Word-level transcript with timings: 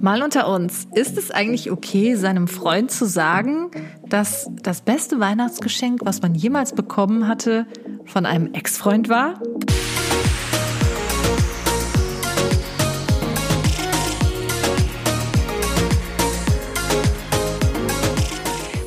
Mal 0.00 0.22
unter 0.22 0.46
uns, 0.46 0.86
ist 0.94 1.18
es 1.18 1.32
eigentlich 1.32 1.72
okay, 1.72 2.14
seinem 2.14 2.46
Freund 2.46 2.92
zu 2.92 3.04
sagen, 3.04 3.72
dass 4.06 4.48
das 4.62 4.82
beste 4.82 5.18
Weihnachtsgeschenk, 5.18 6.02
was 6.04 6.22
man 6.22 6.36
jemals 6.36 6.72
bekommen 6.72 7.26
hatte, 7.26 7.66
von 8.04 8.24
einem 8.24 8.54
Ex-Freund 8.54 9.08
war? 9.08 9.40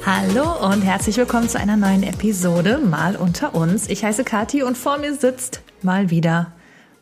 Hallo 0.05 0.65
und 0.71 0.81
herzlich 0.81 1.17
willkommen 1.17 1.49
zu 1.49 1.59
einer 1.59 1.75
neuen 1.75 2.03
Episode 2.03 2.77
Mal 2.77 3.17
unter 3.17 3.53
uns. 3.53 3.89
Ich 3.89 4.05
heiße 4.05 4.23
Kathi 4.23 4.63
und 4.63 4.77
vor 4.77 4.97
mir 4.97 5.13
sitzt 5.13 5.61
mal 5.81 6.09
wieder 6.09 6.53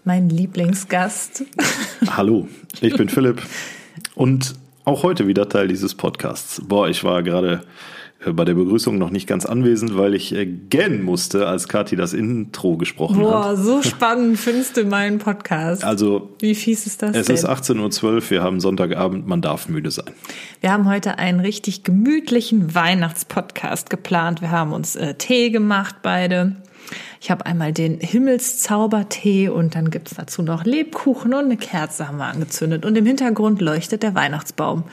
mein 0.04 0.30
Lieblingsgast. 0.30 1.44
Hallo, 2.10 2.48
ich 2.82 2.96
bin 2.96 3.08
Philipp 3.10 3.44
und 4.20 4.56
auch 4.84 5.04
heute 5.04 5.28
wieder 5.28 5.48
Teil 5.48 5.70
dieses 5.70 5.96
Podcasts. 5.96 6.62
Boah, 6.68 6.90
ich 6.90 7.06
war 7.06 7.24
gerade 7.24 7.62
äh, 8.26 8.34
bei 8.34 8.44
der 8.44 8.54
Begrüßung 8.54 8.98
noch 8.98 9.12
nicht 9.12 9.28
ganz 9.28 9.46
anwesend, 9.46 9.96
weil 9.98 10.14
ich 10.14 10.36
äh, 10.36 10.46
gähnen 10.46 11.04
musste, 11.04 11.48
als 11.48 11.70
Kathi 11.70 11.96
das 11.96 12.12
Intro 12.12 12.76
gesprochen 12.76 13.20
Boah, 13.20 13.46
hat. 13.46 13.56
Boah, 13.56 13.64
so 13.64 13.82
spannend 13.82 14.38
findest 14.38 14.76
du 14.76 14.84
meinen 14.84 15.20
Podcast. 15.20 15.86
Also, 15.86 16.36
wie 16.40 16.54
fies 16.54 16.86
ist 16.86 17.02
das? 17.02 17.16
Es 17.16 17.28
denn? 17.28 17.36
ist 17.36 17.48
18.12 17.48 18.04
Uhr, 18.04 18.30
wir 18.30 18.44
haben 18.44 18.60
Sonntagabend, 18.60 19.26
man 19.26 19.42
darf 19.42 19.70
müde 19.70 19.90
sein. 19.90 20.12
Wir 20.60 20.74
haben 20.74 20.90
heute 20.90 21.18
einen 21.18 21.40
richtig 21.40 21.86
gemütlichen 21.86 22.76
Weihnachtspodcast 22.76 23.90
geplant. 23.90 24.42
Wir 24.42 24.52
haben 24.52 24.74
uns 24.74 24.98
äh, 24.98 25.14
Tee 25.14 25.50
gemacht, 25.50 25.96
beide. 26.04 26.58
Ich 27.22 27.32
habe 27.32 27.46
einmal 27.46 27.74
den 27.74 28.00
Himmelszaubertee 28.00 29.50
und 29.50 29.76
dann 29.76 29.90
gibt's 29.90 30.16
dazu 30.16 30.42
noch 30.42 30.66
Lebkuchen 30.66 31.34
und 31.34 31.46
eine 31.46 31.58
Kerze 31.58 32.08
haben 32.08 32.18
wir 32.18 32.26
angezündet. 32.26 32.86
Und 32.86 32.98
im 32.98 33.06
Hintergrund 33.06 33.62
leuchtet 33.62 34.04
der 34.04 34.16
Weihnachtsbaum. 34.16 34.84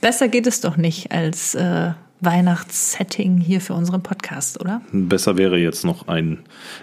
Besser 0.00 0.28
geht 0.28 0.46
es 0.46 0.60
doch 0.60 0.76
nicht 0.76 1.12
als 1.12 1.54
äh, 1.54 1.92
Weihnachtssetting 2.22 3.38
hier 3.38 3.60
für 3.60 3.74
unseren 3.74 4.02
Podcast, 4.02 4.60
oder? 4.60 4.80
Besser 4.92 5.36
wäre 5.36 5.58
jetzt 5.58 5.84
noch 5.84 6.08
ein 6.08 6.38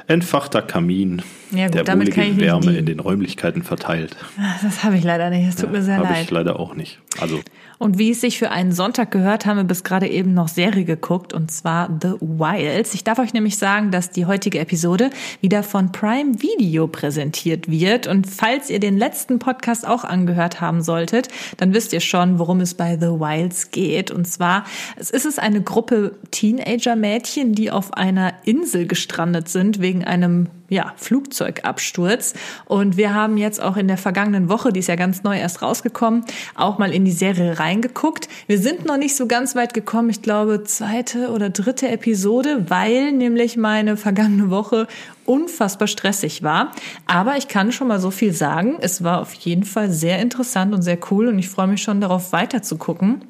entfachter 0.08 0.61
Kamin, 0.61 1.22
ja, 1.52 1.66
gut, 1.66 1.75
der 1.75 1.83
damit 1.83 2.11
kann 2.11 2.25
ich 2.25 2.38
Wärme 2.38 2.67
nicht 2.67 2.78
in 2.78 2.86
den 2.86 3.00
Räumlichkeiten 3.00 3.64
verteilt. 3.64 4.16
Das 4.61 4.83
habe 4.83 4.97
ich 4.97 5.03
leider 5.03 5.30
nicht. 5.30 5.47
Es 5.47 5.55
tut 5.55 5.66
ja, 5.66 5.72
mir 5.72 5.83
sehr 5.83 5.95
hab 5.97 6.03
leid. 6.03 6.11
Habe 6.11 6.22
ich 6.23 6.31
leider 6.31 6.59
auch 6.59 6.75
nicht. 6.75 7.00
Also 7.19 7.39
und 7.80 7.97
wie 7.97 8.11
es 8.11 8.19
sich 8.19 8.38
für 8.38 8.52
einen 8.52 8.73
Sonntag 8.73 9.09
gehört, 9.09 9.45
haben 9.45 9.55
wir 9.55 9.64
bis 9.64 9.86
gerade 9.86 10.08
eben 10.08 10.33
noch 10.33 10.50
Serie 10.50 10.83
geguckt 10.83 11.31
und 11.31 11.50
zwar 11.50 11.89
The 12.02 12.16
Wilds. 12.20 12.94
Ich 12.94 13.05
darf 13.05 13.20
euch 13.20 13.33
nämlich 13.33 13.58
sagen, 13.58 13.89
dass 13.89 14.09
die 14.11 14.25
heutige 14.25 14.59
Episode 14.59 15.09
wieder 15.39 15.64
von 15.64 15.94
Prime 15.94 16.42
Video 16.42 16.88
präsentiert 16.88 17.72
wird. 17.72 18.05
Und 18.05 18.27
falls 18.27 18.70
ihr 18.70 18.81
den 18.81 18.97
letzten 18.97 19.39
Podcast 19.39 19.88
auch 19.88 20.03
angehört 20.03 20.59
haben 20.59 20.81
solltet, 20.81 21.30
dann 21.55 21.73
wisst 21.73 21.94
ihr 21.94 22.02
schon, 22.02 22.38
worum 22.38 22.59
es 22.59 22.73
bei 22.73 22.97
The 22.97 23.08
Wilds 23.08 23.72
geht. 23.72 24.11
Und 24.11 24.27
zwar 24.27 24.66
es 24.97 25.09
ist 25.09 25.25
es 25.25 25.39
eine 25.39 25.61
Gruppe 25.61 26.17
Teenager-Mädchen, 26.31 27.53
die 27.53 27.72
auf 27.72 27.94
einer 27.94 28.33
Insel 28.44 28.88
gestrandet 28.88 29.47
sind 29.47 29.80
wegen 29.80 30.03
einem 30.03 30.50
ja, 30.70 30.94
Flugzeugabsturz. 30.95 32.34
Und 32.66 32.98
wir 32.98 33.14
haben 33.14 33.38
jetzt 33.38 33.62
auch 33.62 33.78
in 33.78 33.88
der 33.88 33.98
vergangenen 33.98 34.50
Woche, 34.50 34.72
die 34.72 34.80
ist 34.80 34.88
ja 34.88 34.95
ganz 34.95 35.23
neu 35.23 35.38
erst 35.38 35.61
rausgekommen, 35.61 36.23
auch 36.56 36.78
mal 36.78 36.94
in 36.94 37.06
die 37.06 37.11
Serie 37.11 37.59
reingeguckt. 37.59 38.30
Wir 38.48 38.59
sind 38.59 38.86
noch 38.86 38.98
nicht 38.98 39.16
so 39.16 39.28
ganz 39.28 39.56
weit 39.56 39.73
gekommen, 39.73 40.09
ich 40.09 40.22
glaube 40.22 40.64
zweite 40.64 41.31
oder 41.31 41.50
dritte 41.50 41.89
Episode, 41.89 42.70
weil 42.70 43.11
nämlich 43.11 43.58
meine 43.58 43.98
vergangene 43.98 44.50
Woche 44.50 44.88
unfassbar 45.26 45.88
stressig 45.88 46.44
war. 46.44 46.72
Aber 47.06 47.38
ich 47.38 47.48
kann 47.48 47.72
schon 47.72 47.88
mal 47.88 48.00
so 48.00 48.11
viel 48.11 48.33
sagen. 48.33 48.78
Es 48.81 49.04
war 49.04 49.22
auf 49.22 49.33
jeden 49.33 49.64
Fall 49.64 49.92
sehr 49.92 50.20
interessant 50.20 50.73
und 50.73 50.81
sehr 50.81 50.98
cool 51.11 51.28
und 51.28 51.38
ich 51.39 51.50
freue 51.50 51.67
mich 51.67 51.81
schon 51.81 52.02
darauf 52.02 52.31
weiter 52.31 52.61
zu 52.61 52.78
gucken. 52.78 53.22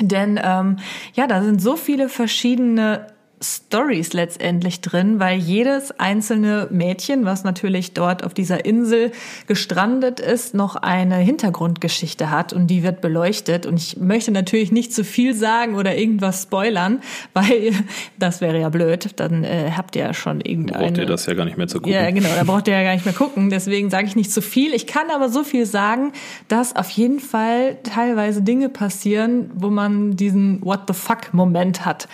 Denn 0.00 0.38
ähm, 0.42 0.76
ja, 1.14 1.26
da 1.26 1.42
sind 1.42 1.60
so 1.60 1.76
viele 1.76 2.08
verschiedene 2.08 3.06
Stories 3.42 4.14
letztendlich 4.14 4.80
drin, 4.80 5.20
weil 5.20 5.38
jedes 5.38 5.92
einzelne 6.00 6.68
Mädchen, 6.70 7.26
was 7.26 7.44
natürlich 7.44 7.92
dort 7.92 8.24
auf 8.24 8.32
dieser 8.32 8.64
Insel 8.64 9.12
gestrandet 9.46 10.20
ist, 10.20 10.54
noch 10.54 10.76
eine 10.76 11.16
Hintergrundgeschichte 11.16 12.30
hat 12.30 12.54
und 12.54 12.68
die 12.68 12.82
wird 12.82 13.02
beleuchtet. 13.02 13.66
Und 13.66 13.76
ich 13.76 13.98
möchte 13.98 14.30
natürlich 14.30 14.72
nicht 14.72 14.94
zu 14.94 15.04
viel 15.04 15.34
sagen 15.34 15.74
oder 15.74 15.96
irgendwas 15.96 16.44
spoilern, 16.44 17.00
weil 17.34 17.72
das 18.18 18.40
wäre 18.40 18.58
ja 18.58 18.70
blöd. 18.70 19.10
Dann 19.16 19.44
äh, 19.44 19.72
habt 19.76 19.96
ihr 19.96 20.04
ja 20.04 20.14
schon 20.14 20.40
irgendeine. 20.40 20.86
Braucht 20.86 20.98
ihr 20.98 21.06
das 21.06 21.26
ja 21.26 21.34
gar 21.34 21.44
nicht 21.44 21.58
mehr 21.58 21.68
zu 21.68 21.78
gucken. 21.78 21.92
Ja, 21.92 22.10
genau, 22.10 22.30
da 22.34 22.44
braucht 22.44 22.68
ihr 22.68 22.74
ja 22.74 22.82
gar 22.82 22.94
nicht 22.94 23.04
mehr 23.04 23.14
gucken. 23.14 23.50
Deswegen 23.50 23.90
sage 23.90 24.06
ich 24.06 24.16
nicht 24.16 24.32
zu 24.32 24.40
viel. 24.40 24.72
Ich 24.72 24.86
kann 24.86 25.10
aber 25.14 25.28
so 25.28 25.44
viel 25.44 25.66
sagen, 25.66 26.12
dass 26.48 26.74
auf 26.74 26.88
jeden 26.90 27.20
Fall 27.20 27.76
teilweise 27.82 28.40
Dinge 28.40 28.70
passieren, 28.70 29.50
wo 29.54 29.68
man 29.68 30.16
diesen 30.16 30.64
What 30.64 30.82
the 30.88 30.94
fuck 30.94 31.34
Moment 31.34 31.84
hat, 31.84 32.08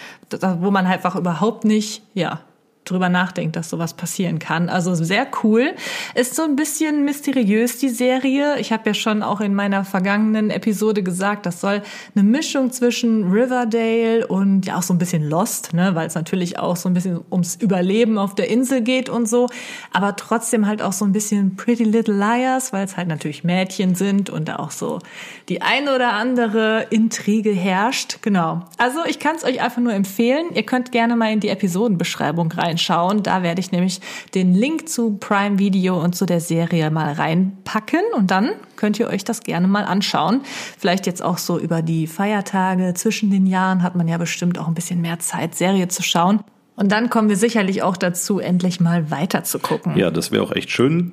wo 0.60 0.70
man 0.70 0.88
halt 0.88 1.02
einfach 1.02 1.16
überhaupt 1.16 1.64
nicht, 1.64 2.02
ja, 2.14 2.40
drüber 2.84 3.08
nachdenkt, 3.08 3.56
dass 3.56 3.70
sowas 3.70 3.94
passieren 3.94 4.38
kann. 4.38 4.68
Also 4.68 4.94
sehr 4.94 5.26
cool. 5.42 5.74
Ist 6.14 6.34
so 6.34 6.42
ein 6.42 6.56
bisschen 6.56 7.04
mysteriös, 7.04 7.78
die 7.78 7.88
Serie. 7.88 8.58
Ich 8.58 8.72
habe 8.72 8.90
ja 8.90 8.94
schon 8.94 9.22
auch 9.22 9.40
in 9.40 9.54
meiner 9.54 9.84
vergangenen 9.84 10.50
Episode 10.50 11.02
gesagt, 11.02 11.46
das 11.46 11.60
soll 11.60 11.82
eine 12.14 12.24
Mischung 12.24 12.72
zwischen 12.72 13.30
Riverdale 13.30 14.26
und 14.26 14.66
ja 14.66 14.78
auch 14.78 14.82
so 14.82 14.94
ein 14.94 14.98
bisschen 14.98 15.28
Lost, 15.28 15.74
ne, 15.74 15.94
weil 15.94 16.06
es 16.06 16.14
natürlich 16.14 16.58
auch 16.58 16.76
so 16.76 16.88
ein 16.88 16.94
bisschen 16.94 17.20
ums 17.30 17.56
Überleben 17.56 18.18
auf 18.18 18.34
der 18.34 18.50
Insel 18.50 18.80
geht 18.82 19.08
und 19.08 19.28
so, 19.28 19.48
aber 19.92 20.16
trotzdem 20.16 20.66
halt 20.66 20.82
auch 20.82 20.92
so 20.92 21.04
ein 21.04 21.12
bisschen 21.12 21.56
Pretty 21.56 21.84
Little 21.84 22.14
Liars, 22.14 22.72
weil 22.72 22.84
es 22.84 22.96
halt 22.96 23.08
natürlich 23.08 23.44
Mädchen 23.44 23.94
sind 23.94 24.28
und 24.30 24.48
da 24.48 24.56
auch 24.56 24.70
so 24.70 24.98
die 25.48 25.62
ein 25.62 25.88
oder 25.88 26.14
andere 26.14 26.86
Intrige 26.90 27.50
herrscht. 27.50 28.18
Genau. 28.22 28.62
Also 28.78 29.00
ich 29.06 29.18
kann 29.18 29.36
es 29.36 29.44
euch 29.44 29.60
einfach 29.60 29.80
nur 29.80 29.92
empfehlen. 29.92 30.46
Ihr 30.54 30.64
könnt 30.64 30.92
gerne 30.92 31.16
mal 31.16 31.32
in 31.32 31.40
die 31.40 31.48
Episodenbeschreibung 31.48 32.50
rein 32.52 32.71
reinschauen. 32.72 33.22
Da 33.22 33.42
werde 33.42 33.60
ich 33.60 33.72
nämlich 33.72 34.00
den 34.34 34.54
Link 34.54 34.88
zu 34.88 35.16
Prime 35.18 35.58
Video 35.58 36.02
und 36.02 36.14
zu 36.16 36.26
der 36.26 36.40
Serie 36.40 36.90
mal 36.90 37.12
reinpacken 37.12 38.00
und 38.16 38.30
dann 38.30 38.50
könnt 38.76 38.98
ihr 38.98 39.08
euch 39.08 39.24
das 39.24 39.42
gerne 39.42 39.68
mal 39.68 39.84
anschauen. 39.84 40.40
Vielleicht 40.78 41.06
jetzt 41.06 41.22
auch 41.22 41.38
so 41.38 41.58
über 41.58 41.82
die 41.82 42.06
Feiertage 42.06 42.94
zwischen 42.94 43.30
den 43.30 43.46
Jahren 43.46 43.82
hat 43.82 43.94
man 43.94 44.08
ja 44.08 44.18
bestimmt 44.18 44.58
auch 44.58 44.68
ein 44.68 44.74
bisschen 44.74 45.00
mehr 45.00 45.18
Zeit, 45.18 45.54
Serie 45.54 45.88
zu 45.88 46.02
schauen. 46.02 46.40
Und 46.74 46.90
dann 46.90 47.10
kommen 47.10 47.28
wir 47.28 47.36
sicherlich 47.36 47.82
auch 47.82 47.96
dazu, 47.96 48.38
endlich 48.38 48.80
mal 48.80 49.10
weiter 49.10 49.44
zu 49.44 49.58
gucken. 49.58 49.96
Ja, 49.96 50.10
das 50.10 50.32
wäre 50.32 50.42
auch 50.42 50.52
echt 50.52 50.70
schön. 50.70 51.12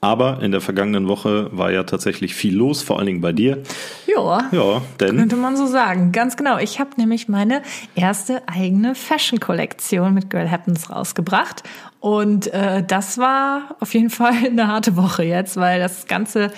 Aber 0.00 0.42
in 0.42 0.52
der 0.52 0.60
vergangenen 0.60 1.08
Woche 1.08 1.48
war 1.52 1.70
ja 1.70 1.84
tatsächlich 1.84 2.34
viel 2.34 2.54
los, 2.54 2.82
vor 2.82 2.98
allen 2.98 3.06
Dingen 3.06 3.20
bei 3.20 3.32
dir. 3.32 3.62
Ja, 4.06 4.48
ja 4.52 4.82
denn 5.00 5.16
könnte 5.16 5.36
man 5.36 5.56
so 5.56 5.66
sagen. 5.66 6.12
Ganz 6.12 6.36
genau. 6.36 6.58
Ich 6.58 6.80
habe 6.80 6.90
nämlich 6.96 7.28
meine 7.28 7.62
erste 7.94 8.46
eigene 8.48 8.94
Fashion-Kollektion 8.94 10.12
mit 10.12 10.30
Girl 10.30 10.50
Happens 10.50 10.90
rausgebracht. 10.90 11.62
Und 12.00 12.48
äh, 12.52 12.84
das 12.86 13.18
war 13.18 13.76
auf 13.80 13.94
jeden 13.94 14.10
Fall 14.10 14.34
eine 14.44 14.68
harte 14.68 14.96
Woche 14.96 15.24
jetzt, 15.24 15.56
weil 15.56 15.80
das 15.80 16.06
Ganze 16.06 16.50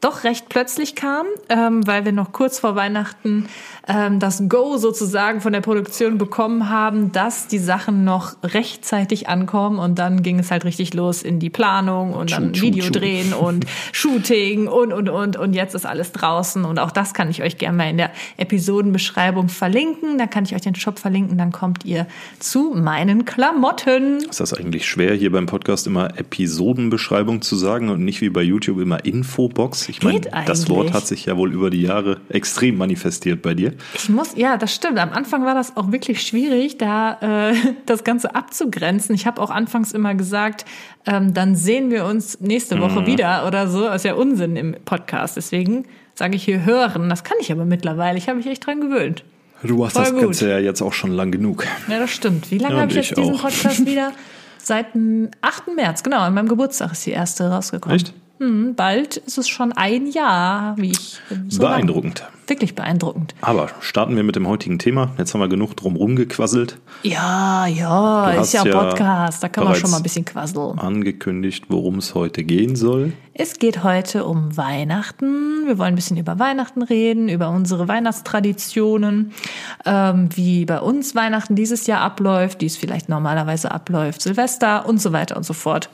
doch 0.00 0.24
recht 0.24 0.48
plötzlich 0.48 0.94
kam, 0.94 1.26
ähm, 1.48 1.86
weil 1.86 2.04
wir 2.04 2.12
noch 2.12 2.32
kurz 2.32 2.58
vor 2.58 2.74
Weihnachten 2.74 3.46
ähm, 3.86 4.18
das 4.18 4.48
Go 4.48 4.78
sozusagen 4.78 5.40
von 5.40 5.52
der 5.52 5.60
Produktion 5.60 6.16
bekommen 6.16 6.70
haben, 6.70 7.12
dass 7.12 7.48
die 7.48 7.58
Sachen 7.58 8.04
noch 8.04 8.34
rechtzeitig 8.42 9.28
ankommen. 9.28 9.78
Und 9.78 9.98
dann 9.98 10.22
ging 10.22 10.38
es 10.38 10.50
halt 10.50 10.64
richtig 10.64 10.94
los 10.94 11.22
in 11.22 11.38
die 11.38 11.50
Planung 11.50 12.14
und 12.14 12.32
dann 12.32 12.54
Video 12.54 12.88
drehen 12.90 13.34
und 13.34 13.66
Shooting 13.92 14.68
und 14.68 14.92
und 14.92 15.10
und. 15.10 15.36
Und 15.36 15.52
jetzt 15.52 15.74
ist 15.74 15.84
alles 15.84 16.12
draußen. 16.12 16.64
Und 16.64 16.78
auch 16.78 16.90
das 16.90 17.12
kann 17.12 17.28
ich 17.28 17.42
euch 17.42 17.58
gerne 17.58 17.76
mal 17.76 17.90
in 17.90 17.98
der 17.98 18.10
Episodenbeschreibung 18.38 19.48
verlinken, 19.48 20.16
da 20.16 20.26
kann 20.26 20.44
ich 20.44 20.54
euch 20.54 20.62
den 20.62 20.74
Shop 20.74 20.98
verlinken, 20.98 21.36
dann 21.36 21.52
kommt 21.52 21.84
ihr 21.84 22.06
zu 22.38 22.72
meinen 22.74 23.26
Klamotten. 23.26 24.18
Ist 24.18 24.40
das 24.40 24.54
eigentlich 24.54 24.88
schwer, 24.88 25.14
hier 25.14 25.30
beim 25.30 25.46
Podcast 25.46 25.86
immer 25.86 26.18
Episodenbeschreibung 26.18 27.42
zu 27.42 27.56
sagen 27.56 27.90
und 27.90 28.04
nicht 28.04 28.20
wie 28.20 28.30
bei 28.30 28.42
YouTube 28.42 28.80
immer 28.80 29.04
Infobox? 29.04 29.89
Ich 29.90 30.02
meine, 30.02 30.20
das 30.46 30.68
Wort 30.68 30.92
hat 30.92 31.06
sich 31.06 31.26
ja 31.26 31.36
wohl 31.36 31.52
über 31.52 31.68
die 31.70 31.82
Jahre 31.82 32.20
extrem 32.28 32.76
manifestiert 32.76 33.42
bei 33.42 33.54
dir. 33.54 33.72
Ich 33.94 34.08
muss, 34.08 34.36
ja, 34.36 34.56
das 34.56 34.72
stimmt. 34.74 34.98
Am 34.98 35.10
Anfang 35.10 35.44
war 35.44 35.54
das 35.54 35.76
auch 35.76 35.90
wirklich 35.90 36.22
schwierig, 36.22 36.78
da 36.78 37.50
äh, 37.50 37.54
das 37.86 38.04
Ganze 38.04 38.34
abzugrenzen. 38.34 39.14
Ich 39.14 39.26
habe 39.26 39.42
auch 39.42 39.50
anfangs 39.50 39.92
immer 39.92 40.14
gesagt, 40.14 40.64
ähm, 41.06 41.34
dann 41.34 41.56
sehen 41.56 41.90
wir 41.90 42.04
uns 42.04 42.40
nächste 42.40 42.80
Woche 42.80 43.04
wieder 43.06 43.46
oder 43.46 43.68
so. 43.68 43.82
Das 43.82 43.96
ist 43.96 44.04
ja 44.04 44.14
Unsinn 44.14 44.56
im 44.56 44.76
Podcast. 44.84 45.36
Deswegen 45.36 45.86
sage 46.14 46.36
ich 46.36 46.44
hier 46.44 46.64
hören. 46.64 47.08
Das 47.08 47.24
kann 47.24 47.36
ich 47.40 47.50
aber 47.50 47.64
mittlerweile. 47.64 48.16
Ich 48.16 48.28
habe 48.28 48.38
mich 48.38 48.46
echt 48.46 48.64
dran 48.64 48.80
gewöhnt. 48.80 49.24
Du 49.62 49.76
machst 49.76 49.96
Voll 49.96 50.04
das 50.04 50.12
gut. 50.14 50.22
Ganze 50.22 50.50
ja 50.50 50.58
jetzt 50.58 50.80
auch 50.82 50.92
schon 50.92 51.10
lang 51.10 51.32
genug. 51.32 51.66
Ja, 51.88 51.98
das 51.98 52.10
stimmt. 52.10 52.50
Wie 52.50 52.58
lange 52.58 52.76
Ja, 52.76 52.80
habe 52.82 52.90
ich 52.92 52.96
jetzt 52.96 53.10
ich 53.10 53.14
diesen 53.16 53.34
auch. 53.34 53.42
Podcast 53.42 53.84
wieder? 53.86 54.12
Seit 54.62 54.94
dem 54.94 55.30
8. 55.40 55.74
März, 55.74 56.02
genau, 56.02 56.18
an 56.20 56.34
meinem 56.34 56.48
Geburtstag 56.48 56.92
ist 56.92 57.04
die 57.06 57.10
erste 57.10 57.50
rausgekommen. 57.50 57.96
Echt? 57.96 58.12
Hm, 58.40 58.74
bald 58.74 59.18
ist 59.18 59.36
es 59.36 59.50
schon 59.50 59.72
ein 59.72 60.06
Jahr, 60.06 60.74
wie 60.78 60.92
ich. 60.92 61.20
So 61.48 61.60
Beeindruckend. 61.60 62.20
Lang, 62.20 62.30
wirklich 62.46 62.74
beeindruckend. 62.74 63.34
Aber 63.42 63.68
starten 63.80 64.16
wir 64.16 64.22
mit 64.22 64.34
dem 64.34 64.48
heutigen 64.48 64.78
Thema. 64.78 65.10
Jetzt 65.18 65.34
haben 65.34 65.42
wir 65.42 65.48
genug 65.48 65.76
drumherum 65.76 66.16
gequasselt. 66.16 66.78
Ja, 67.02 67.66
ja, 67.66 68.30
ist 68.30 68.54
ja 68.54 68.64
Podcast. 68.64 69.42
Da 69.42 69.50
kann 69.50 69.64
man 69.64 69.74
schon 69.74 69.90
mal 69.90 69.98
ein 69.98 70.02
bisschen 70.02 70.24
quasseln. 70.24 70.78
Angekündigt, 70.78 71.66
worum 71.68 71.98
es 71.98 72.14
heute 72.14 72.42
gehen 72.42 72.76
soll. 72.76 73.12
Es 73.34 73.58
geht 73.58 73.84
heute 73.84 74.24
um 74.24 74.56
Weihnachten. 74.56 75.66
Wir 75.66 75.76
wollen 75.76 75.92
ein 75.92 75.96
bisschen 75.96 76.16
über 76.16 76.38
Weihnachten 76.38 76.80
reden, 76.80 77.28
über 77.28 77.50
unsere 77.50 77.88
Weihnachtstraditionen, 77.88 79.32
ähm, 79.84 80.30
wie 80.34 80.64
bei 80.64 80.80
uns 80.80 81.14
Weihnachten 81.14 81.56
dieses 81.56 81.86
Jahr 81.86 82.00
abläuft, 82.00 82.62
wie 82.62 82.66
es 82.66 82.78
vielleicht 82.78 83.10
normalerweise 83.10 83.70
abläuft, 83.70 84.22
Silvester 84.22 84.86
und 84.88 84.98
so 84.98 85.12
weiter 85.12 85.36
und 85.36 85.44
so 85.44 85.52
fort. 85.52 85.90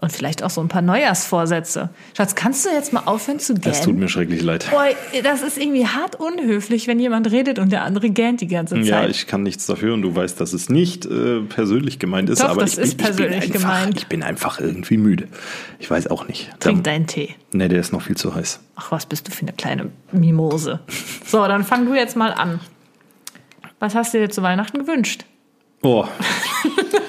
Und 0.00 0.12
vielleicht 0.12 0.42
auch 0.42 0.50
so 0.50 0.60
ein 0.60 0.68
paar 0.68 0.82
Neujahrsvorsätze. 0.82 1.90
Schatz, 2.16 2.34
kannst 2.34 2.64
du 2.64 2.70
jetzt 2.70 2.92
mal 2.92 3.04
aufhören 3.06 3.38
zu 3.38 3.54
gähnen? 3.54 3.74
Es 3.74 3.80
tut 3.80 3.96
mir 3.96 4.08
schrecklich 4.08 4.42
leid. 4.42 4.66
Boah, 4.70 4.86
das 5.22 5.42
ist 5.42 5.58
irgendwie 5.58 5.86
hart 5.86 6.16
unhöflich, 6.16 6.86
wenn 6.86 7.00
jemand 7.00 7.30
redet 7.30 7.58
und 7.58 7.72
der 7.72 7.82
andere 7.82 8.10
gähnt 8.10 8.40
die 8.40 8.46
ganze 8.46 8.74
Zeit. 8.74 8.84
Ja, 8.84 9.06
ich 9.06 9.26
kann 9.26 9.42
nichts 9.42 9.66
dafür 9.66 9.94
und 9.94 10.02
du 10.02 10.14
weißt, 10.14 10.40
dass 10.40 10.52
es 10.52 10.68
nicht 10.68 11.06
äh, 11.06 11.40
persönlich 11.40 11.98
gemeint 11.98 12.28
ist. 12.28 12.42
Doch, 12.42 12.50
aber 12.50 12.62
das 12.62 12.76
ich, 12.76 12.84
ist 12.84 12.98
persönlich 12.98 13.44
ich 13.44 13.52
bin 13.52 13.64
einfach, 13.64 13.78
gemeint. 13.78 13.98
Ich 13.98 14.06
bin 14.06 14.22
einfach 14.22 14.60
irgendwie 14.60 14.98
müde. 14.98 15.28
Ich 15.78 15.90
weiß 15.90 16.08
auch 16.08 16.28
nicht. 16.28 16.50
Trink 16.60 16.84
deinen 16.84 17.06
Tee. 17.06 17.34
Nee, 17.52 17.68
der 17.68 17.80
ist 17.80 17.92
noch 17.92 18.02
viel 18.02 18.16
zu 18.16 18.34
heiß. 18.34 18.60
Ach, 18.76 18.90
was 18.90 19.06
bist 19.06 19.28
du 19.28 19.32
für 19.32 19.42
eine 19.42 19.52
kleine 19.52 19.90
Mimose. 20.12 20.80
So, 21.24 21.46
dann 21.46 21.64
fang 21.64 21.86
du 21.86 21.94
jetzt 21.94 22.16
mal 22.16 22.32
an. 22.32 22.60
Was 23.78 23.94
hast 23.94 24.14
du 24.14 24.18
dir 24.18 24.30
zu 24.30 24.42
Weihnachten 24.42 24.78
gewünscht? 24.78 25.24
Oh. 25.82 26.06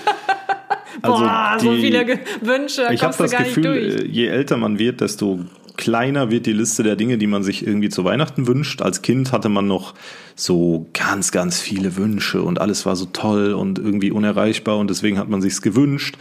Also 1.02 1.24
Boah, 1.24 1.58
so 1.60 1.74
viele 1.74 2.06
Wünsche, 2.42 2.88
ich 2.92 3.04
habe 3.04 3.16
das 3.18 3.32
gar 3.32 3.44
Gefühl, 3.44 4.02
äh, 4.02 4.08
je 4.08 4.28
älter 4.28 4.58
man 4.58 4.80
wird, 4.80 5.02
desto 5.02 5.46
kleiner 5.78 6.32
wird 6.32 6.46
die 6.46 6.54
Liste 6.54 6.84
der 6.84 6.96
Dinge, 6.96 7.18
die 7.18 7.28
man 7.28 7.44
sich 7.44 7.66
irgendwie 7.66 7.90
zu 7.90 8.04
Weihnachten 8.04 8.48
wünscht. 8.48 8.82
Als 8.82 9.02
Kind 9.02 9.32
hatte 9.32 9.48
man 9.48 9.68
noch 9.68 9.94
so 10.36 10.88
ganz, 10.94 11.32
ganz 11.32 11.60
viele 11.60 11.96
Wünsche 11.96 12.42
und 12.42 12.60
alles 12.60 12.86
war 12.86 12.96
so 12.96 13.06
toll 13.06 13.54
und 13.54 13.80
irgendwie 13.80 14.12
unerreichbar 14.12 14.78
und 14.78 14.90
deswegen 14.90 15.18
hat 15.20 15.30
man 15.30 15.42
sich's 15.42 15.62
gewünscht. 15.62 16.18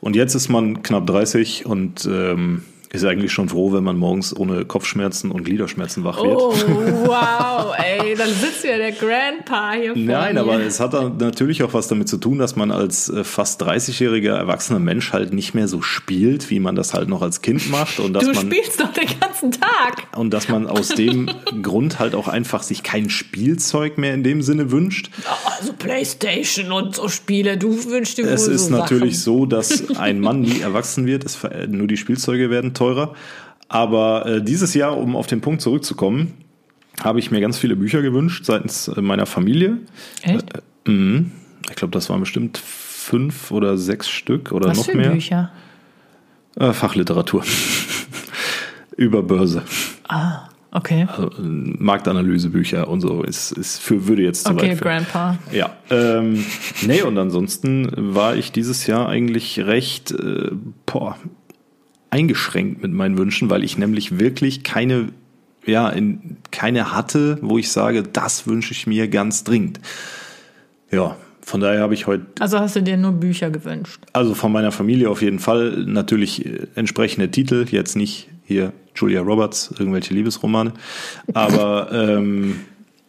Und 0.00 0.14
jetzt 0.14 0.34
ist 0.34 0.48
man 0.48 0.82
knapp 0.82 1.06
30 1.06 1.66
und 1.66 2.06
ähm, 2.10 2.62
ist 2.92 3.04
eigentlich 3.04 3.32
schon 3.32 3.48
froh, 3.48 3.72
wenn 3.72 3.82
man 3.84 3.96
morgens 3.96 4.34
ohne 4.36 4.64
Kopfschmerzen 4.64 5.30
und 5.30 5.44
Gliederschmerzen 5.44 6.04
wach 6.04 6.22
wird. 6.22 6.36
Oh, 6.40 6.52
wow, 7.04 7.74
ey, 7.76 8.14
dann 8.14 8.28
sitzt 8.30 8.64
ja 8.64 8.76
der 8.78 8.92
Grandpa 8.92 9.72
hier 9.72 9.92
vor 9.94 10.02
Nein, 10.02 10.34
mir. 10.36 10.40
aber 10.40 10.60
es 10.60 10.80
hat 10.80 10.94
dann 10.94 11.16
natürlich 11.18 11.62
auch 11.62 11.74
was 11.74 11.88
damit 11.88 12.08
zu 12.08 12.16
tun, 12.16 12.38
dass 12.38 12.56
man 12.56 12.70
als 12.70 13.08
äh, 13.08 13.24
fast 13.24 13.62
30-jähriger 13.62 14.34
erwachsener 14.36 14.78
Mensch 14.78 15.12
halt 15.12 15.32
nicht 15.32 15.54
mehr 15.54 15.68
so 15.68 15.82
spielt, 15.82 16.48
wie 16.50 16.60
man 16.60 16.76
das 16.76 16.94
halt 16.94 17.08
noch 17.08 17.22
als 17.22 17.42
Kind 17.42 17.70
macht. 17.70 17.98
Und 17.98 18.12
dass 18.12 18.24
Du 18.24 18.32
man, 18.32 18.46
spielst 18.52 18.80
doch 18.80 18.92
den 18.92 19.08
ganzen 19.20 19.52
Tag. 19.52 20.06
und 20.16 20.30
dass 20.32 20.48
man 20.48 20.66
aus 20.66 20.88
dem 20.88 21.28
Grund 21.62 21.98
halt 21.98 22.14
auch 22.14 22.28
einfach 22.28 22.62
sich 22.62 22.82
kein 22.82 23.10
Spielzeug 23.10 23.98
mehr 23.98 24.14
in 24.14 24.22
dem 24.22 24.42
Sinne 24.42 24.70
wünscht. 24.70 25.10
Also 25.58 25.72
Playstation 25.72 26.72
und 26.72 26.94
so 26.94 27.08
Spiele, 27.08 27.56
du 27.58 27.84
wünschst 27.90 28.18
dir 28.18 28.24
wohl 28.24 28.30
Es 28.32 28.46
ist 28.46 28.66
so 28.66 28.70
natürlich 28.76 29.18
Sachen. 29.18 29.38
so, 29.40 29.46
dass 29.46 29.90
ein 29.96 30.20
Mann 30.20 30.40
nie 30.40 30.60
erwachsen 30.60 31.06
wird, 31.06 31.24
es, 31.24 31.38
nur 31.68 31.86
die 31.88 31.96
Spielzeuge 31.96 32.48
werden 32.50 32.74
teurer. 32.86 33.14
Aber 33.68 34.26
äh, 34.26 34.42
dieses 34.42 34.74
Jahr, 34.74 34.96
um 34.96 35.16
auf 35.16 35.26
den 35.26 35.40
Punkt 35.40 35.60
zurückzukommen, 35.60 36.34
habe 37.02 37.18
ich 37.18 37.30
mir 37.30 37.40
ganz 37.40 37.58
viele 37.58 37.76
Bücher 37.76 38.00
gewünscht 38.02 38.44
seitens 38.44 38.88
äh, 38.88 39.00
meiner 39.00 39.26
Familie. 39.26 39.78
Echt? 40.22 40.46
Mhm. 40.86 41.32
Ich 41.68 41.76
glaube, 41.76 41.92
das 41.92 42.08
waren 42.08 42.20
bestimmt 42.20 42.58
fünf 42.58 43.50
oder 43.50 43.76
sechs 43.76 44.08
Stück 44.08 44.52
oder 44.52 44.68
Was 44.70 44.78
noch 44.78 44.86
für 44.86 44.96
mehr. 44.96 45.10
Bücher? 45.10 45.50
Äh, 46.58 46.72
Fachliteratur. 46.72 47.42
Über 48.96 49.22
Börse. 49.22 49.62
Ah, 50.08 50.48
okay. 50.70 51.06
Also, 51.10 51.28
äh, 51.28 51.40
Marktanalysebücher 51.42 52.88
und 52.88 53.00
so. 53.00 53.22
Ist, 53.24 53.50
ist 53.52 53.78
für, 53.78 54.06
würde 54.06 54.22
jetzt 54.22 54.46
zu 54.46 54.52
Okay, 54.52 54.70
weit 54.70 54.78
führen. 54.78 54.80
Grandpa. 54.80 55.38
Ja, 55.52 55.76
ähm, 55.90 56.44
nee, 56.86 57.02
und 57.02 57.18
ansonsten 57.18 57.90
war 58.14 58.36
ich 58.36 58.52
dieses 58.52 58.86
Jahr 58.86 59.08
eigentlich 59.08 59.58
recht 59.58 60.12
äh, 60.12 60.50
boah, 60.86 61.18
eingeschränkt 62.10 62.82
mit 62.82 62.92
meinen 62.92 63.18
Wünschen, 63.18 63.50
weil 63.50 63.64
ich 63.64 63.78
nämlich 63.78 64.18
wirklich 64.18 64.62
keine, 64.62 65.08
ja, 65.64 65.88
in, 65.88 66.36
keine 66.50 66.92
hatte, 66.92 67.38
wo 67.42 67.58
ich 67.58 67.70
sage, 67.70 68.02
das 68.02 68.46
wünsche 68.46 68.72
ich 68.72 68.86
mir 68.86 69.08
ganz 69.08 69.44
dringend. 69.44 69.80
Ja, 70.90 71.16
von 71.42 71.60
daher 71.60 71.80
habe 71.80 71.94
ich 71.94 72.06
heute, 72.06 72.26
Also 72.40 72.58
hast 72.58 72.76
du 72.76 72.82
dir 72.82 72.96
nur 72.96 73.12
Bücher 73.12 73.50
gewünscht? 73.50 74.00
also 74.12 74.34
von 74.34 74.50
meiner 74.50 74.72
Familie 74.72 75.10
auf 75.10 75.22
jeden 75.22 75.38
Fall 75.38 75.84
natürlich 75.86 76.44
äh, 76.44 76.66
entsprechende 76.74 77.30
Titel, 77.30 77.66
jetzt 77.70 77.96
nicht 77.96 78.28
hier 78.44 78.72
Julia 78.94 79.20
Roberts, 79.20 79.72
irgendwelche 79.78 80.14
Liebesromane, 80.14 80.72
aber 81.34 81.90
ähm, 81.92 82.60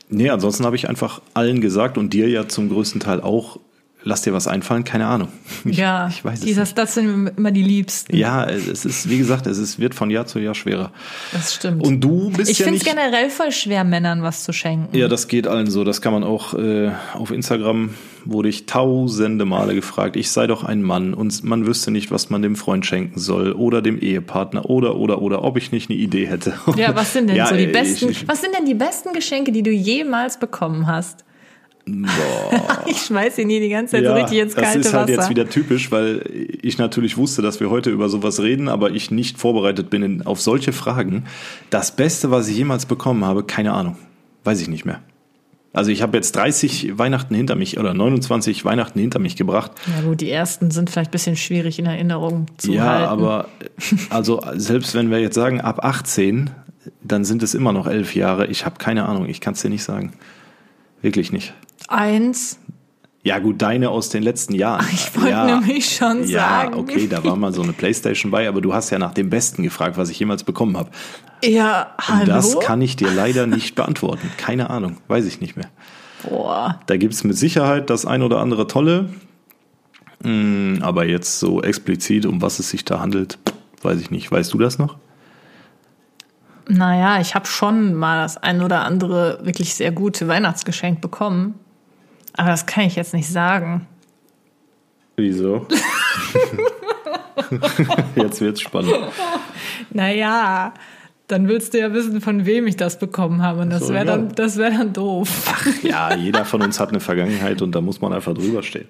nee, 0.10 0.30
ansonsten 0.30 0.66
habe 0.66 0.76
ich 0.76 0.90
einfach 0.90 1.22
allen 1.34 1.62
gesagt 1.62 1.98
und 1.98 2.14
dir 2.14 2.30
ja 2.30 2.48
zum 2.48 2.70
größten 2.70 3.00
Teil 3.00 3.22
auch, 3.22 3.60
lass 4.04 4.22
dir 4.22 4.32
was 4.34 4.48
einfallen, 4.48 4.84
keine 4.84 5.08
Ahnung. 5.08 5.28
Ja, 5.66 6.08
ich 6.08 6.24
weiß 6.24 6.40
es 6.40 6.46
dieses, 6.46 6.70
nicht. 6.70 6.78
das 6.78 6.94
sind 6.94 7.32
immer 7.38 7.52
die 7.52 7.64
Liebsten. 7.64 8.16
Ja, 8.16 8.46
es 8.46 8.86
ist, 8.86 9.10
wie 9.10 9.18
gesagt, 9.18 9.48
es 9.48 9.58
ist, 9.58 9.80
wird 9.80 9.94
von 9.96 10.10
Jahr 10.10 10.26
zu 10.28 10.40
Jahr 10.40 10.56
schwerer. 10.56 10.92
Das 11.34 11.54
stimmt. 11.56 11.86
Und 11.86 12.00
du 12.02 12.30
bist 12.32 12.50
ich 12.50 12.60
ja 12.60 12.66
finde 12.66 12.80
es 12.80 12.86
generell 12.86 13.30
voll 13.30 13.52
schwer, 13.52 13.84
Männern 13.84 14.24
was 14.24 14.44
zu 14.44 14.54
schenken. 14.54 14.96
Ja, 14.96 15.08
das 15.08 15.28
geht 15.28 15.48
allen 15.48 15.70
so. 15.70 15.84
Das 15.84 16.02
kann 16.02 16.14
man 16.14 16.24
auch 16.24 16.54
äh, 16.54 16.92
auf 17.14 17.32
Instagram 17.32 17.90
wurde 18.24 18.50
ich 18.50 18.66
tausende 18.66 19.46
Male 19.46 19.74
gefragt. 19.74 20.16
Ich 20.18 20.32
sei 20.32 20.48
doch 20.48 20.64
ein 20.66 20.82
Mann 20.84 21.14
und 21.14 21.44
man 21.46 21.66
wüsste 21.66 21.92
nicht, 21.92 22.12
was 22.12 22.30
man 22.30 22.42
dem 22.42 22.56
Freund 22.58 22.86
schenken 22.86 23.20
soll 23.20 23.54
oder 23.54 23.82
dem 23.82 24.00
Ehepartner 24.00 24.70
oder 24.70 24.96
oder 24.98 25.22
oder 25.22 25.44
ob 25.46 25.56
ich 25.58 25.72
nicht 25.72 25.90
eine 25.90 25.98
Idee 25.98 26.28
hätte. 26.28 26.54
Ja, 26.76 26.94
was 26.96 27.14
sind 27.14 27.28
denn 27.28 27.36
Ja, 27.38 27.48
so 27.48 27.56
die 27.56 27.64
ich- 27.66 27.72
besten? 27.72 28.10
ich- 28.10 28.28
was 28.28 28.42
sind 28.42 28.54
denn 28.56 28.66
die 28.66 28.74
besten 28.74 29.14
Geschenke, 29.14 29.52
die 29.54 29.64
du 29.64 29.72
jemals 29.72 30.40
bekommen 30.40 30.88
hast? 30.88 31.24
ich 32.86 32.98
schmeiß 32.98 33.38
ihn 33.38 33.50
hier 33.50 33.60
die 33.60 33.70
ganze 33.70 33.94
Zeit 33.98 34.06
so 34.06 34.14
richtig 34.14 34.40
ins 34.40 34.54
das 34.54 34.64
kalte 34.64 34.80
ist 34.80 34.94
halt 34.94 35.10
Wasser. 35.10 35.22
jetzt 35.22 35.30
wieder 35.30 35.50
typisch, 35.50 35.92
weil 35.92 36.22
ich 36.62 36.78
natürlich 36.78 37.18
wusste, 37.18 37.42
dass 37.42 37.60
wir 37.60 37.70
heute 37.70 37.90
über 37.90 38.10
sowas 38.10 38.42
reden, 38.42 38.68
aber 38.68 38.92
ich 38.92 39.12
nicht 39.12 39.38
vorbereitet 39.40 39.90
bin 39.90 40.04
in, 40.04 40.22
auf 40.26 40.42
solche 40.42 40.74
Fragen. 40.74 41.26
Das 41.70 41.96
Beste, 41.96 42.32
was 42.32 42.48
ich 42.48 42.58
jemals 42.58 42.86
bekommen 42.86 43.24
habe, 43.26 43.44
keine 43.44 43.74
Ahnung, 43.74 43.98
weiß 44.44 44.62
ich 44.62 44.68
nicht 44.68 44.86
mehr. 44.86 45.02
Also 45.74 45.92
ich 45.92 46.02
habe 46.02 46.18
jetzt 46.18 46.36
30 46.36 46.98
Weihnachten 46.98 47.36
hinter 47.36 47.56
mich 47.56 47.78
oder 47.78 47.94
29 47.94 48.66
Weihnachten 48.66 49.00
hinter 49.00 49.20
mich 49.20 49.36
gebracht. 49.36 49.72
ja 49.96 50.08
gut, 50.08 50.22
die 50.22 50.32
ersten 50.32 50.72
sind 50.72 50.90
vielleicht 50.90 51.10
ein 51.10 51.12
bisschen 51.12 51.36
schwierig 51.36 51.78
in 51.78 51.86
Erinnerung 51.86 52.48
zu 52.58 52.72
ja, 52.74 52.84
halten. 52.84 53.04
aber 53.06 53.48
also 54.10 54.42
selbst 54.56 54.96
wenn 54.96 55.12
wir 55.12 55.20
jetzt 55.20 55.36
sagen 55.36 55.62
ab 55.62 55.86
18, 55.86 56.50
dann 57.04 57.26
sind 57.26 57.44
es 57.44 57.54
immer 57.54 57.74
noch 57.74 57.86
elf 57.86 58.16
Jahre. 58.16 58.48
Ich 58.48 58.66
habe 58.66 58.78
keine 58.78 59.06
Ahnung, 59.06 59.28
ich 59.30 59.40
kann 59.40 59.54
es 59.54 59.62
dir 59.62 59.70
nicht 59.70 59.84
sagen. 59.84 60.14
Wirklich 61.02 61.32
nicht. 61.32 61.54
Eins, 61.88 62.60
Ja, 63.24 63.40
gut, 63.40 63.62
deine 63.62 63.90
aus 63.90 64.10
den 64.10 64.24
letzten 64.24 64.54
Jahren. 64.56 64.86
ich 64.94 65.16
wollte 65.16 65.30
ja, 65.32 65.46
nämlich 65.46 65.96
schon 65.96 66.24
Ja, 66.28 66.40
sagen. 66.62 66.74
okay, 66.76 67.08
da 67.08 67.24
war 67.24 67.36
mal 67.36 67.54
so 67.54 67.62
eine 67.62 67.74
Playstation 67.74 68.32
bei, 68.32 68.48
aber 68.48 68.62
du 68.62 68.74
hast 68.74 68.90
ja 68.90 69.00
nach 69.00 69.14
dem 69.14 69.30
Besten 69.30 69.64
gefragt, 69.64 69.98
was 69.98 70.10
ich 70.10 70.20
jemals 70.20 70.44
bekommen 70.44 70.78
habe. 70.78 70.90
Ja, 71.44 71.94
Und 71.98 72.08
hallo? 72.08 72.26
das 72.26 72.60
kann 72.60 72.82
ich 72.82 72.96
dir 72.96 73.12
leider 73.12 73.48
nicht 73.48 73.76
beantworten. 73.76 74.30
Keine 74.38 74.70
Ahnung, 74.70 74.98
weiß 75.08 75.26
ich 75.26 75.40
nicht 75.42 75.56
mehr. 75.56 75.68
Boah. 76.28 76.80
Da 76.88 76.98
gibt's 76.98 77.24
mit 77.24 77.38
Sicherheit 77.38 77.90
das 77.90 78.06
ein 78.06 78.22
oder 78.24 78.40
andere 78.40 78.68
Tolle. 78.68 79.10
Mm, 80.24 80.80
Aber 80.82 81.06
jetzt 81.06 81.40
so 81.40 81.62
explizit, 81.62 82.26
um 82.26 82.42
was 82.42 82.58
es 82.60 82.70
sich 82.72 82.84
da 82.86 83.00
handelt, 83.00 83.38
weiß 83.84 84.00
ich 84.02 84.10
nicht. 84.10 84.32
Weißt 84.32 84.52
du 84.54 84.58
das 84.58 84.80
noch? 84.80 84.98
Naja, 86.70 87.22
ich 87.22 87.36
habe 87.36 87.46
schon 87.46 87.94
mal 87.94 88.24
das 88.24 88.36
ein 88.38 88.62
oder 88.64 88.84
andere 88.84 89.40
wirklich 89.44 89.76
sehr 89.76 89.92
gute 89.92 90.28
Weihnachtsgeschenk 90.28 91.00
bekommen. 91.02 91.56
Aber 92.38 92.50
das 92.50 92.66
kann 92.66 92.86
ich 92.86 92.96
jetzt 92.96 93.14
nicht 93.14 93.30
sagen. 93.30 93.88
Wieso? 95.16 95.68
jetzt 98.16 98.40
wird's 98.40 98.62
spannend. 98.62 98.94
Naja, 99.90 100.74
dann 101.28 101.50
willst 101.50 101.74
du 101.74 101.80
ja 101.80 101.94
wissen, 101.94 102.22
von 102.22 102.46
wem 102.46 102.68
ich 102.68 102.78
das 102.78 103.00
bekommen 103.00 103.42
habe. 103.42 103.60
Und 103.60 103.70
das 103.70 103.90
wäre 103.90 104.06
ja. 104.06 104.16
dann, 104.16 104.34
das 104.34 104.56
wär 104.58 104.72
dann 104.72 104.94
doof. 104.94 105.28
Ja, 105.84 106.16
jeder 106.16 106.46
von 106.46 106.62
uns 106.62 106.80
hat 106.80 106.90
eine 106.90 107.02
Vergangenheit 107.02 107.62
und 107.62 107.74
da 107.76 107.82
muss 107.82 108.00
man 108.00 108.14
einfach 108.14 108.34
drüber 108.34 108.64
stehen. 108.64 108.88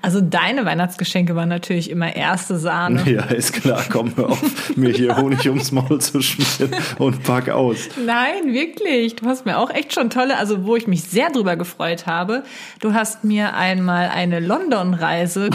Also 0.00 0.20
deine 0.20 0.64
Weihnachtsgeschenke 0.64 1.34
waren 1.34 1.48
natürlich 1.48 1.90
immer 1.90 2.14
erste 2.14 2.56
Sahne. 2.56 3.02
Ja, 3.06 3.24
ist 3.24 3.52
klar, 3.52 3.84
komm 3.90 4.12
hör 4.16 4.30
auf, 4.30 4.76
mir 4.76 4.90
hier 4.90 5.16
Honig 5.16 5.48
ums 5.48 5.72
Maul 5.72 6.00
zu 6.00 6.20
schmieren 6.22 6.74
und 6.98 7.22
pack 7.22 7.48
aus. 7.48 7.88
Nein, 8.04 8.52
wirklich. 8.52 9.16
Du 9.16 9.26
hast 9.26 9.46
mir 9.46 9.58
auch 9.58 9.70
echt 9.70 9.92
schon 9.92 10.10
tolle, 10.10 10.36
also 10.38 10.64
wo 10.64 10.76
ich 10.76 10.86
mich 10.86 11.02
sehr 11.04 11.30
drüber 11.30 11.56
gefreut 11.56 12.06
habe. 12.06 12.44
Du 12.80 12.94
hast 12.94 13.24
mir 13.24 13.54
einmal 13.54 14.08
eine 14.08 14.40
London-Reise. 14.40 15.50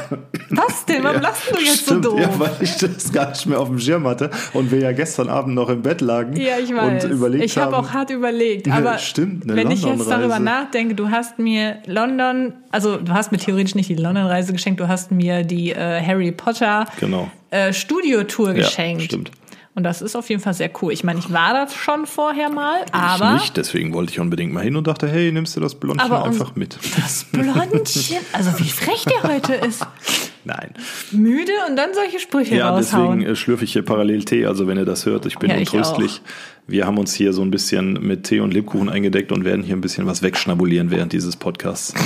Was 0.50 0.84
denn? 0.86 1.04
Warum 1.04 1.22
lachst 1.22 1.50
du 1.50 1.60
jetzt 1.60 1.82
Stimmt, 1.82 2.04
so 2.04 2.10
doof? 2.10 2.20
Ja, 2.20 2.38
weil 2.38 2.52
ich 2.60 2.76
das 2.76 3.12
gar 3.12 3.30
nicht 3.30 3.46
mehr 3.46 3.60
auf 3.60 3.68
dem 3.68 3.78
Schirm 3.78 4.06
hatte 4.06 4.30
und 4.52 4.70
wir 4.70 4.80
ja 4.80 4.92
gestern 4.92 5.28
Abend 5.28 5.51
Abend 5.52 5.68
noch 5.68 5.68
im 5.68 5.82
Bett 5.82 6.00
lagen 6.00 6.36
Ja, 6.36 6.58
ich 6.62 6.74
weiß. 6.74 7.04
und 7.04 7.10
überlegt 7.10 7.44
ich 7.44 7.56
habe 7.58 7.76
haben. 7.76 7.84
auch 7.86 7.92
hart 7.92 8.10
überlegt. 8.10 8.66
Ja, 8.66 8.74
Aber 8.74 8.98
stimmt, 8.98 9.44
eine 9.44 9.56
wenn 9.56 9.70
ich 9.70 9.82
jetzt 9.82 10.08
darüber 10.10 10.38
nachdenke, 10.38 10.94
du 10.94 11.10
hast 11.10 11.38
mir 11.38 11.78
London, 11.86 12.54
also 12.70 12.96
du 12.96 13.12
hast 13.12 13.32
mir 13.32 13.38
theoretisch 13.38 13.74
nicht 13.74 13.88
die 13.88 13.94
London-Reise 13.96 14.52
geschenkt, 14.52 14.80
du 14.80 14.88
hast 14.88 15.10
mir 15.12 15.42
die 15.44 15.70
äh, 15.72 16.02
Harry 16.04 16.32
Potter 16.32 16.86
Genau. 17.00 17.30
äh, 17.50 17.72
Studiotour 17.72 18.52
geschenkt. 18.54 19.02
stimmt. 19.02 19.30
Und 19.74 19.84
das 19.84 20.02
ist 20.02 20.16
auf 20.16 20.28
jeden 20.28 20.42
Fall 20.42 20.52
sehr 20.52 20.70
cool. 20.82 20.92
Ich 20.92 21.02
meine, 21.02 21.18
ich 21.18 21.32
war 21.32 21.54
das 21.54 21.74
schon 21.74 22.04
vorher 22.04 22.50
mal, 22.50 22.76
ich 22.86 22.92
aber 22.94 23.32
nicht, 23.32 23.56
deswegen 23.56 23.94
wollte 23.94 24.12
ich 24.12 24.20
unbedingt 24.20 24.52
mal 24.52 24.62
hin 24.62 24.76
und 24.76 24.86
dachte, 24.86 25.08
hey, 25.08 25.32
nimmst 25.32 25.56
du 25.56 25.60
das 25.60 25.74
Blondchen 25.76 26.12
einfach 26.12 26.54
mit? 26.56 26.76
das 27.02 27.24
Blondchen, 27.32 28.18
also 28.34 28.58
wie 28.58 28.68
frech 28.68 29.06
der 29.06 29.22
heute 29.32 29.54
ist. 29.54 29.86
Nein. 30.44 30.70
Müde 31.12 31.52
und 31.68 31.76
dann 31.76 31.90
solche 31.94 32.18
Sprüche 32.18 32.56
Ja, 32.56 32.70
raushauen. 32.70 33.18
deswegen 33.18 33.32
äh, 33.32 33.36
schlürfe 33.36 33.64
ich 33.64 33.72
hier 33.72 33.82
parallel 33.84 34.24
Tee. 34.24 34.46
Also 34.46 34.66
wenn 34.66 34.76
ihr 34.76 34.84
das 34.84 35.06
hört, 35.06 35.24
ich 35.26 35.38
bin 35.38 35.50
Ja, 35.50 35.56
ich 35.56 35.72
untröstlich. 35.72 36.20
Wir 36.66 36.86
haben 36.86 36.98
uns 36.98 37.12
hier 37.14 37.32
so 37.32 37.42
ein 37.42 37.50
bisschen 37.50 37.94
mit 38.06 38.24
Tee 38.24 38.40
und 38.40 38.52
Lebkuchen 38.54 38.88
eingedeckt 38.88 39.32
und 39.32 39.44
werden 39.44 39.62
hier 39.62 39.76
ein 39.76 39.80
bisschen 39.80 40.06
was 40.06 40.22
wegschnabulieren 40.22 40.90
während 40.90 41.12
dieses 41.12 41.36
Podcasts. 41.36 41.94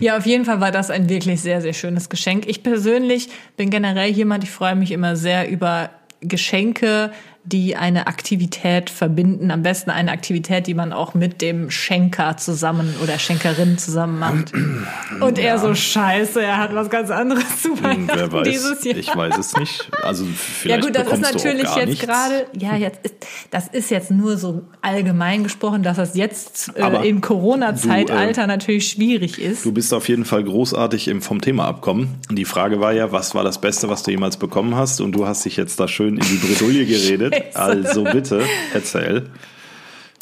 Ja, 0.00 0.16
auf 0.16 0.24
jeden 0.24 0.46
Fall 0.46 0.60
war 0.60 0.70
das 0.70 0.88
ein 0.90 1.10
wirklich 1.10 1.42
sehr, 1.42 1.60
sehr 1.60 1.74
schönes 1.74 2.08
Geschenk. 2.08 2.46
Ich 2.48 2.62
persönlich 2.62 3.28
bin 3.58 3.68
generell 3.68 4.10
jemand, 4.10 4.44
ich 4.44 4.50
freue 4.50 4.74
mich 4.74 4.92
immer 4.92 5.14
sehr 5.14 5.50
über 5.50 5.90
Geschenke, 6.22 7.12
die 7.44 7.76
eine 7.76 8.06
Aktivität 8.06 8.90
verbinden. 8.90 9.50
Am 9.50 9.62
besten 9.62 9.90
eine 9.90 10.12
Aktivität, 10.12 10.66
die 10.66 10.74
man 10.74 10.92
auch 10.92 11.14
mit 11.14 11.40
dem 11.40 11.70
Schenker 11.70 12.36
zusammen 12.36 12.94
oder 13.02 13.18
Schenkerin 13.18 13.78
zusammen 13.78 14.18
macht. 14.18 14.52
Und 15.20 15.38
er 15.38 15.58
so 15.58 15.74
scheiße, 15.74 16.42
er 16.42 16.58
hat 16.58 16.74
was 16.74 16.90
ganz 16.90 17.10
anderes 17.10 17.62
zu 17.62 17.70
Hm, 17.70 17.82
Weihnachten 17.82 18.18
Wer 18.18 18.32
weiß, 18.32 18.48
dieses 18.48 18.84
Jahr. 18.84 18.96
ich 18.96 19.16
weiß 19.16 19.38
es 19.38 19.56
nicht. 19.56 19.90
Also 20.02 20.24
Ja 20.30 20.30
vielleicht 20.34 20.84
gut, 20.84 20.96
das 20.96 21.12
ist 21.12 21.20
natürlich 21.20 21.74
jetzt 21.74 22.00
gerade, 22.00 22.46
ja, 22.58 22.76
jetzt 22.76 23.00
ist, 23.04 23.14
das 23.50 23.68
ist 23.68 23.90
jetzt 23.90 24.10
nur 24.10 24.36
so 24.36 24.62
allgemein 24.82 25.42
gesprochen, 25.42 25.82
dass 25.82 25.96
das 25.96 26.16
jetzt 26.16 26.76
äh, 26.76 27.08
im 27.08 27.20
Corona-Zeitalter 27.20 28.44
äh, 28.44 28.46
natürlich 28.46 28.88
schwierig 28.88 29.40
ist. 29.40 29.64
Du 29.64 29.72
bist 29.72 29.94
auf 29.94 30.08
jeden 30.08 30.24
Fall 30.24 30.44
großartig 30.44 31.08
im 31.08 31.22
vom 31.22 31.40
Thema 31.40 31.66
abkommen. 31.66 32.18
Die 32.30 32.44
Frage 32.44 32.80
war 32.80 32.92
ja, 32.92 33.12
was 33.12 33.34
war 33.34 33.44
das 33.44 33.60
Beste, 33.60 33.88
was 33.88 34.02
du 34.02 34.10
jemals 34.10 34.36
bekommen 34.36 34.74
hast? 34.74 35.00
Und 35.00 35.12
du 35.12 35.26
hast 35.26 35.44
dich 35.44 35.56
jetzt 35.56 35.80
da 35.80 35.88
schön 35.88 36.16
in 36.16 36.24
die 36.24 36.36
Bredouille 36.36 36.86
geredet. 36.86 37.29
Scheiße. 37.32 37.50
Also 37.54 38.04
bitte, 38.04 38.42
erzähl. 38.74 39.30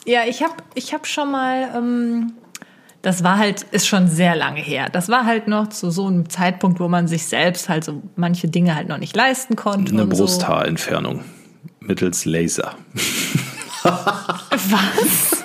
Ja, 0.04 0.20
ich 0.26 0.42
habe 0.42 0.54
ich 0.74 0.94
hab 0.94 1.06
schon 1.06 1.30
mal, 1.30 1.68
ähm, 1.76 2.32
das 3.02 3.22
war 3.22 3.38
halt, 3.38 3.62
ist 3.70 3.86
schon 3.86 4.08
sehr 4.08 4.34
lange 4.36 4.60
her. 4.60 4.88
Das 4.90 5.08
war 5.08 5.26
halt 5.26 5.48
noch 5.48 5.68
zu 5.68 5.90
so 5.90 6.06
einem 6.06 6.28
Zeitpunkt, 6.30 6.80
wo 6.80 6.88
man 6.88 7.08
sich 7.08 7.26
selbst 7.26 7.68
halt 7.68 7.84
so 7.84 8.02
manche 8.16 8.48
Dinge 8.48 8.74
halt 8.74 8.88
noch 8.88 8.98
nicht 8.98 9.14
leisten 9.14 9.56
konnte. 9.56 9.92
Eine 9.92 10.06
Brusthaarentfernung 10.06 11.24
mittels 11.80 12.24
Laser. 12.24 12.74
Was? 13.82 15.44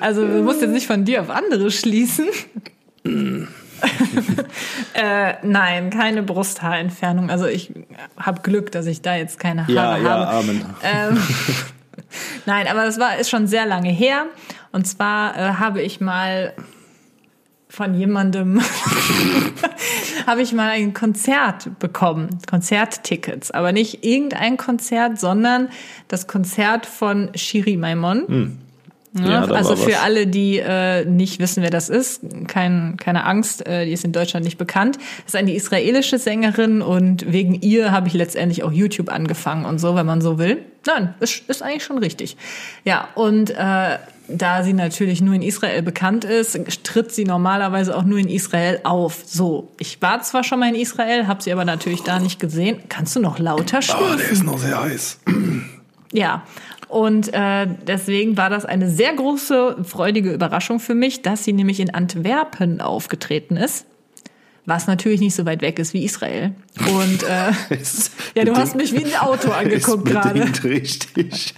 Also 0.00 0.26
du 0.26 0.42
musst 0.42 0.60
jetzt 0.62 0.70
nicht 0.72 0.86
von 0.86 1.04
dir 1.04 1.20
auf 1.20 1.30
andere 1.30 1.70
schließen. 1.70 2.26
äh, 4.94 5.34
nein, 5.42 5.90
keine 5.90 6.22
Brusthaarentfernung. 6.22 7.30
Also 7.30 7.46
ich 7.46 7.72
habe 8.16 8.42
Glück, 8.42 8.72
dass 8.72 8.86
ich 8.86 9.02
da 9.02 9.16
jetzt 9.16 9.38
keine 9.38 9.62
Haare 9.62 9.72
Ja, 9.72 9.96
ja, 9.98 10.10
habe. 10.10 10.28
Amen. 10.28 10.64
Ähm, 10.82 11.18
Nein, 12.46 12.66
aber 12.68 12.84
das 12.84 12.98
war 12.98 13.18
ist 13.18 13.30
schon 13.30 13.46
sehr 13.46 13.66
lange 13.66 13.90
her. 13.90 14.26
Und 14.72 14.86
zwar 14.86 15.36
äh, 15.36 15.54
habe 15.54 15.82
ich 15.82 16.00
mal 16.00 16.54
von 17.68 17.94
jemandem 17.94 18.62
habe 20.26 20.40
ich 20.40 20.52
mal 20.52 20.70
ein 20.70 20.94
Konzert 20.94 21.78
bekommen, 21.78 22.38
Konzerttickets, 22.48 23.50
aber 23.50 23.72
nicht 23.72 24.04
irgendein 24.04 24.56
Konzert, 24.56 25.18
sondern 25.20 25.68
das 26.08 26.26
Konzert 26.26 26.86
von 26.86 27.30
Shiri 27.34 27.76
Maimon. 27.76 28.58
Ja, 29.24 29.46
da 29.46 29.54
also 29.54 29.76
für 29.76 29.92
was. 29.92 30.02
alle, 30.02 30.26
die 30.26 30.58
äh, 30.58 31.04
nicht 31.04 31.38
wissen, 31.38 31.62
wer 31.62 31.70
das 31.70 31.88
ist, 31.88 32.22
kein, 32.46 32.96
keine 32.98 33.24
Angst, 33.24 33.66
äh, 33.66 33.86
die 33.86 33.92
ist 33.92 34.04
in 34.04 34.12
Deutschland 34.12 34.44
nicht 34.44 34.58
bekannt. 34.58 34.96
Das 34.96 35.34
ist 35.34 35.36
eine 35.36 35.54
israelische 35.54 36.18
Sängerin 36.18 36.82
und 36.82 37.30
wegen 37.32 37.54
ihr 37.54 37.92
habe 37.92 38.08
ich 38.08 38.14
letztendlich 38.14 38.62
auch 38.62 38.72
YouTube 38.72 39.10
angefangen 39.10 39.64
und 39.64 39.78
so, 39.78 39.94
wenn 39.94 40.06
man 40.06 40.20
so 40.20 40.38
will. 40.38 40.58
Nein, 40.86 41.14
ist, 41.20 41.48
ist 41.48 41.62
eigentlich 41.62 41.84
schon 41.84 41.98
richtig. 41.98 42.36
Ja, 42.84 43.08
und 43.14 43.50
äh, 43.50 43.98
da 44.28 44.62
sie 44.62 44.72
natürlich 44.72 45.20
nur 45.20 45.34
in 45.34 45.42
Israel 45.42 45.82
bekannt 45.82 46.24
ist, 46.24 46.58
tritt 46.84 47.12
sie 47.12 47.24
normalerweise 47.24 47.96
auch 47.96 48.04
nur 48.04 48.18
in 48.18 48.28
Israel 48.28 48.80
auf. 48.84 49.22
So, 49.26 49.72
ich 49.78 50.00
war 50.02 50.22
zwar 50.22 50.44
schon 50.44 50.60
mal 50.60 50.68
in 50.68 50.74
Israel, 50.74 51.26
habe 51.26 51.42
sie 51.42 51.52
aber 51.52 51.64
natürlich 51.64 52.02
da 52.02 52.18
nicht 52.18 52.40
gesehen. 52.40 52.80
Kannst 52.88 53.16
du 53.16 53.20
noch 53.20 53.38
lauter 53.38 53.82
schnurren? 53.82 54.14
Oh, 54.14 54.16
der 54.16 54.30
ist 54.30 54.44
noch 54.44 54.58
sehr 54.58 54.80
heiß. 54.80 55.18
Ja, 56.12 56.44
und 56.88 57.32
äh, 57.32 57.66
deswegen 57.86 58.36
war 58.36 58.50
das 58.50 58.64
eine 58.64 58.88
sehr 58.88 59.12
große, 59.14 59.84
freudige 59.84 60.32
Überraschung 60.32 60.78
für 60.78 60.94
mich, 60.94 61.22
dass 61.22 61.44
sie 61.44 61.52
nämlich 61.52 61.80
in 61.80 61.92
Antwerpen 61.92 62.80
aufgetreten 62.80 63.56
ist. 63.56 63.86
Was 64.66 64.86
natürlich 64.86 65.20
nicht 65.20 65.34
so 65.34 65.46
weit 65.46 65.62
weg 65.62 65.78
ist 65.78 65.94
wie 65.94 66.04
Israel. 66.04 66.54
Und 66.78 67.22
äh, 67.22 67.52
Ist 67.74 68.12
ja, 68.34 68.44
du 68.44 68.54
hast 68.54 68.76
mich 68.76 68.92
wie 68.92 69.04
ein 69.04 69.16
Auto 69.20 69.50
angeguckt 69.52 70.06
ist 70.08 70.12
gerade. 70.12 70.34
bedingt 70.40 70.64
richtig. 70.64 71.54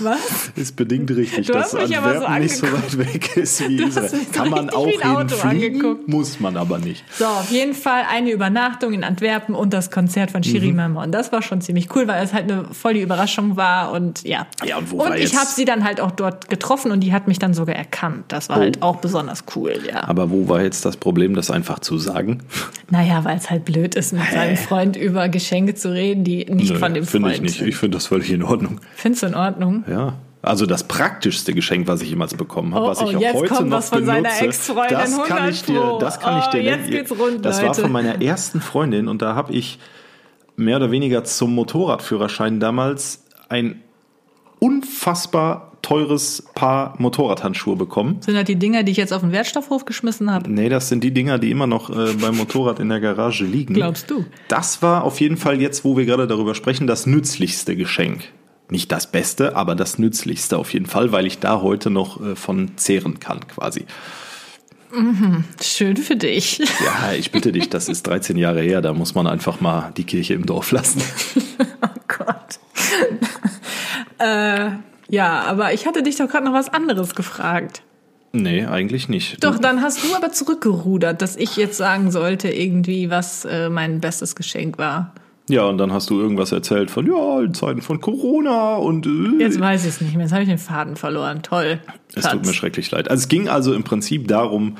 Was? 0.00 0.50
Ist 0.56 0.76
bedingt 0.76 1.10
richtig, 1.10 1.46
Du 1.46 1.52
dass 1.52 1.74
hast 1.74 1.88
mich 1.88 1.96
aber 1.98 2.18
so 2.20 2.24
Antwerpen 2.26 2.42
nicht 2.42 2.56
so 2.56 2.66
weit 2.72 2.98
weg 2.98 3.36
ist 3.36 3.68
wie 3.68 3.82
Israel. 3.82 4.10
Kann 4.32 4.50
man 4.50 4.70
auch 4.70 4.86
wie 4.86 5.02
ein 5.02 5.16
Auto 5.16 5.36
angeguckt. 5.46 6.08
muss 6.08 6.40
man 6.40 6.56
aber 6.56 6.78
nicht. 6.78 7.04
So, 7.18 7.26
auf 7.26 7.50
jeden 7.50 7.74
Fall 7.74 8.02
eine 8.10 8.30
Übernachtung 8.30 8.92
in 8.92 9.04
Antwerpen 9.04 9.54
und 9.54 9.72
das 9.72 9.90
Konzert 9.90 10.30
von 10.30 10.42
Shiri 10.42 10.70
Mhm. 10.70 10.76
Maimon. 10.76 11.12
Das 11.12 11.32
war 11.32 11.42
schon 11.42 11.60
ziemlich 11.60 11.94
cool, 11.94 12.08
weil 12.08 12.24
es 12.24 12.32
halt 12.32 12.50
eine 12.50 12.64
voll 12.72 12.94
die 12.94 13.02
Überraschung 13.02 13.56
war 13.56 13.92
und 13.92 14.22
ja. 14.22 14.46
Ja, 14.64 14.78
und 14.78 14.90
wo 14.90 15.02
und 15.02 15.10
war 15.10 15.18
ich 15.18 15.34
habe 15.36 15.46
sie 15.48 15.64
dann 15.64 15.84
halt 15.84 16.00
auch 16.00 16.10
dort 16.10 16.48
getroffen 16.48 16.90
und 16.90 17.00
die 17.00 17.12
hat 17.12 17.28
mich 17.28 17.38
dann 17.38 17.54
sogar 17.54 17.76
erkannt. 17.76 18.24
Das 18.28 18.48
war 18.48 18.56
Oh. 18.56 18.60
halt 18.60 18.80
auch 18.82 18.96
besonders 18.96 19.44
cool, 19.54 19.74
ja. 19.86 20.04
Aber 20.08 20.30
wo 20.30 20.48
war 20.48 20.62
jetzt 20.62 20.84
das 20.84 20.96
Problem, 20.96 21.34
das 21.34 21.50
einfach 21.50 21.78
zu 21.80 21.98
sagen? 21.98 22.42
Naja, 22.90 23.24
weil 23.24 23.36
es 23.36 23.50
halt 23.50 23.64
blöd 23.64 23.94
ist, 23.94 24.05
mit 24.12 24.22
seinem 24.30 24.56
Freund 24.56 24.96
über 24.96 25.28
Geschenke 25.28 25.74
zu 25.74 25.92
reden, 25.92 26.24
die 26.24 26.44
nicht 26.46 26.72
Nö, 26.72 26.78
von 26.78 26.94
dem 26.94 27.04
Finde 27.04 27.28
Freund 27.28 27.36
ich 27.36 27.42
nicht. 27.42 27.58
sind. 27.58 27.68
Ich 27.68 27.76
finde 27.76 27.96
das 27.96 28.06
völlig 28.06 28.30
in 28.30 28.42
Ordnung. 28.42 28.80
Findest 28.94 29.22
du 29.22 29.26
in 29.28 29.34
Ordnung? 29.34 29.84
Ja. 29.88 30.14
Also 30.42 30.64
das 30.66 30.84
praktischste 30.84 31.52
Geschenk, 31.54 31.88
was 31.88 32.02
ich 32.02 32.10
jemals 32.10 32.34
bekommen 32.34 32.72
habe, 32.74 32.86
Oh, 32.86 32.88
was 32.90 33.00
ich 33.00 33.16
oh, 33.16 33.18
auch 33.18 33.34
heute 33.34 33.64
noch 33.64 33.70
was 33.78 33.88
von 33.88 34.04
seiner 34.06 34.22
benutze, 34.28 34.44
Ex-Freundin, 34.44 34.98
das 34.98 35.22
kann 35.24 35.48
ich 35.48 35.62
dir, 35.64 35.80
100 35.80 36.02
das 36.02 36.20
kann 36.20 36.38
ich 36.38 36.44
Pro. 36.44 36.50
dir 36.52 36.58
Oh, 36.58 36.62
nennen. 36.62 36.82
jetzt 36.82 36.90
geht's 36.90 37.18
rund, 37.20 37.44
das 37.44 37.58
war 37.60 37.66
Leute. 37.68 37.80
von 37.80 37.92
meiner 37.92 38.22
ersten 38.22 38.60
Freundin 38.60 39.08
und 39.08 39.22
da 39.22 39.34
habe 39.34 39.52
ich 39.52 39.78
mehr 40.54 40.76
oder 40.76 40.90
weniger 40.92 41.24
zum 41.24 41.52
Motorradführerschein 41.54 42.60
damals 42.60 43.24
ein 43.48 43.82
unfassbar 44.60 45.72
teures 45.86 46.42
Paar 46.56 46.94
Motorradhandschuhe 46.98 47.76
bekommen. 47.76 48.16
Sind 48.20 48.34
halt 48.34 48.48
die 48.48 48.56
Dinger, 48.56 48.82
die 48.82 48.90
ich 48.90 48.96
jetzt 48.96 49.12
auf 49.12 49.20
den 49.20 49.30
Wertstoffhof 49.30 49.84
geschmissen 49.84 50.32
habe? 50.32 50.50
Nee, 50.50 50.68
das 50.68 50.88
sind 50.88 51.04
die 51.04 51.12
Dinger, 51.12 51.38
die 51.38 51.52
immer 51.52 51.68
noch 51.68 51.90
äh, 51.90 52.12
beim 52.14 52.36
Motorrad 52.36 52.80
in 52.80 52.88
der 52.88 52.98
Garage 52.98 53.44
liegen. 53.44 53.74
Glaubst 53.74 54.10
du? 54.10 54.24
Das 54.48 54.82
war 54.82 55.04
auf 55.04 55.20
jeden 55.20 55.36
Fall 55.36 55.60
jetzt, 55.60 55.84
wo 55.84 55.96
wir 55.96 56.04
gerade 56.04 56.26
darüber 56.26 56.56
sprechen, 56.56 56.88
das 56.88 57.06
nützlichste 57.06 57.76
Geschenk. 57.76 58.24
Nicht 58.68 58.90
das 58.90 59.12
Beste, 59.12 59.54
aber 59.54 59.76
das 59.76 59.96
nützlichste 60.00 60.58
auf 60.58 60.72
jeden 60.72 60.86
Fall, 60.86 61.12
weil 61.12 61.24
ich 61.24 61.38
da 61.38 61.62
heute 61.62 61.90
noch 61.90 62.20
äh, 62.20 62.34
von 62.34 62.76
zehren 62.76 63.20
kann 63.20 63.46
quasi. 63.46 63.84
Schön 65.62 65.96
für 65.96 66.16
dich. 66.16 66.58
Ja, 66.58 67.12
ich 67.16 67.30
bitte 67.30 67.52
dich, 67.52 67.68
das 67.68 67.88
ist 67.88 68.08
13 68.08 68.36
Jahre 68.36 68.62
her, 68.62 68.80
da 68.80 68.92
muss 68.92 69.14
man 69.14 69.28
einfach 69.28 69.60
mal 69.60 69.92
die 69.96 70.04
Kirche 70.04 70.34
im 70.34 70.46
Dorf 70.46 70.72
lassen. 70.72 71.00
Oh 71.82 72.24
Gott. 72.24 72.58
äh, 74.18 74.70
ja, 75.08 75.42
aber 75.42 75.72
ich 75.72 75.86
hatte 75.86 76.02
dich 76.02 76.16
doch 76.16 76.28
gerade 76.28 76.44
noch 76.44 76.52
was 76.52 76.72
anderes 76.72 77.14
gefragt. 77.14 77.82
Nee, 78.32 78.66
eigentlich 78.66 79.08
nicht. 79.08 79.42
Doch, 79.42 79.58
dann 79.58 79.80
hast 79.82 80.04
du 80.04 80.14
aber 80.14 80.32
zurückgerudert, 80.32 81.22
dass 81.22 81.36
ich 81.36 81.56
jetzt 81.56 81.78
sagen 81.78 82.10
sollte, 82.10 82.48
irgendwie, 82.48 83.08
was 83.10 83.44
äh, 83.44 83.70
mein 83.70 84.00
bestes 84.00 84.34
Geschenk 84.34 84.78
war. 84.78 85.14
Ja, 85.48 85.62
und 85.62 85.78
dann 85.78 85.92
hast 85.92 86.10
du 86.10 86.20
irgendwas 86.20 86.50
erzählt 86.50 86.90
von, 86.90 87.06
ja, 87.06 87.40
in 87.40 87.54
Zeiten 87.54 87.80
von 87.80 88.00
Corona 88.00 88.76
und 88.76 89.06
äh, 89.06 89.42
Jetzt 89.42 89.60
weiß 89.60 89.82
ich 89.84 89.90
es 89.90 90.00
nicht 90.00 90.16
mehr. 90.16 90.24
Jetzt 90.24 90.32
habe 90.32 90.42
ich 90.42 90.48
den 90.48 90.58
Faden 90.58 90.96
verloren. 90.96 91.42
Toll. 91.42 91.78
Es 92.14 92.28
tut 92.28 92.44
mir 92.44 92.52
schrecklich 92.52 92.90
leid. 92.90 93.08
Also 93.08 93.22
es 93.22 93.28
ging 93.28 93.48
also 93.48 93.72
im 93.72 93.84
Prinzip 93.84 94.26
darum, 94.26 94.76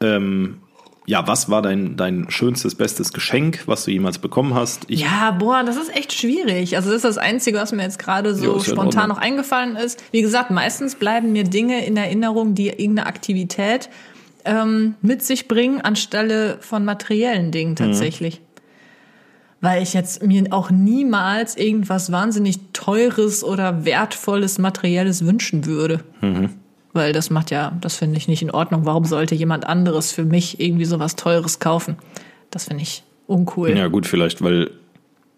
ähm, 0.00 0.58
ja, 1.06 1.26
was 1.26 1.50
war 1.50 1.60
dein, 1.60 1.96
dein 1.96 2.30
schönstes, 2.30 2.74
bestes 2.74 3.12
Geschenk, 3.12 3.62
was 3.66 3.84
du 3.84 3.90
jemals 3.90 4.18
bekommen 4.18 4.54
hast? 4.54 4.84
Ich, 4.88 5.00
Ja, 5.00 5.32
boah, 5.32 5.62
das 5.62 5.76
ist 5.76 5.94
echt 5.94 6.14
schwierig. 6.14 6.76
Also 6.76 6.88
das 6.88 6.96
ist 6.96 7.04
das 7.04 7.18
Einzige, 7.18 7.58
was 7.58 7.72
mir 7.72 7.82
jetzt 7.82 7.98
gerade 7.98 8.34
so 8.34 8.54
in 8.54 8.60
spontan 8.60 9.10
noch 9.10 9.18
eingefallen 9.18 9.76
ist. 9.76 10.02
Wie 10.12 10.22
gesagt, 10.22 10.50
meistens 10.50 10.94
bleiben 10.94 11.32
mir 11.32 11.44
Dinge 11.44 11.84
in 11.84 11.96
Erinnerung, 11.96 12.54
die 12.54 12.68
irgendeine 12.68 13.06
Aktivität 13.06 13.90
ähm, 14.46 14.94
mit 15.02 15.22
sich 15.22 15.46
bringen, 15.46 15.82
anstelle 15.82 16.56
von 16.60 16.84
materiellen 16.86 17.50
Dingen 17.50 17.76
tatsächlich. 17.76 18.40
Weil 19.60 19.82
ich 19.82 19.94
jetzt 19.94 20.22
mir 20.22 20.44
auch 20.50 20.70
niemals 20.70 21.56
irgendwas 21.56 22.12
wahnsinnig 22.12 22.58
Teures 22.72 23.44
oder 23.44 23.84
Wertvolles 23.84 24.58
Materielles 24.58 25.24
wünschen 25.24 25.66
würde. 25.66 26.00
Weil 26.94 27.12
das 27.12 27.28
macht 27.28 27.50
ja, 27.50 27.76
das 27.80 27.96
finde 27.96 28.16
ich 28.16 28.28
nicht 28.28 28.40
in 28.40 28.50
Ordnung. 28.50 28.86
Warum 28.86 29.04
sollte 29.04 29.34
jemand 29.34 29.66
anderes 29.66 30.12
für 30.12 30.24
mich 30.24 30.60
irgendwie 30.60 30.84
sowas 30.86 31.16
Teures 31.16 31.58
kaufen? 31.58 31.96
Das 32.50 32.64
finde 32.64 32.84
ich 32.84 33.02
uncool. 33.26 33.76
ja 33.76 33.88
gut, 33.88 34.06
vielleicht, 34.06 34.42
weil 34.42 34.70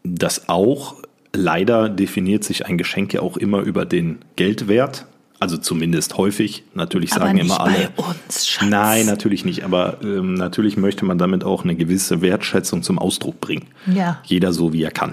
das 0.05 0.49
auch 0.49 0.97
leider 1.33 1.89
definiert 1.89 2.45
sich 2.45 2.67
ein 2.67 2.79
Geschenk 2.79 3.13
ja 3.15 3.21
auch 3.21 3.37
immer 3.37 3.61
über 3.61 3.85
den 3.85 4.19
Geldwert. 4.37 5.07
Also 5.39 5.59
zumindest 5.59 6.17
häufig. 6.17 6.65
Natürlich 6.75 7.13
Aber 7.13 7.27
sagen 7.27 7.39
immer 7.39 7.61
alle. 7.61 7.91
bei 7.95 8.05
uns, 8.05 8.49
Schatz. 8.49 8.69
Nein, 8.69 9.07
natürlich 9.07 9.45
nicht. 9.45 9.65
Aber 9.65 9.99
ähm, 10.03 10.35
natürlich 10.35 10.77
möchte 10.77 11.05
man 11.05 11.19
damit 11.19 11.45
auch 11.45 11.65
eine 11.65 11.75
gewisse 11.75 12.23
Wertschätzung 12.23 12.83
zum 12.83 12.99
Ausdruck 12.99 13.41
bringen. 13.41 13.67
Ja. 13.87 14.21
Jeder 14.25 14.53
so, 14.53 14.73
wie 14.73 14.83
er 14.83 14.91
kann. 14.91 15.13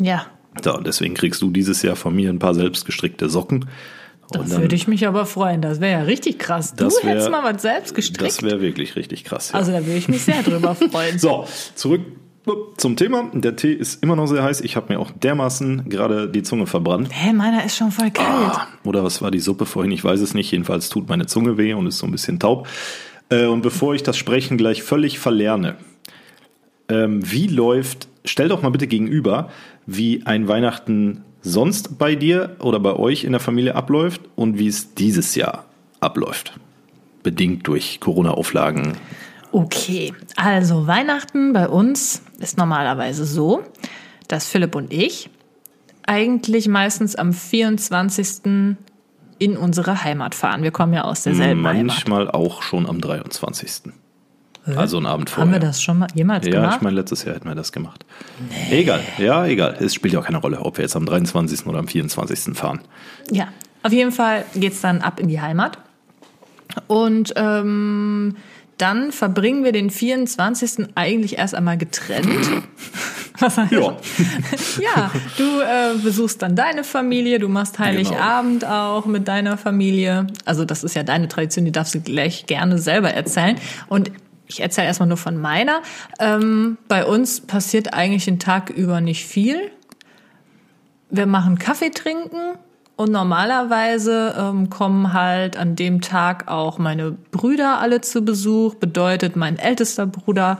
Ja. 0.00 0.26
So, 0.62 0.74
und 0.74 0.86
deswegen 0.86 1.14
kriegst 1.14 1.42
du 1.42 1.50
dieses 1.50 1.82
Jahr 1.82 1.96
von 1.96 2.14
mir 2.14 2.30
ein 2.30 2.38
paar 2.38 2.54
selbstgestrickte 2.54 3.28
Socken. 3.28 3.66
Da 4.30 4.40
Und 4.40 4.52
dann- 4.52 4.60
würde 4.60 4.74
ich 4.76 4.86
mich 4.88 5.06
aber 5.06 5.24
freuen. 5.26 5.62
Das 5.62 5.80
wäre 5.80 6.00
ja 6.00 6.02
richtig 6.04 6.38
krass. 6.38 6.74
Du 6.74 6.84
Das 6.84 7.02
wär- 7.02 7.10
hättest 7.12 7.30
mal 7.30 7.42
was 7.50 7.62
selbst 7.62 7.94
gestrickt. 7.94 8.22
Das 8.22 8.42
wäre 8.42 8.60
wirklich 8.60 8.94
richtig 8.96 9.24
krass. 9.24 9.50
Ja. 9.52 9.58
also 9.58 9.72
da 9.72 9.78
würde 9.86 9.96
ich 9.98 10.08
mich 10.08 10.22
sehr 10.22 10.42
drüber 10.42 10.74
freuen. 10.90 11.18
So, 11.18 11.46
zurück 11.74 12.02
zum 12.78 12.96
Thema. 12.96 13.30
Der 13.34 13.56
Tee 13.56 13.72
ist 13.72 14.02
immer 14.02 14.16
noch 14.16 14.26
sehr 14.26 14.42
heiß. 14.42 14.60
Ich 14.62 14.76
habe 14.76 14.92
mir 14.92 15.00
auch 15.00 15.10
dermaßen 15.10 15.88
gerade 15.88 16.28
die 16.30 16.42
Zunge 16.42 16.66
verbrannt. 16.66 17.08
Hä, 17.10 17.32
meiner 17.32 17.64
ist 17.64 17.76
schon 17.76 17.90
voll 17.90 18.10
kalt. 18.10 18.28
Ah, 18.54 18.68
oder 18.84 19.02
was 19.04 19.20
war 19.22 19.30
die 19.30 19.40
Suppe 19.40 19.64
vorhin? 19.66 19.92
Ich 19.92 20.02
weiß 20.04 20.20
es 20.20 20.34
nicht. 20.34 20.50
Jedenfalls 20.50 20.88
tut 20.88 21.08
meine 21.08 21.26
Zunge 21.26 21.56
weh 21.58 21.72
und 21.74 21.86
ist 21.86 21.98
so 21.98 22.06
ein 22.06 22.12
bisschen 22.12 22.38
taub. 22.38 22.66
Äh, 23.30 23.44
und 23.46 23.60
bevor 23.62 23.94
ich 23.94 24.02
das 24.02 24.16
Sprechen 24.16 24.56
gleich 24.56 24.82
völlig 24.82 25.18
verlerne, 25.18 25.76
ähm, 26.88 27.20
wie 27.30 27.46
läuft, 27.48 28.08
stell 28.24 28.48
doch 28.48 28.62
mal 28.62 28.70
bitte 28.70 28.86
gegenüber, 28.86 29.50
wie 29.86 30.22
ein 30.24 30.48
Weihnachten 30.48 31.24
sonst 31.42 31.98
bei 31.98 32.14
dir 32.14 32.56
oder 32.60 32.80
bei 32.80 32.94
euch 32.94 33.24
in 33.24 33.32
der 33.32 33.40
Familie 33.40 33.74
abläuft 33.74 34.22
und 34.36 34.58
wie 34.58 34.68
es 34.68 34.94
dieses 34.94 35.34
Jahr 35.34 35.64
abläuft. 36.00 36.58
Bedingt 37.22 37.66
durch 37.66 38.00
Corona-Auflagen. 38.00 38.96
Okay, 39.50 40.12
also 40.36 40.86
Weihnachten 40.86 41.52
bei 41.52 41.68
uns 41.68 42.22
ist 42.38 42.58
normalerweise 42.58 43.24
so, 43.24 43.62
dass 44.28 44.46
Philipp 44.46 44.74
und 44.74 44.92
ich 44.92 45.30
eigentlich 46.06 46.68
meistens 46.68 47.16
am 47.16 47.32
24. 47.32 48.76
in 49.38 49.56
unsere 49.56 50.04
Heimat 50.04 50.34
fahren. 50.34 50.62
Wir 50.62 50.70
kommen 50.70 50.92
ja 50.92 51.04
aus 51.04 51.22
derselben 51.22 51.66
Heimat. 51.66 51.86
Manchmal 51.86 52.30
auch 52.30 52.62
schon 52.62 52.86
am 52.86 53.00
23. 53.00 53.92
Also 54.76 54.96
einen 54.98 55.06
Abend 55.06 55.30
vorher. 55.30 55.46
Haben 55.46 55.60
wir 55.60 55.66
das 55.66 55.80
schon 55.82 55.98
mal 55.98 56.08
jemals 56.14 56.44
Ja, 56.46 56.52
gemacht? 56.52 56.76
ich 56.76 56.82
meine, 56.82 56.96
letztes 56.96 57.24
Jahr 57.24 57.34
hätten 57.36 57.48
wir 57.48 57.54
das 57.54 57.72
gemacht. 57.72 58.04
Egal, 58.70 59.00
ja, 59.18 59.46
egal. 59.46 59.76
Es 59.80 59.94
spielt 59.94 60.14
ja 60.14 60.20
auch 60.20 60.24
keine 60.24 60.38
Rolle, 60.38 60.60
ob 60.60 60.76
wir 60.78 60.82
jetzt 60.82 60.96
am 60.96 61.06
23. 61.06 61.66
oder 61.66 61.78
am 61.78 61.88
24. 61.88 62.56
fahren. 62.56 62.80
Ja, 63.30 63.48
auf 63.82 63.92
jeden 63.92 64.12
Fall 64.12 64.44
geht's 64.54 64.80
dann 64.80 65.00
ab 65.00 65.20
in 65.20 65.28
die 65.28 65.40
Heimat. 65.40 65.78
Und 66.86 67.32
ähm, 67.36 68.36
dann 68.76 69.10
verbringen 69.12 69.64
wir 69.64 69.72
den 69.72 69.90
24. 69.90 70.88
eigentlich 70.94 71.38
erst 71.38 71.54
einmal 71.54 71.78
getrennt. 71.78 72.28
Was 73.40 73.56
heißt 73.56 73.72
Ja. 73.72 73.96
Ja, 74.80 75.10
du 75.36 75.60
äh, 75.60 75.98
besuchst 76.02 76.42
dann 76.42 76.54
deine 76.56 76.82
Familie, 76.84 77.38
du 77.38 77.48
machst 77.48 77.78
Heiligabend 77.78 78.64
auch 78.64 79.06
mit 79.06 79.26
deiner 79.28 79.56
Familie. 79.56 80.26
Also 80.44 80.64
das 80.64 80.82
ist 80.84 80.94
ja 80.94 81.02
deine 81.02 81.28
Tradition, 81.28 81.64
die 81.64 81.72
darfst 81.72 81.94
du 81.94 82.00
gleich 82.00 82.46
gerne 82.46 82.78
selber 82.78 83.10
erzählen. 83.10 83.56
Und 83.88 84.10
ich 84.48 84.60
erzähle 84.60 84.86
erstmal 84.86 85.08
nur 85.08 85.18
von 85.18 85.36
meiner. 85.36 85.82
Ähm, 86.18 86.78
bei 86.88 87.04
uns 87.04 87.40
passiert 87.40 87.94
eigentlich 87.94 88.24
den 88.24 88.38
Tag 88.38 88.70
über 88.70 89.00
nicht 89.00 89.26
viel. 89.26 89.70
Wir 91.10 91.26
machen 91.26 91.58
Kaffee 91.58 91.90
trinken 91.90 92.58
und 92.96 93.12
normalerweise 93.12 94.34
ähm, 94.36 94.70
kommen 94.70 95.12
halt 95.12 95.56
an 95.56 95.76
dem 95.76 96.00
Tag 96.00 96.48
auch 96.48 96.78
meine 96.78 97.12
Brüder 97.12 97.78
alle 97.80 98.00
zu 98.00 98.24
Besuch. 98.24 98.74
Bedeutet, 98.74 99.36
mein 99.36 99.58
ältester 99.58 100.06
Bruder, 100.06 100.58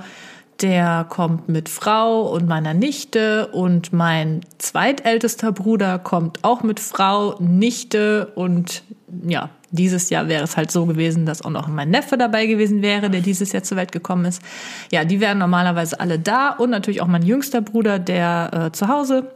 der 0.63 1.07
kommt 1.09 1.49
mit 1.49 1.69
Frau 1.69 2.23
und 2.23 2.47
meiner 2.47 2.75
Nichte 2.75 3.49
und 3.49 3.93
mein 3.93 4.43
zweitältester 4.59 5.53
Bruder 5.53 5.99
kommt 5.99 6.45
auch 6.45 6.63
mit 6.63 6.81
Frau, 6.81 7.37
Nichte 7.41 8.33
und 8.35 8.83
ja, 9.27 9.51
dieses 9.71 10.11
Jahr 10.11 10.29
wäre 10.29 10.45
es 10.45 10.57
halt 10.57 10.71
so 10.71 10.87
gewesen, 10.87 11.27
dass 11.27 11.43
auch 11.43 11.51
noch 11.51 11.69
mein 11.69 11.91
Neffe 11.91 12.17
dabei 12.17 12.47
gewesen 12.47 12.83
wäre, 12.83 13.11
der 13.11 13.21
dieses 13.21 13.53
Jahr 13.53 13.63
zur 13.63 13.77
Welt 13.77 13.93
gekommen 13.93 14.25
ist. 14.25 14.43
Ja, 14.91 15.05
die 15.05 15.21
wären 15.21 15.39
normalerweise 15.39 16.01
alle 16.01 16.19
da 16.19 16.51
und 16.51 16.71
natürlich 16.71 17.03
auch 17.03 17.07
mein 17.07 17.23
jüngster 17.23 17.61
Bruder, 17.61 17.99
der 17.99 18.51
äh, 18.53 18.73
zu 18.73 18.89
Hause 18.89 19.33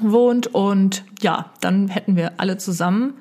wohnt 0.00 0.48
und 0.48 1.04
ja, 1.20 1.50
dann 1.60 1.88
hätten 1.88 2.16
wir 2.16 2.32
alle 2.36 2.58
zusammen. 2.58 3.14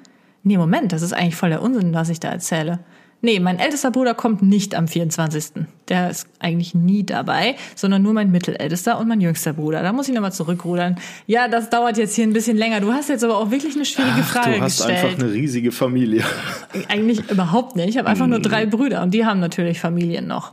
Nee, 0.43 0.57
Moment, 0.57 0.91
das 0.91 1.01
ist 1.01 1.13
eigentlich 1.13 1.35
voll 1.35 1.49
der 1.49 1.61
Unsinn, 1.61 1.93
was 1.93 2.09
ich 2.09 2.19
da 2.19 2.29
erzähle. 2.29 2.79
Nee, 3.25 3.39
mein 3.39 3.57
ältester 3.57 3.89
Bruder 3.89 4.13
kommt 4.13 4.43
nicht 4.43 4.75
am 4.75 4.87
24. 4.87 5.65
Der 5.89 6.11
ist 6.11 6.27
eigentlich 6.37 6.75
nie 6.75 7.03
dabei, 7.03 7.55
sondern 7.73 8.03
nur 8.03 8.13
mein 8.13 8.29
mittelältester 8.29 8.99
und 8.99 9.07
mein 9.07 9.19
jüngster 9.19 9.51
Bruder. 9.51 9.81
Da 9.81 9.93
muss 9.93 10.07
ich 10.07 10.13
nochmal 10.13 10.31
zurückrudern. 10.31 10.99
Ja, 11.25 11.47
das 11.47 11.71
dauert 11.71 11.97
jetzt 11.97 12.13
hier 12.13 12.27
ein 12.27 12.33
bisschen 12.33 12.55
länger. 12.55 12.81
Du 12.81 12.93
hast 12.93 13.09
jetzt 13.09 13.23
aber 13.23 13.39
auch 13.39 13.49
wirklich 13.49 13.73
eine 13.73 13.85
schwierige 13.85 14.21
Frage 14.21 14.57
du 14.57 14.61
hast 14.61 14.77
gestellt. 14.77 15.03
einfach 15.03 15.23
eine 15.23 15.33
riesige 15.33 15.71
Familie. 15.71 16.23
Eigentlich 16.87 17.31
überhaupt 17.31 17.75
nicht. 17.75 17.89
Ich 17.89 17.97
habe 17.97 18.07
einfach 18.07 18.27
nur 18.27 18.37
drei 18.37 18.67
Brüder 18.67 19.01
und 19.01 19.11
die 19.11 19.25
haben 19.25 19.39
natürlich 19.39 19.79
Familien 19.79 20.27
noch. 20.27 20.51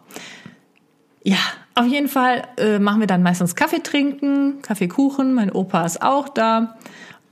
Ja, 1.22 1.36
auf 1.74 1.86
jeden 1.88 2.08
Fall 2.08 2.42
äh, 2.56 2.78
machen 2.78 3.00
wir 3.00 3.06
dann 3.06 3.22
meistens 3.22 3.54
Kaffee 3.54 3.82
trinken, 3.82 4.62
Kaffeekuchen. 4.62 5.34
Mein 5.34 5.52
Opa 5.52 5.84
ist 5.84 6.00
auch 6.00 6.30
da. 6.30 6.78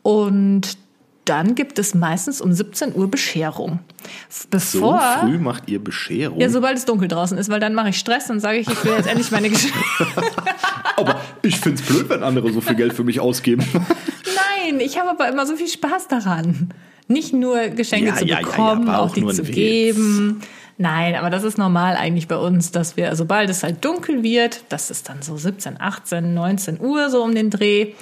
Und 0.02 0.76
dann 1.24 1.54
gibt 1.54 1.78
es 1.78 1.94
meistens 1.94 2.40
um 2.40 2.52
17 2.52 2.94
Uhr 2.94 3.08
Bescherung. 3.10 3.80
F- 4.28 4.42
So 4.42 4.48
Bevor. 4.50 5.00
früh 5.20 5.38
macht 5.38 5.68
ihr 5.68 5.82
Bescherung. 5.82 6.40
ja, 6.40 6.48
sobald 6.48 6.76
es 6.78 6.84
dunkel 6.86 7.08
draußen 7.08 7.36
ist, 7.38 7.48
weil 7.50 7.60
dann 7.60 7.74
mache 7.74 7.90
ich 7.90 7.98
Stress 7.98 8.30
und 8.30 8.40
sage 8.40 8.58
ich, 8.58 8.68
ich 8.68 8.84
will 8.84 8.92
jetzt 8.96 9.06
endlich 9.08 9.30
meine 9.30 9.48
Geschenke. 9.50 9.76
Aber 10.96 11.20
ich 11.42 11.58
find's 11.58 11.82
blöd, 11.82 12.08
wenn 12.08 12.22
andere 12.22 12.52
so 12.52 12.60
viel 12.60 12.74
Geld 12.76 12.92
für 12.94 13.04
mich 13.04 13.20
ausgeben. 13.20 13.64
Nein, 13.74 14.80
ich 14.80 14.98
habe 14.98 15.10
aber 15.10 15.28
immer 15.28 15.46
so 15.46 15.56
viel 15.56 15.68
Spaß 15.68 16.08
daran. 16.08 16.70
Nicht 17.08 17.32
nur 17.32 17.68
Geschenke 17.68 18.08
Ja, 18.10 18.14
zu 18.16 18.24
ja, 18.24 18.36
ja, 18.36 18.40
ja, 18.40 18.46
bekommen, 18.46 18.88
aber 18.88 19.00
auch 19.00 19.10
auch 19.10 19.14
die 19.14 19.26
zu 19.26 19.46
Witz. 19.46 19.54
geben. 19.54 20.40
Nein, 20.78 21.14
aber 21.16 21.28
das 21.28 21.44
ist 21.44 21.58
normal 21.58 21.96
eigentlich 21.96 22.26
bei 22.28 22.36
uns, 22.36 22.70
dass 22.70 22.96
wir, 22.96 23.14
sobald 23.14 23.50
es 23.50 23.62
halt 23.62 23.84
dunkel 23.84 24.22
wird, 24.22 24.62
das 24.70 24.90
ist 24.90 25.08
dann 25.10 25.20
so 25.20 25.36
17, 25.36 25.78
18, 25.78 26.32
19 26.32 26.80
Uhr 26.80 27.10
so 27.10 27.22
um 27.22 27.34
den 27.34 27.50
Dreh, 27.50 27.92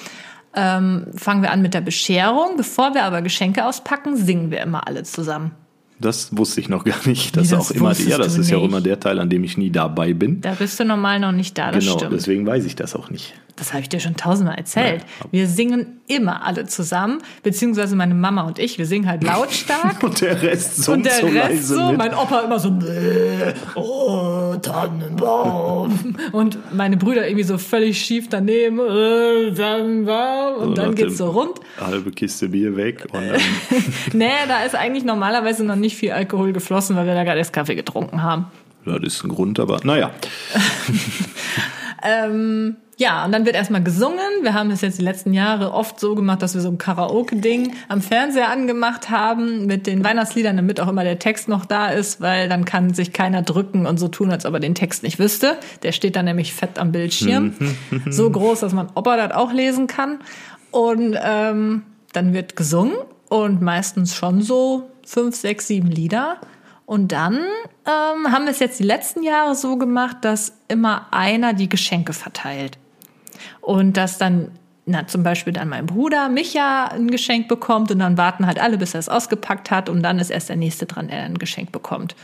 ähm, 0.55 1.07
fangen 1.15 1.43
wir 1.43 1.51
an 1.51 1.63
mit 1.63 1.75
der 1.75 1.81
Bescherung. 1.81 2.57
Bevor 2.57 2.95
wir 2.95 3.05
aber 3.05 3.23
Geschenke 3.23 3.65
auspacken, 3.65 4.17
singen 4.17 4.51
wir 4.51 4.61
immer 4.61 4.87
alle 4.87 5.03
zusammen. 5.03 5.53
Das 6.01 6.37
wusste 6.37 6.61
ich 6.61 6.69
noch 6.69 6.85
gar 6.85 7.07
nicht. 7.07 7.37
Das, 7.37 7.43
Wie, 7.43 7.45
ist 7.47 7.53
das 7.53 7.71
auch 7.71 7.75
immer, 7.75 7.93
ja, 7.93 8.19
das 8.19 8.39
ist 8.39 8.51
ja 8.51 8.57
auch 8.57 8.63
nicht? 8.63 8.71
immer 8.71 8.81
der 8.81 9.01
Teil, 9.01 9.19
an 9.19 9.31
dem 9.31 9.43
ich 9.45 9.57
nie 9.59 9.71
dabei 9.71 10.13
bin. 10.13 10.41
Da 10.41 10.53
bist 10.53 10.79
du 10.79 10.85
normal 10.85 11.19
noch 11.19 11.33
nicht 11.33 11.59
da, 11.59 11.73
das 11.73 11.85
genau, 11.85 11.99
stimmt. 11.99 12.13
deswegen 12.13 12.47
weiß 12.47 12.65
ich 12.65 12.77
das 12.77 12.95
auch 12.95 13.11
nicht. 13.11 13.35
Das 13.59 13.73
habe 13.73 13.83
ich 13.83 13.89
dir 13.89 14.01
schon 14.01 14.17
tausendmal 14.17 14.57
erzählt. 14.57 15.03
Ja. 15.21 15.27
Wir 15.31 15.47
singen 15.49 16.01
immer 16.07 16.45
alle 16.47 16.67
zusammen, 16.67 17.19
beziehungsweise 17.43 17.97
meine 17.97 18.15
Mama 18.15 18.43
und 18.43 18.59
ich, 18.59 18.79
wir 18.79 18.87
singen 18.87 19.09
halt 19.09 19.25
lautstark. 19.25 20.03
Und 20.03 20.21
der 20.21 20.41
Rest 20.43 20.83
so 20.85 20.93
Und 20.93 21.05
der 21.05 21.13
so 21.15 21.27
Rest 21.27 21.69
so, 21.69 21.89
mit. 21.91 21.99
mein 21.99 22.15
Opa 22.15 22.41
immer 22.41 22.59
so, 22.59 22.71
"Bäh, 22.71 23.53
oh, 23.75 24.55
Tannenbaum. 24.63 26.17
Und 26.33 26.59
meine 26.75 26.97
Brüder 26.97 27.27
irgendwie 27.27 27.45
so 27.45 27.59
völlig 27.59 28.01
schief 28.01 28.29
daneben, 28.29 28.79
äh, 28.79 29.53
Tannenbaum. 29.55 30.55
Und 30.63 30.69
So 30.77 30.83
dann 30.83 30.95
geht's 30.95 31.19
so 31.19 31.31
rund. 31.31 31.59
Halbe 31.81 32.11
Kiste 32.13 32.49
Bier 32.49 32.77
weg 32.77 33.07
und 33.13 33.23
Nee, 34.15 34.31
da 34.47 34.63
ist 34.63 34.75
eigentlich 34.75 35.05
normalerweise 35.05 35.65
noch 35.65 35.77
nicht 35.77 35.97
viel 35.97 36.13
Alkohol 36.13 36.53
geflossen, 36.53 36.97
weil 36.97 37.07
wir 37.07 37.15
da 37.15 37.25
gerade 37.25 37.39
erst 37.39 37.53
Kaffee 37.53 37.75
getrunken 37.75 38.23
haben. 38.23 38.47
Ja, 38.87 38.99
das 38.99 39.15
ist 39.15 39.25
ein 39.25 39.29
Grund, 39.31 39.59
aber 39.61 39.81
naja. 39.85 40.11
Ähm, 42.03 42.77
ja, 43.01 43.25
und 43.25 43.31
dann 43.31 43.47
wird 43.47 43.55
erstmal 43.55 43.83
gesungen. 43.83 44.19
Wir 44.43 44.55
haben 44.55 44.71
das 44.71 44.81
jetzt 44.81 44.99
die 44.99 45.05
letzten 45.05 45.33
Jahre 45.33 45.73
oft 45.73 46.01
so 46.01 46.17
gemacht, 46.17 46.43
dass 46.43 46.55
wir 46.55 46.61
so 46.61 46.69
ein 46.69 46.79
Karaoke-Ding 46.79 47.75
am 47.87 48.03
Fernseher 48.03 48.51
angemacht 48.51 49.09
haben 49.09 49.67
mit 49.67 49.87
den 49.87 50.03
Weihnachtsliedern, 50.03 50.57
damit 50.57 50.81
auch 50.81 50.89
immer 50.89 51.05
der 51.05 51.21
Text 51.21 51.47
noch 51.47 51.65
da 51.65 51.91
ist, 51.91 52.21
weil 52.21 52.49
dann 52.49 52.65
kann 52.65 52.93
sich 52.95 53.13
keiner 53.13 53.43
drücken 53.43 53.87
und 53.87 53.99
so 53.99 54.09
tun, 54.09 54.33
als 54.33 54.45
ob 54.47 54.55
er 54.55 54.61
den 54.61 54.75
Text 54.75 55.05
nicht 55.05 55.21
wüsste. 55.21 55.59
Der 55.85 55.93
steht 55.93 56.17
dann 56.17 56.25
nämlich 56.25 56.53
fett 56.53 56.77
am 56.81 56.91
Bildschirm. 56.91 57.55
so 58.11 58.29
groß, 58.29 58.61
dass 58.61 58.73
man 58.73 58.89
Opa 58.97 59.17
das 59.17 59.31
auch 59.31 59.53
lesen 59.53 59.87
kann. 59.87 60.19
Und 60.73 61.17
ähm, 61.23 61.85
dann 62.13 62.35
wird 62.35 62.57
gesungen 62.57 62.97
und 63.29 63.63
meistens 63.63 64.17
schon 64.17 64.43
so 64.43 64.91
fünf, 65.07 65.37
sechs, 65.37 65.69
sieben 65.69 65.89
Lieder. 65.89 66.39
Und 66.85 67.13
dann 67.13 67.37
ähm, 67.87 68.33
haben 68.33 68.47
wir 68.47 68.51
es 68.51 68.59
jetzt 68.59 68.81
die 68.81 68.85
letzten 68.85 69.23
Jahre 69.23 69.55
so 69.55 69.77
gemacht, 69.77 70.17
dass 70.23 70.55
immer 70.67 71.07
einer 71.13 71.55
die 71.55 71.69
Geschenke 71.69 72.13
verteilt. 72.13 72.77
Und 73.61 73.97
dass 73.97 74.19
dann, 74.19 74.51
na, 74.91 75.07
zum 75.07 75.23
Beispiel 75.23 75.53
dann 75.53 75.69
mein 75.69 75.85
Bruder 75.85 76.31
Micha 76.31 76.87
ein 76.87 77.11
Geschenk 77.11 77.47
bekommt 77.47 77.91
und 77.91 77.99
dann 77.99 78.17
warten 78.17 78.47
halt 78.47 78.59
alle, 78.59 78.79
bis 78.79 78.95
er 78.95 79.01
es 79.01 79.11
ausgepackt 79.11 79.71
hat 79.71 79.91
und 79.91 80.03
dann 80.03 80.19
ist 80.19 80.31
erst 80.31 80.49
der 80.49 80.57
Nächste 80.57 80.87
dran, 80.87 81.09
der 81.09 81.25
ein 81.25 81.37
Geschenk 81.37 81.73
bekommt. 81.73 82.17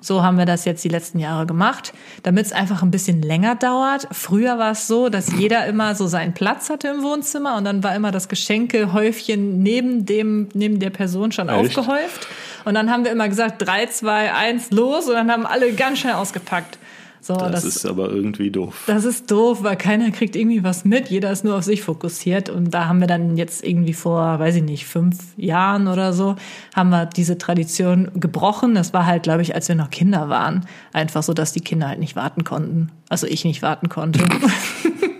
So 0.00 0.22
haben 0.22 0.38
wir 0.38 0.46
das 0.46 0.64
jetzt 0.64 0.84
die 0.84 0.88
letzten 0.88 1.18
Jahre 1.18 1.46
gemacht, 1.46 1.92
damit 2.22 2.46
es 2.46 2.52
einfach 2.52 2.82
ein 2.82 2.92
bisschen 2.92 3.22
länger 3.22 3.56
dauert. 3.56 4.06
Früher 4.12 4.56
war 4.56 4.70
es 4.70 4.86
so, 4.86 5.08
dass 5.08 5.32
jeder 5.32 5.66
immer 5.66 5.96
so 5.96 6.06
seinen 6.06 6.32
Platz 6.32 6.70
hatte 6.70 6.86
im 6.88 7.02
Wohnzimmer 7.02 7.56
und 7.56 7.64
dann 7.64 7.82
war 7.82 7.92
immer 7.96 8.12
das 8.12 8.28
Geschenkehäufchen 8.28 9.60
neben 9.60 10.06
dem, 10.06 10.48
neben 10.54 10.78
der 10.78 10.90
Person 10.90 11.32
schon 11.32 11.48
Echt? 11.48 11.76
aufgehäuft. 11.76 12.28
Und 12.64 12.74
dann 12.74 12.88
haben 12.88 13.04
wir 13.04 13.10
immer 13.10 13.28
gesagt, 13.28 13.66
drei, 13.66 13.86
zwei, 13.86 14.32
eins, 14.32 14.70
los 14.70 15.08
und 15.08 15.14
dann 15.14 15.28
haben 15.32 15.44
alle 15.44 15.72
ganz 15.72 15.98
schnell 15.98 16.14
ausgepackt. 16.14 16.78
So, 17.24 17.36
das, 17.36 17.50
das, 17.52 17.64
ist 17.64 17.86
aber 17.86 18.10
irgendwie 18.10 18.50
doof. 18.50 18.82
Das 18.88 19.04
ist 19.04 19.30
doof, 19.30 19.62
weil 19.62 19.76
keiner 19.76 20.10
kriegt 20.10 20.34
irgendwie 20.34 20.64
was 20.64 20.84
mit. 20.84 21.08
Jeder 21.08 21.30
ist 21.30 21.44
nur 21.44 21.56
auf 21.56 21.62
sich 21.62 21.80
fokussiert. 21.82 22.50
Und 22.50 22.74
da 22.74 22.88
haben 22.88 22.98
wir 22.98 23.06
dann 23.06 23.36
jetzt 23.36 23.64
irgendwie 23.64 23.92
vor, 23.92 24.40
weiß 24.40 24.56
ich 24.56 24.64
nicht, 24.64 24.86
fünf 24.86 25.18
Jahren 25.36 25.86
oder 25.86 26.12
so, 26.12 26.34
haben 26.74 26.90
wir 26.90 27.06
diese 27.06 27.38
Tradition 27.38 28.10
gebrochen. 28.16 28.74
Das 28.74 28.92
war 28.92 29.06
halt, 29.06 29.22
glaube 29.22 29.42
ich, 29.42 29.54
als 29.54 29.68
wir 29.68 29.76
noch 29.76 29.90
Kinder 29.90 30.28
waren. 30.28 30.66
Einfach 30.92 31.22
so, 31.22 31.32
dass 31.32 31.52
die 31.52 31.60
Kinder 31.60 31.86
halt 31.86 32.00
nicht 32.00 32.16
warten 32.16 32.42
konnten. 32.42 32.90
Also 33.08 33.28
ich 33.28 33.44
nicht 33.44 33.62
warten 33.62 33.88
konnte. 33.88 34.24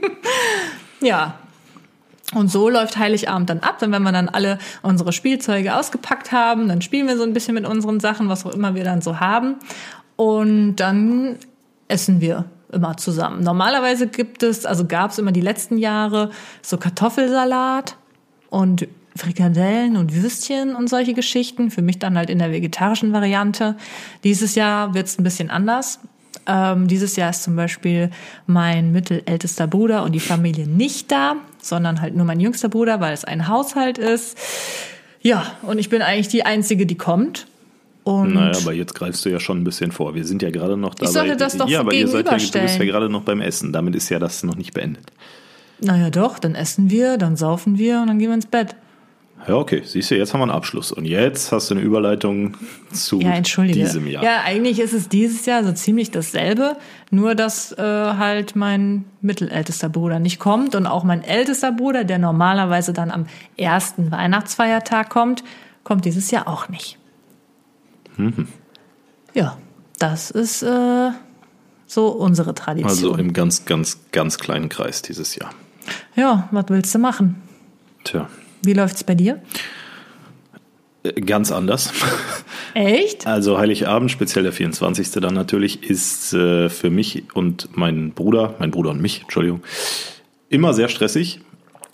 ja, 1.00 1.38
und 2.34 2.50
so 2.50 2.68
läuft 2.68 2.96
Heiligabend 2.96 3.48
dann 3.48 3.60
ab. 3.60 3.80
Und 3.80 3.92
wenn 3.92 4.02
wir 4.02 4.10
dann 4.10 4.28
alle 4.28 4.58
unsere 4.82 5.12
Spielzeuge 5.12 5.76
ausgepackt 5.76 6.32
haben, 6.32 6.66
dann 6.66 6.82
spielen 6.82 7.06
wir 7.06 7.16
so 7.16 7.22
ein 7.22 7.32
bisschen 7.32 7.54
mit 7.54 7.64
unseren 7.64 8.00
Sachen, 8.00 8.28
was 8.28 8.44
auch 8.44 8.52
immer 8.54 8.74
wir 8.74 8.82
dann 8.82 9.02
so 9.02 9.20
haben. 9.20 9.56
Und 10.16 10.76
dann 10.76 11.36
essen 11.92 12.20
wir 12.20 12.46
immer 12.72 12.96
zusammen. 12.96 13.44
Normalerweise 13.44 14.06
gibt 14.06 14.42
es, 14.42 14.64
also 14.64 14.86
gab 14.86 15.10
es 15.10 15.18
immer 15.18 15.32
die 15.32 15.42
letzten 15.42 15.76
Jahre 15.76 16.30
so 16.62 16.78
Kartoffelsalat 16.78 17.96
und 18.48 18.88
Frikadellen 19.14 19.96
und 19.96 20.14
Würstchen 20.14 20.74
und 20.74 20.88
solche 20.88 21.12
Geschichten. 21.12 21.70
Für 21.70 21.82
mich 21.82 21.98
dann 21.98 22.16
halt 22.16 22.30
in 22.30 22.38
der 22.38 22.50
vegetarischen 22.50 23.12
Variante. 23.12 23.76
Dieses 24.24 24.54
Jahr 24.54 24.94
wird 24.94 25.06
es 25.06 25.18
ein 25.18 25.22
bisschen 25.22 25.50
anders. 25.50 26.00
Ähm, 26.46 26.88
dieses 26.88 27.16
Jahr 27.16 27.30
ist 27.30 27.42
zum 27.42 27.56
Beispiel 27.56 28.10
mein 28.46 28.90
mittelältester 28.90 29.66
Bruder 29.66 30.02
und 30.02 30.12
die 30.12 30.20
Familie 30.20 30.66
nicht 30.66 31.12
da, 31.12 31.36
sondern 31.60 32.00
halt 32.00 32.16
nur 32.16 32.24
mein 32.24 32.40
jüngster 32.40 32.70
Bruder, 32.70 33.00
weil 33.00 33.12
es 33.12 33.24
ein 33.24 33.48
Haushalt 33.48 33.98
ist. 33.98 34.36
Ja, 35.20 35.44
und 35.62 35.78
ich 35.78 35.88
bin 35.88 36.02
eigentlich 36.02 36.28
die 36.28 36.44
Einzige, 36.44 36.86
die 36.86 36.96
kommt. 36.96 37.46
Und 38.04 38.34
naja, 38.34 38.58
aber 38.60 38.72
jetzt 38.72 38.94
greifst 38.94 39.24
du 39.24 39.28
ja 39.28 39.38
schon 39.38 39.60
ein 39.60 39.64
bisschen 39.64 39.92
vor. 39.92 40.14
Wir 40.14 40.24
sind 40.24 40.42
ja 40.42 40.50
gerade 40.50 40.76
noch 40.76 40.94
dabei. 40.94 41.08
Ich 41.08 41.12
sollte 41.12 41.36
das 41.36 41.56
doch 41.56 41.68
ja, 41.68 41.80
aber 41.80 41.94
ihr 41.94 42.08
seid 42.08 42.26
ja, 42.26 42.36
du 42.36 42.60
bist 42.60 42.78
ja 42.78 42.84
gerade 42.84 43.08
noch 43.08 43.22
beim 43.22 43.40
Essen. 43.40 43.72
Damit 43.72 43.94
ist 43.94 44.08
ja 44.08 44.18
das 44.18 44.42
noch 44.42 44.56
nicht 44.56 44.74
beendet. 44.74 45.12
Naja, 45.80 46.10
doch, 46.10 46.38
dann 46.38 46.54
essen 46.54 46.90
wir, 46.90 47.16
dann 47.16 47.36
saufen 47.36 47.78
wir 47.78 48.00
und 48.00 48.08
dann 48.08 48.18
gehen 48.18 48.28
wir 48.28 48.34
ins 48.34 48.46
Bett. 48.46 48.76
Ja, 49.48 49.56
okay. 49.56 49.82
Siehst 49.84 50.10
du, 50.10 50.16
jetzt 50.16 50.32
haben 50.32 50.40
wir 50.40 50.44
einen 50.44 50.52
Abschluss. 50.52 50.92
Und 50.92 51.04
jetzt 51.04 51.50
hast 51.50 51.70
du 51.70 51.74
eine 51.74 51.82
Überleitung 51.82 52.56
zu 52.92 53.20
Ja, 53.20 53.40
diesem 53.40 54.06
Jahr. 54.06 54.22
Ja, 54.22 54.42
eigentlich 54.44 54.78
ist 54.78 54.92
es 54.92 55.08
dieses 55.08 55.46
Jahr 55.46 55.64
so 55.64 55.72
ziemlich 55.72 56.12
dasselbe, 56.12 56.76
nur 57.10 57.34
dass 57.34 57.72
äh, 57.72 57.82
halt 57.82 58.54
mein 58.54 59.04
mittelältester 59.20 59.88
Bruder 59.88 60.20
nicht 60.20 60.38
kommt 60.38 60.76
und 60.76 60.86
auch 60.86 61.02
mein 61.02 61.24
ältester 61.24 61.72
Bruder, 61.72 62.04
der 62.04 62.18
normalerweise 62.18 62.92
dann 62.92 63.10
am 63.10 63.26
ersten 63.56 64.12
Weihnachtsfeiertag 64.12 65.10
kommt, 65.10 65.42
kommt 65.82 66.04
dieses 66.04 66.30
Jahr 66.30 66.46
auch 66.46 66.68
nicht. 66.68 66.98
Mhm. 68.16 68.48
Ja, 69.34 69.56
das 69.98 70.30
ist 70.30 70.62
äh, 70.62 71.10
so 71.86 72.08
unsere 72.08 72.54
Tradition. 72.54 72.90
Also 72.90 73.14
im 73.16 73.32
ganz, 73.32 73.64
ganz, 73.64 74.00
ganz 74.12 74.38
kleinen 74.38 74.68
Kreis 74.68 75.02
dieses 75.02 75.36
Jahr. 75.36 75.50
ja, 76.16 76.48
was 76.50 76.64
willst 76.68 76.94
du 76.94 76.98
machen? 76.98 77.36
Tja, 78.04 78.28
Wie 78.62 78.72
läuft's 78.72 79.04
bei 79.04 79.14
dir? 79.14 79.40
äh, 81.04 81.12
ganz 81.20 81.50
anders. 81.52 81.92
Echt? 82.74 83.26
Also 83.26 83.58
Heiligabend, 83.58 84.10
speziell 84.10 84.44
der 84.44 84.52
24. 84.52 85.10
dann 85.12 85.34
natürlich, 85.34 85.82
ist 85.88 86.32
äh, 86.32 86.68
für 86.68 86.90
mich 86.90 87.24
und 87.34 87.76
meinen 87.76 88.12
Bruder, 88.12 88.54
mein 88.58 88.70
Bruder 88.70 88.90
und 88.90 89.00
mich, 89.00 89.22
Entschuldigung, 89.22 89.62
immer 90.48 90.74
sehr 90.74 90.88
stressig. 90.88 91.40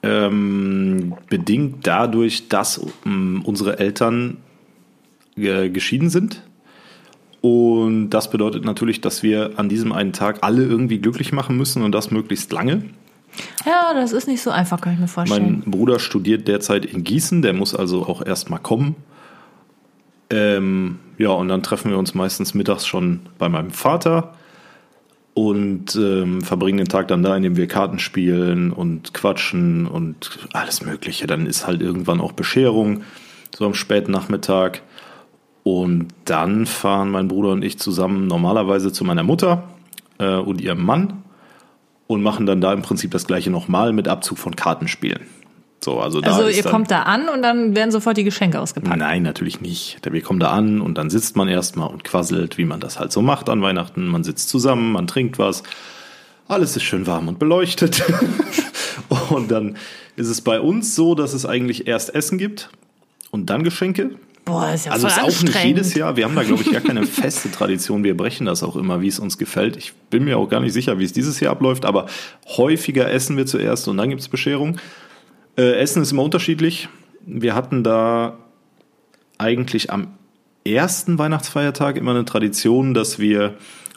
Ähm, 0.03 1.15
bedingt 1.29 1.85
dadurch, 1.87 2.49
dass 2.49 2.81
ähm, 3.05 3.43
unsere 3.45 3.81
Eltern 3.81 4.37
äh, 5.39 5.71
geschieden 5.71 6.11
sind. 6.11 6.43
Und 7.41 8.11
das 8.11 8.31
bedeutet 8.31 8.65
natürlich, 8.65 9.01
dass 9.01 9.23
wir 9.23 9.53
an 9.57 9.69
diesem 9.69 9.93
einen 9.93 10.13
Tag 10.13 10.39
alle 10.43 10.65
irgendwie 10.65 10.99
glücklich 10.99 11.33
machen 11.33 11.57
müssen 11.57 11.83
und 11.83 11.93
das 11.93 12.11
möglichst 12.11 12.53
lange. 12.53 12.83
Ja, 13.65 13.95
das 13.95 14.13
ist 14.13 14.27
nicht 14.27 14.43
so 14.43 14.51
einfach, 14.51 14.81
kann 14.81 14.95
ich 14.95 14.99
mir 14.99 15.09
vorstellen. 15.09 15.63
Mein 15.65 15.71
Bruder 15.71 16.01
studiert 16.01 16.49
derzeit 16.49 16.85
in 16.85 17.05
Gießen, 17.05 17.43
der 17.43 17.53
muss 17.53 17.75
also 17.75 18.07
auch 18.07 18.25
erstmal 18.25 18.59
kommen. 18.59 18.97
Ähm, 20.31 20.99
ja, 21.17 21.31
und 21.31 21.49
dann 21.49 21.63
treffen 21.63 21.91
wir 21.91 21.99
uns 21.99 22.15
meistens 22.15 22.55
mittags 22.55 22.87
schon 22.87 23.21
bei 23.39 23.49
meinem 23.49 23.71
Vater 23.71 24.35
und 25.35 25.95
ähm, 25.95 26.43
verbringen 26.43 26.79
den 26.79 26.89
Tag 26.89 27.09
dann 27.09 27.23
da, 27.23 27.37
indem 27.37 27.57
wir 27.57 27.69
Karten 27.69 27.99
spielen 27.99 28.73
und 28.73 29.15
quatschen 29.15 29.87
und 29.87 30.49
alles 30.53 30.85
Mögliche. 30.85 31.27
Dann 31.27 31.47
ist 31.47 31.67
halt 31.67 31.81
irgendwann 31.81 32.21
auch 32.21 32.33
Bescherung, 32.33 33.03
so 33.57 33.65
am 33.65 33.75
späten 33.75 34.11
Nachmittag. 34.11 34.83
Und 35.71 36.09
dann 36.25 36.65
fahren 36.65 37.11
mein 37.11 37.29
Bruder 37.29 37.51
und 37.51 37.63
ich 37.63 37.79
zusammen 37.79 38.27
normalerweise 38.27 38.91
zu 38.91 39.05
meiner 39.05 39.23
Mutter 39.23 39.65
äh, 40.17 40.37
und 40.37 40.63
ihrem 40.63 40.83
Mann 40.83 41.25
und 42.07 42.23
machen 42.23 42.47
dann 42.47 42.63
da 42.63 42.73
im 42.73 42.81
Prinzip 42.81 43.11
das 43.11 43.27
gleiche 43.27 43.51
nochmal 43.51 43.93
mit 43.93 44.09
Abzug 44.09 44.39
von 44.39 44.57
Kartenspielen. 44.57 45.27
So, 45.85 46.01
also 46.01 46.23
da 46.23 46.33
also 46.33 46.49
ihr 46.49 46.63
kommt 46.63 46.91
da 46.91 47.03
an 47.03 47.29
und 47.29 47.43
dann 47.43 47.77
werden 47.77 47.91
sofort 47.91 48.17
die 48.17 48.25
Geschenke 48.25 48.59
ausgepackt. 48.59 48.97
Nein, 48.97 49.23
natürlich 49.23 49.61
nicht. 49.61 49.99
Wir 50.11 50.23
kommen 50.23 50.41
da 50.41 50.53
an 50.53 50.81
und 50.81 50.97
dann 50.97 51.11
sitzt 51.11 51.37
man 51.37 51.49
erstmal 51.49 51.89
und 51.89 52.03
quasselt, 52.03 52.57
wie 52.57 52.65
man 52.65 52.81
das 52.81 52.99
halt 52.99 53.13
so 53.13 53.21
macht 53.21 53.51
an 53.51 53.61
Weihnachten. 53.61 54.07
Man 54.07 54.25
sitzt 54.25 54.49
zusammen, 54.49 54.93
man 54.93 55.07
trinkt 55.07 55.39
was. 55.39 55.65
Alles 56.49 56.77
ist 56.77 56.85
schön 56.85 57.07
warm 57.07 57.29
und 57.29 57.39
beleuchtet. 57.39 58.03
und 59.29 59.51
dann 59.51 59.77
ist 60.17 60.29
es 60.29 60.41
bei 60.41 60.63
uns 60.63 60.95
so, 60.95 61.15
dass 61.15 61.35
es 61.35 61.45
eigentlich 61.45 61.87
erst 61.87 62.15
Essen 62.15 62.39
gibt 62.39 62.71
und 63.31 63.51
dann 63.51 63.65
Geschenke. 63.65 64.13
Boah, 64.49 64.73
ist 64.73 64.87
ja 64.87 64.93
Also 64.93 65.09
voll 65.09 65.29
ist 65.29 65.39
auch 65.39 65.43
nicht 65.43 65.65
jedes 65.65 65.95
Jahr. 65.95 66.17
Wir 66.17 66.25
haben 66.25 66.35
da, 66.35 66.43
glaube 66.43 66.63
ich, 66.63 66.73
gar 66.73 66.81
keine 66.81 67.05
feste 67.05 67.51
Tradition. 67.51 68.03
Wir 68.03 68.17
brechen 68.17 68.47
das 68.47 68.63
auch 68.63 68.77
immer, 68.77 69.03
wie 69.03 69.09
es 69.09 69.19
uns 69.19 69.37
gefällt. 69.37 69.77
Ich 69.77 69.93
bin 70.09 70.25
mir 70.25 70.39
auch 70.39 70.49
gar 70.49 70.61
nicht 70.61 70.73
sicher, 70.73 70.99
wie 70.99 71.05
es 71.05 71.13
dieses 71.13 71.39
Jahr 71.39 71.53
abläuft, 71.53 71.85
aber 71.85 72.07
häufiger 72.57 73.11
essen 73.11 73.37
wir 73.37 73.45
zuerst 73.45 73.87
und 73.89 73.99
dann 73.99 74.09
gibt's 74.09 74.29
Bescherung. 74.29 74.79
Äh, 75.59 75.75
essen 75.79 76.01
ist 76.01 76.13
immer 76.13 76.23
unterschiedlich. 76.23 76.89
Wir 77.27 77.55
hatten 77.55 77.85
da 77.85 78.39
eigentlich 79.37 79.93
am 79.93 80.15
ersten 80.65 81.19
Weihnachtsfeiertag 81.19 81.97
immer 81.97 82.13
eine 82.13 82.25
Tradition, 82.25 82.95
dass 82.95 83.19
wir 83.19 83.55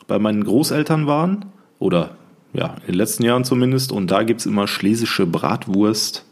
bei 0.07 0.19
meinen 0.19 0.43
Großeltern 0.43 1.07
waren 1.07 1.45
oder 1.79 2.17
ja, 2.53 2.75
in 2.81 2.87
den 2.87 2.95
letzten 2.95 3.23
Jahren 3.23 3.45
zumindest. 3.45 3.93
Und 3.93 4.11
da 4.11 4.23
gibt's 4.23 4.45
immer 4.45 4.67
schlesische 4.67 5.25
Bratwurst 5.25 6.25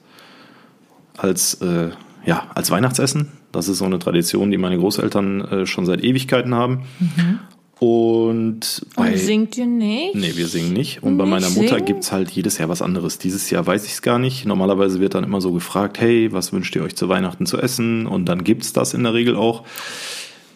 als, 1.16 1.56
äh, 1.62 1.92
ja, 2.26 2.48
als 2.54 2.70
Weihnachtsessen. 2.70 3.39
Das 3.52 3.68
ist 3.68 3.80
so 3.80 3.86
eine 3.86 4.00
Tradition, 4.00 4.52
die 4.52 4.58
meine 4.58 4.78
Großeltern 4.78 5.42
äh, 5.42 5.66
schon 5.66 5.86
seit 5.86 6.04
Ewigkeiten 6.04 6.54
haben. 6.56 6.84
Und 7.80 8.82
bei, 8.96 9.12
Und 9.14 9.18
singt 9.18 9.58
ihr 9.58 9.66
nicht? 9.66 10.16
Nee, 10.16 10.34
wir 10.36 10.48
singen 10.48 10.74
nicht. 10.74 11.02
Und 11.02 11.18
bei 11.18 11.24
Nicht 11.24 11.32
meiner 11.32 11.50
Mutter 11.50 11.76
singen? 11.76 11.86
gibt's 11.86 12.12
halt 12.12 12.30
jedes 12.30 12.58
Jahr 12.58 12.68
was 12.68 12.82
anderes. 12.82 13.20
Dieses 13.20 13.50
Jahr 13.50 13.66
weiß 13.66 13.86
ich 13.86 13.94
es 13.94 14.02
gar 14.02 14.20
nicht. 14.20 14.46
Normalerweise 14.46 15.00
wird 15.00 15.16
dann 15.16 15.24
immer 15.24 15.40
so 15.40 15.54
gefragt, 15.54 16.00
hey, 16.00 16.32
was 16.34 16.52
wünscht 16.52 16.76
ihr 16.76 16.84
euch 16.84 16.96
zu 16.96 17.08
Weihnachten 17.08 17.46
zu 17.46 17.58
essen? 17.58 18.06
Und 18.06 18.26
dann 18.26 18.44
gibt's 18.44 18.74
das 18.74 18.94
in 18.94 19.04
der 19.04 19.14
Regel 19.14 19.36
auch. 19.38 19.64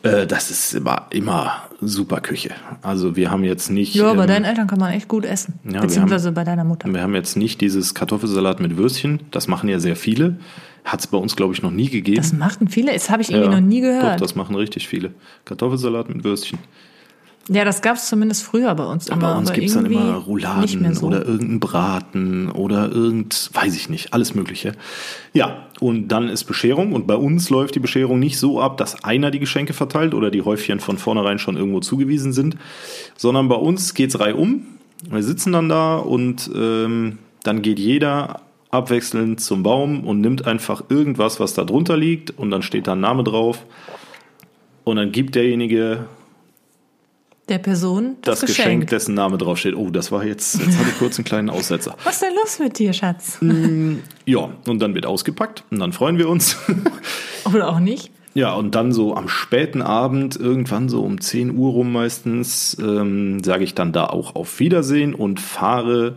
Äh, 0.04 0.28
das 0.28 0.52
ist 0.52 0.74
immer, 0.74 1.08
immer 1.12 1.64
super 1.82 2.20
Küche. 2.20 2.52
Also 2.82 3.16
wir 3.16 3.32
haben 3.32 3.44
jetzt 3.44 3.70
nicht. 3.70 3.96
Ja, 3.96 4.14
bei 4.14 4.24
ähm, 4.24 4.28
deinen 4.28 4.46
Eltern 4.46 4.68
kann 4.68 4.80
man 4.80 4.92
echt 4.92 5.08
gut 5.08 5.26
essen. 5.26 5.56
Ja, 5.64 5.82
Beziehungsweise 5.82 6.32
bei 6.34 6.44
deiner 6.44 6.66
Mutter. 6.66 6.94
wir 6.94 7.02
haben 7.02 7.16
jetzt 7.16 7.38
nicht 7.38 7.62
dieses 7.62 7.94
Kartoffelsalat 7.94 8.60
mit 8.60 8.78
Würstchen. 8.78 9.22
Das 9.32 9.48
machen 9.48 9.70
ja 9.70 9.80
sehr 9.80 9.96
viele. 9.96 10.38
Hat's 10.84 11.08
bei 11.08 11.18
uns, 11.18 11.38
glaube 11.38 11.54
ich, 11.54 11.62
noch 11.62 11.72
nie 11.72 11.90
gegeben. 11.90 12.18
Das 12.18 12.34
machten 12.34 12.68
viele, 12.68 12.92
das 12.92 13.10
habe 13.10 13.22
ich 13.22 13.32
irgendwie 13.32 13.50
Ja, 13.50 13.60
noch 13.62 13.66
nie 13.66 13.82
Doch, 13.82 13.88
gehört. 13.88 14.22
das 14.22 14.36
machen 14.36 14.56
richtig 14.56 14.90
viele. 14.90 15.12
Kartoffelsalat 15.46 16.10
mit 16.10 16.26
Würstchen. 16.26 16.60
Ja, 17.50 17.66
das 17.66 17.82
gab 17.82 17.98
es 17.98 18.08
zumindest 18.08 18.44
früher 18.44 18.74
bei 18.74 18.86
uns 18.86 19.08
immer. 19.08 19.20
Bei 19.20 19.38
uns 19.38 19.50
aber 19.50 19.60
gibt's 19.60 19.74
dann 19.74 19.86
immer 19.86 20.16
Rouladen 20.16 20.94
so. 20.94 21.08
oder 21.08 21.26
irgendeinen 21.26 21.60
Braten 21.60 22.50
oder 22.50 22.90
irgend, 22.90 23.50
weiß 23.54 23.76
ich 23.76 23.90
nicht, 23.90 24.14
alles 24.14 24.34
Mögliche. 24.34 24.74
Ja, 25.34 25.68
und 25.82 26.08
dann 26.08 26.30
ist 26.30 26.46
Bescherung 26.46 26.94
und 26.94 27.06
bei 27.06 27.16
uns 27.16 27.50
läuft 27.50 27.76
die 27.76 27.80
Bescherung 27.80 28.20
nicht 28.20 28.40
so 28.40 28.62
ab, 28.62 28.78
dass 28.78 29.04
einer 29.04 29.30
die 29.30 29.40
Geschenke 29.40 29.74
verteilt 29.74 30.14
oder 30.14 30.32
die 30.32 30.42
Häufchen 30.42 30.80
von 30.80 30.98
vornherein 30.98 31.38
schon 31.38 31.58
irgendwo 31.58 31.82
zugewiesen 31.82 32.32
sind, 32.32 32.56
sondern 33.18 33.50
bei 33.50 33.56
uns 33.56 33.94
geht's 33.94 34.20
reihum. 34.22 34.66
Wir 35.10 35.24
sitzen 35.24 35.52
dann 35.52 35.68
da 35.68 35.98
und 35.98 36.50
ähm, 36.56 37.18
dann 37.44 37.62
geht 37.62 37.78
jeder 37.78 38.40
abwechselnd 38.72 39.42
zum 39.42 39.64
Baum 39.64 40.06
und 40.06 40.22
nimmt 40.22 40.48
einfach 40.48 40.86
irgendwas, 40.90 41.42
was 41.42 41.54
da 41.54 41.66
drunter 41.66 41.98
liegt 41.98 42.32
und 42.32 42.52
dann 42.52 42.62
steht 42.62 42.88
da 42.88 42.94
ein 42.94 43.02
Name 43.02 43.26
drauf 43.26 43.66
und 44.86 44.96
dann 44.96 45.12
gibt 45.12 45.36
derjenige 45.36 46.06
Der 47.50 47.58
Person 47.58 48.16
das, 48.22 48.40
das 48.40 48.50
Geschenk, 48.50 48.88
dessen 48.88 49.16
Name 49.16 49.38
draufsteht. 49.38 49.76
Oh, 49.76 49.90
das 49.90 50.12
war 50.12 50.24
jetzt, 50.24 50.60
jetzt 50.60 50.78
hatte 50.78 50.90
ich 50.90 50.98
kurz 50.98 51.18
einen 51.18 51.26
kleinen 51.26 51.50
Aussetzer. 51.50 51.98
Was 52.06 52.16
ist 52.16 52.22
denn 52.22 52.36
los 52.36 52.60
mit 52.60 52.80
dir, 52.80 52.94
Schatz? 52.94 53.40
Ja, 54.26 54.50
und 54.66 54.80
dann 54.80 54.96
wird 54.96 55.06
ausgepackt 55.06 55.66
und 55.70 55.80
dann 55.80 55.92
freuen 55.92 56.18
wir 56.18 56.30
uns. 56.30 56.58
Oder 57.46 57.68
auch 57.68 57.80
nicht? 57.80 58.12
ja, 58.34 58.54
und 58.54 58.74
dann 58.74 58.92
so 58.92 59.16
am 59.16 59.30
späten 59.30 59.82
Abend, 59.82 60.36
irgendwann 60.36 60.90
so 60.90 61.04
um 61.04 61.22
10 61.22 61.56
Uhr 61.56 61.72
rum 61.72 61.92
meistens, 61.92 62.76
ähm, 62.80 63.44
sage 63.44 63.64
ich 63.64 63.76
dann 63.76 63.92
da 63.92 64.08
auch 64.08 64.36
auf 64.36 64.60
Wiedersehen 64.60 65.14
und 65.14 65.40
fahre 65.40 66.16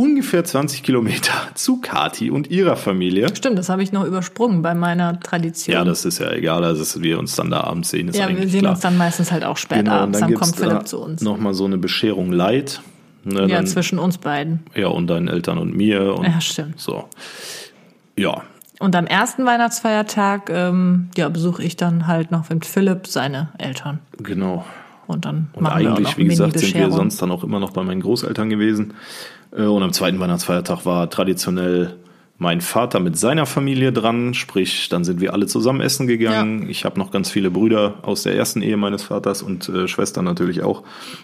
ungefähr 0.00 0.42
20 0.42 0.82
Kilometer 0.82 1.32
zu 1.54 1.80
Kati 1.80 2.30
und 2.30 2.50
ihrer 2.50 2.76
Familie. 2.76 3.28
Stimmt, 3.36 3.58
das 3.58 3.68
habe 3.68 3.82
ich 3.82 3.92
noch 3.92 4.04
übersprungen 4.04 4.62
bei 4.62 4.74
meiner 4.74 5.20
Tradition. 5.20 5.74
Ja, 5.74 5.84
das 5.84 6.06
ist 6.06 6.18
ja 6.20 6.32
egal, 6.32 6.64
also 6.64 6.80
dass 6.80 7.02
wir 7.02 7.18
uns 7.18 7.36
dann 7.36 7.50
da 7.50 7.60
abends 7.60 7.90
sehen, 7.90 8.08
ist 8.08 8.16
ja, 8.16 8.28
wir 8.28 8.48
sehen 8.48 8.60
klar. 8.60 8.72
uns 8.72 8.80
dann 8.80 8.96
meistens 8.96 9.30
halt 9.30 9.44
auch 9.44 9.58
spät 9.58 9.80
Genau, 9.80 9.92
abends, 9.92 10.18
dann, 10.18 10.30
dann, 10.30 10.40
kommt 10.40 10.56
Philipp 10.56 10.70
da 10.70 10.84
zu 10.86 11.02
uns. 11.02 11.20
Nochmal 11.20 11.52
so 11.52 11.66
eine 11.66 11.76
Bescherung 11.76 12.32
light. 12.32 12.80
Ne, 13.24 13.42
ja, 13.42 13.48
dann, 13.48 13.66
zwischen 13.66 13.98
uns 13.98 14.16
beiden. 14.16 14.60
ja, 14.74 14.86
und 14.86 15.06
deinen 15.06 15.28
Eltern 15.28 15.58
und 15.58 15.76
mir. 15.76 16.14
Und 16.14 16.24
Ja, 16.24 16.40
stimmt. 16.40 16.80
So. 16.80 17.04
Ja, 18.16 18.42
Und 18.78 18.96
am 18.96 19.06
ersten 19.06 19.44
Weihnachtsfeiertag 19.44 20.48
ähm, 20.48 21.10
ja, 21.14 21.28
besuche 21.28 21.62
ich 21.62 21.76
dann 21.76 22.06
halt 22.06 22.30
noch 22.30 22.48
mit 22.48 22.64
Philipp 22.64 23.06
seine 23.06 23.50
Eltern. 23.58 23.98
genau. 24.22 24.64
Und 25.06 25.24
dann 25.24 25.48
Und 25.54 25.64
machen 25.64 25.80
wir 25.80 25.92
auch 25.92 25.96
eigentlich, 25.96 26.10
noch 26.10 26.18
wie 26.18 26.24
gesagt, 26.28 26.58
sind 26.58 26.74
wir 26.74 26.90
sonst 26.92 27.20
dann 27.20 27.32
auch 27.32 27.42
immer 27.42 27.58
noch 27.58 27.72
bei 27.72 27.82
meinen 27.82 28.00
Großeltern 28.00 28.48
gewesen. 28.48 28.94
Äh, 29.52 29.62
Und 29.62 29.82
am 29.82 29.92
zweiten 29.92 30.20
Weihnachtsfeiertag 30.20 30.84
war 30.86 31.10
traditionell 31.10 31.96
mein 32.38 32.62
Vater 32.62 33.00
mit 33.00 33.18
seiner 33.18 33.44
Familie 33.44 33.92
dran, 33.92 34.32
sprich, 34.32 34.88
dann 34.88 35.04
sind 35.04 35.20
wir 35.20 35.34
alle 35.34 35.46
zusammen 35.46 35.82
essen 35.82 36.06
gegangen. 36.06 36.70
Ich 36.70 36.86
habe 36.86 36.98
noch 36.98 37.10
ganz 37.10 37.30
viele 37.30 37.50
Brüder 37.50 37.98
aus 38.00 38.22
der 38.22 38.34
ersten 38.34 38.62
Ehe 38.62 38.78
meines 38.78 39.02
Vaters 39.02 39.42
und 39.42 39.68
äh, 39.68 39.86
Schwestern 39.86 40.24
natürlich 40.24 40.62
auch. 40.62 40.82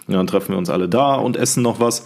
Ja, 0.08 0.16
dann 0.18 0.26
treffen 0.26 0.50
wir 0.50 0.58
uns 0.58 0.68
alle 0.68 0.90
da 0.90 1.14
und 1.14 1.38
essen 1.38 1.62
noch 1.62 1.80
was. 1.80 2.04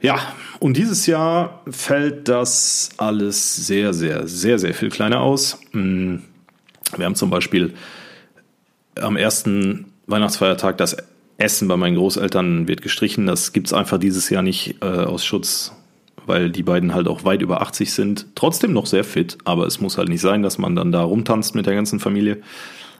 Ja, 0.00 0.18
und 0.58 0.76
dieses 0.76 1.06
Jahr 1.06 1.62
fällt 1.70 2.28
das 2.28 2.90
alles 2.96 3.54
sehr, 3.68 3.94
sehr, 3.94 4.26
sehr, 4.26 4.58
sehr 4.58 4.74
viel 4.74 4.88
kleiner 4.88 5.20
aus. 5.20 5.60
Mm, 5.70 6.16
Wir 6.96 7.06
haben 7.06 7.14
zum 7.14 7.30
Beispiel 7.30 7.74
am 9.00 9.16
ersten 9.16 9.92
Weihnachtsfeiertag 10.08 10.76
das 10.76 10.96
Essen 11.38 11.68
bei 11.68 11.76
meinen 11.76 11.96
Großeltern 11.96 12.68
wird 12.68 12.82
gestrichen. 12.82 13.26
Das 13.26 13.52
gibt's 13.52 13.72
einfach 13.72 13.98
dieses 13.98 14.30
Jahr 14.30 14.42
nicht 14.42 14.76
äh, 14.82 14.86
aus 14.86 15.24
Schutz, 15.24 15.72
weil 16.26 16.50
die 16.50 16.62
beiden 16.62 16.94
halt 16.94 17.08
auch 17.08 17.24
weit 17.24 17.42
über 17.42 17.62
80 17.62 17.92
sind. 17.92 18.26
Trotzdem 18.34 18.72
noch 18.72 18.86
sehr 18.86 19.04
fit, 19.04 19.38
aber 19.44 19.66
es 19.66 19.80
muss 19.80 19.98
halt 19.98 20.08
nicht 20.08 20.20
sein, 20.20 20.42
dass 20.42 20.58
man 20.58 20.76
dann 20.76 20.92
da 20.92 21.02
rumtanzt 21.02 21.54
mit 21.54 21.66
der 21.66 21.74
ganzen 21.74 22.00
Familie. 22.00 22.42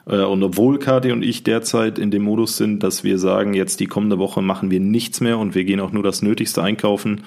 Äh, 0.06 0.22
Und 0.22 0.42
obwohl 0.42 0.78
Kathi 0.78 1.12
und 1.12 1.22
ich 1.22 1.44
derzeit 1.44 1.98
in 1.98 2.10
dem 2.10 2.22
Modus 2.22 2.56
sind, 2.56 2.82
dass 2.82 3.04
wir 3.04 3.18
sagen, 3.18 3.54
jetzt 3.54 3.80
die 3.80 3.86
kommende 3.86 4.18
Woche 4.18 4.42
machen 4.42 4.70
wir 4.70 4.80
nichts 4.80 5.20
mehr 5.20 5.38
und 5.38 5.54
wir 5.54 5.64
gehen 5.64 5.80
auch 5.80 5.92
nur 5.92 6.02
das 6.02 6.22
Nötigste 6.22 6.62
einkaufen, 6.62 7.22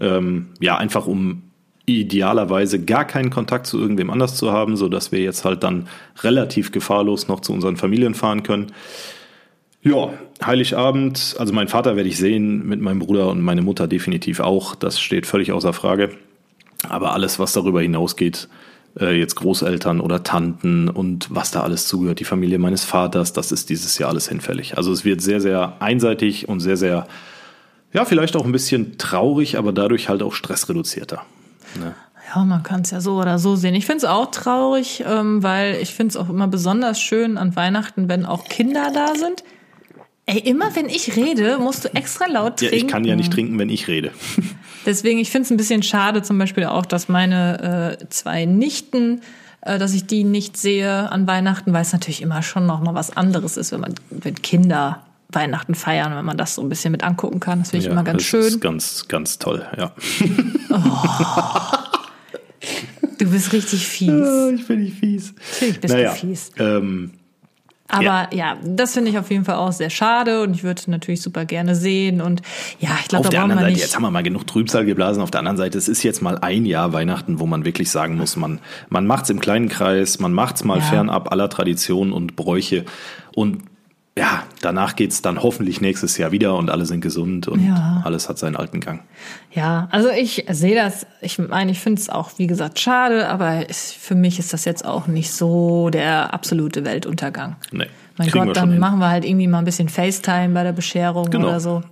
ähm, 0.00 0.46
ja, 0.60 0.76
einfach 0.76 1.06
um 1.06 1.42
idealerweise 1.86 2.84
gar 2.84 3.04
keinen 3.04 3.30
Kontakt 3.30 3.66
zu 3.66 3.78
irgendwem 3.78 4.10
anders 4.10 4.36
zu 4.36 4.52
haben, 4.52 4.76
so 4.76 4.88
dass 4.88 5.12
wir 5.12 5.20
jetzt 5.20 5.44
halt 5.44 5.62
dann 5.62 5.88
relativ 6.22 6.72
gefahrlos 6.72 7.26
noch 7.26 7.40
zu 7.40 7.52
unseren 7.52 7.76
Familien 7.76 8.14
fahren 8.14 8.42
können. 8.42 8.68
Ja, 9.82 10.12
Heiligabend, 10.44 11.36
also 11.38 11.52
mein 11.54 11.68
Vater 11.68 11.96
werde 11.96 12.08
ich 12.08 12.18
sehen, 12.18 12.66
mit 12.66 12.80
meinem 12.80 12.98
Bruder 12.98 13.28
und 13.28 13.40
meine 13.40 13.62
Mutter 13.62 13.88
definitiv 13.88 14.40
auch, 14.40 14.74
das 14.74 15.00
steht 15.00 15.26
völlig 15.26 15.52
außer 15.52 15.72
Frage. 15.72 16.10
Aber 16.88 17.12
alles, 17.12 17.38
was 17.38 17.52
darüber 17.52 17.80
hinausgeht, 17.80 18.48
äh, 18.98 19.18
jetzt 19.18 19.36
Großeltern 19.36 20.00
oder 20.00 20.22
Tanten 20.22 20.88
und 20.88 21.34
was 21.34 21.50
da 21.50 21.62
alles 21.62 21.86
zugehört, 21.86 22.20
die 22.20 22.24
Familie 22.24 22.58
meines 22.58 22.84
Vaters, 22.84 23.32
das 23.32 23.52
ist 23.52 23.70
dieses 23.70 23.98
Jahr 23.98 24.10
alles 24.10 24.28
hinfällig. 24.28 24.76
Also 24.76 24.92
es 24.92 25.04
wird 25.04 25.20
sehr, 25.20 25.40
sehr 25.40 25.76
einseitig 25.80 26.48
und 26.48 26.60
sehr, 26.60 26.76
sehr, 26.76 27.06
ja, 27.92 28.04
vielleicht 28.04 28.36
auch 28.36 28.44
ein 28.44 28.52
bisschen 28.52 28.98
traurig, 28.98 29.58
aber 29.58 29.72
dadurch 29.72 30.08
halt 30.08 30.22
auch 30.22 30.34
stressreduzierter. 30.34 31.22
Ne? 31.78 31.94
Ja, 32.34 32.44
man 32.44 32.62
kann 32.62 32.82
es 32.82 32.90
ja 32.90 33.00
so 33.00 33.18
oder 33.18 33.38
so 33.38 33.56
sehen. 33.56 33.74
Ich 33.74 33.86
finde 33.86 33.98
es 33.98 34.04
auch 34.04 34.30
traurig, 34.30 35.04
ähm, 35.06 35.42
weil 35.42 35.76
ich 35.76 35.94
finde 35.94 36.10
es 36.10 36.16
auch 36.16 36.28
immer 36.28 36.48
besonders 36.48 37.00
schön 37.00 37.38
an 37.38 37.56
Weihnachten, 37.56 38.08
wenn 38.08 38.24
auch 38.24 38.44
Kinder 38.44 38.90
da 38.94 39.14
sind. 39.14 39.42
Ey, 40.30 40.38
immer 40.38 40.76
wenn 40.76 40.88
ich 40.88 41.16
rede, 41.16 41.58
musst 41.58 41.84
du 41.84 41.92
extra 41.94 42.26
laut 42.26 42.60
Ja, 42.60 42.68
trinken. 42.68 42.86
ich 42.86 42.92
kann 42.92 43.04
ja 43.04 43.16
nicht 43.16 43.32
trinken, 43.32 43.58
wenn 43.58 43.68
ich 43.68 43.88
rede. 43.88 44.12
Deswegen, 44.86 45.18
ich 45.18 45.28
finde 45.30 45.46
es 45.46 45.50
ein 45.50 45.56
bisschen 45.56 45.82
schade 45.82 46.22
zum 46.22 46.38
Beispiel 46.38 46.66
auch, 46.66 46.86
dass 46.86 47.08
meine 47.08 47.98
äh, 48.00 48.08
zwei 48.10 48.44
Nichten, 48.44 49.22
äh, 49.62 49.76
dass 49.78 49.92
ich 49.92 50.06
die 50.06 50.22
nicht 50.22 50.56
sehe 50.56 51.10
an 51.10 51.26
Weihnachten, 51.26 51.72
weil 51.72 51.82
es 51.82 51.92
natürlich 51.92 52.22
immer 52.22 52.42
schon 52.42 52.64
noch 52.64 52.80
mal 52.80 52.94
was 52.94 53.16
anderes 53.16 53.56
ist, 53.56 53.72
wenn 53.72 53.80
man, 53.80 53.94
wenn 54.10 54.36
Kinder 54.36 55.02
Weihnachten 55.32 55.74
feiern, 55.74 56.14
wenn 56.14 56.24
man 56.24 56.36
das 56.36 56.54
so 56.54 56.62
ein 56.62 56.68
bisschen 56.68 56.92
mit 56.92 57.02
angucken 57.02 57.40
kann. 57.40 57.60
Das 57.60 57.70
finde 57.70 57.80
ich 57.80 57.86
ja, 57.86 57.92
immer 57.92 58.04
ganz 58.04 58.18
das 58.18 58.26
schön. 58.26 58.40
ist 58.42 58.60
ganz, 58.60 59.08
ganz 59.08 59.38
toll, 59.38 59.66
ja. 59.76 59.92
Du 63.18 63.30
bist 63.30 63.52
richtig 63.52 63.86
fies. 63.86 64.10
ich 64.54 64.66
bin 64.66 64.80
nicht 64.82 64.96
fies. 64.98 65.34
Natürlich 65.52 65.80
bist 65.80 65.92
naja, 65.94 66.12
du 66.12 66.16
fies. 66.16 66.52
Ähm, 66.58 67.10
Aber 67.90 68.28
ja, 68.32 68.56
das 68.64 68.94
finde 68.94 69.10
ich 69.10 69.18
auf 69.18 69.30
jeden 69.30 69.44
Fall 69.44 69.56
auch 69.56 69.72
sehr 69.72 69.90
schade 69.90 70.42
und 70.42 70.54
ich 70.54 70.62
würde 70.62 70.82
natürlich 70.90 71.22
super 71.22 71.44
gerne 71.44 71.74
sehen. 71.74 72.20
Und 72.20 72.42
ja, 72.78 72.90
ich 73.00 73.08
glaube, 73.08 73.20
auf 73.20 73.26
da 73.26 73.30
der 73.30 73.42
anderen 73.42 73.60
wir 73.60 73.68
Seite, 73.70 73.80
jetzt 73.80 73.94
haben 73.96 74.02
wir 74.02 74.10
mal 74.10 74.22
genug 74.22 74.46
Trübsal 74.46 74.84
geblasen. 74.84 75.22
Auf 75.22 75.30
der 75.30 75.40
anderen 75.40 75.56
Seite, 75.56 75.78
es 75.78 75.88
ist 75.88 76.02
jetzt 76.02 76.22
mal 76.22 76.38
ein 76.38 76.66
Jahr 76.66 76.92
Weihnachten, 76.92 77.40
wo 77.40 77.46
man 77.46 77.64
wirklich 77.64 77.90
sagen 77.90 78.16
muss, 78.16 78.36
man, 78.36 78.60
man 78.88 79.06
macht's 79.06 79.30
im 79.30 79.40
kleinen 79.40 79.68
Kreis, 79.68 80.18
man 80.18 80.32
macht's 80.32 80.64
mal 80.64 80.78
Ja. 80.78 80.84
fernab 80.84 81.32
aller 81.32 81.48
Traditionen 81.48 82.12
und 82.12 82.36
Bräuche. 82.36 82.84
Und 83.34 83.62
ja, 84.20 84.42
danach 84.60 84.96
geht's 84.96 85.22
dann 85.22 85.42
hoffentlich 85.42 85.80
nächstes 85.80 86.18
Jahr 86.18 86.30
wieder 86.30 86.54
und 86.56 86.68
alle 86.68 86.84
sind 86.84 87.00
gesund 87.00 87.48
und 87.48 87.66
Ja. 87.66 88.02
alles 88.04 88.28
hat 88.28 88.38
seinen 88.38 88.54
alten 88.54 88.80
Gang. 88.80 89.00
Ja, 89.50 89.88
also 89.90 90.10
ich 90.10 90.44
sehe 90.50 90.74
das, 90.74 91.06
ich 91.22 91.38
meine, 91.38 91.70
ich 91.72 91.80
finde 91.80 92.02
es 92.02 92.10
auch, 92.10 92.32
wie 92.36 92.46
gesagt, 92.46 92.78
schade, 92.78 93.28
aber 93.28 93.68
es, 93.70 93.92
für 93.92 94.14
mich 94.14 94.38
ist 94.38 94.52
das 94.52 94.66
jetzt 94.66 94.84
auch 94.84 95.06
nicht 95.06 95.32
so 95.32 95.88
der 95.88 96.34
absolute 96.34 96.84
Weltuntergang. 96.84 97.56
Nee, 97.72 97.86
Mein 98.18 98.28
Gott, 98.30 98.54
dann 98.56 98.78
machen 98.78 98.98
wir 98.98 99.08
halt 99.08 99.24
irgendwie 99.24 99.46
mal 99.46 99.58
ein 99.58 99.64
bisschen 99.64 99.88
FaceTime 99.88 100.50
bei 100.52 100.64
der 100.64 100.72
Bescherung 100.72 101.30
Genau. 101.30 101.48
oder 101.48 101.60
so. 101.60 101.82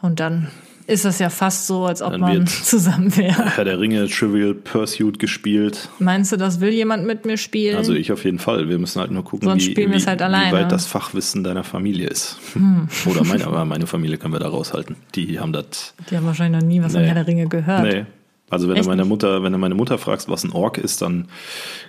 Und 0.00 0.20
dann 0.20 0.48
ist 0.86 1.04
das 1.04 1.18
ja 1.18 1.30
fast 1.30 1.66
so, 1.66 1.86
als 1.86 2.02
ob 2.02 2.12
Dann 2.12 2.20
man 2.20 2.46
zusammen 2.46 3.16
wäre. 3.16 3.56
Herr 3.56 3.64
der 3.64 3.80
Ringe, 3.80 4.08
Trivial 4.08 4.54
Pursuit 4.54 5.18
gespielt. 5.18 5.88
Meinst 5.98 6.32
du, 6.32 6.36
das 6.36 6.60
will 6.60 6.72
jemand 6.72 7.06
mit 7.06 7.24
mir 7.24 7.36
spielen? 7.36 7.76
Also 7.76 7.94
ich 7.94 8.12
auf 8.12 8.24
jeden 8.24 8.38
Fall. 8.38 8.68
Wir 8.68 8.78
müssen 8.78 9.00
halt 9.00 9.10
nur 9.10 9.24
gucken, 9.24 9.48
Sonst 9.48 9.66
wie, 9.66 9.70
spielen 9.70 9.92
wir 9.92 10.00
wie, 10.00 10.06
halt 10.06 10.20
wie 10.20 10.52
weit 10.52 10.72
das 10.72 10.86
Fachwissen 10.86 11.42
deiner 11.44 11.64
Familie 11.64 12.08
ist. 12.08 12.38
Oder 13.06 13.24
meine, 13.24 13.46
aber 13.46 13.64
meine 13.64 13.86
Familie 13.86 14.18
können 14.18 14.34
wir 14.34 14.40
da 14.40 14.48
raushalten. 14.48 14.96
Die 15.14 15.38
haben 15.38 15.52
das. 15.52 15.94
Die 16.10 16.16
haben 16.16 16.26
wahrscheinlich 16.26 16.60
noch 16.60 16.68
nie 16.68 16.82
was 16.82 16.92
von 16.92 17.00
Nee. 17.00 17.08
Herr 17.08 17.14
der 17.14 17.26
Ringe 17.26 17.48
gehört. 17.48 17.82
Nee. 17.82 18.06
Also 18.50 18.68
wenn 18.68 18.76
du 18.76 18.84
meine? 18.84 19.04
Mutter, 19.04 19.42
wenn 19.42 19.52
du 19.52 19.58
meine 19.58 19.74
Mutter 19.74 19.98
fragst, 19.98 20.28
was 20.28 20.44
ein 20.44 20.52
Ork 20.52 20.78
ist, 20.78 21.02
dann 21.02 21.28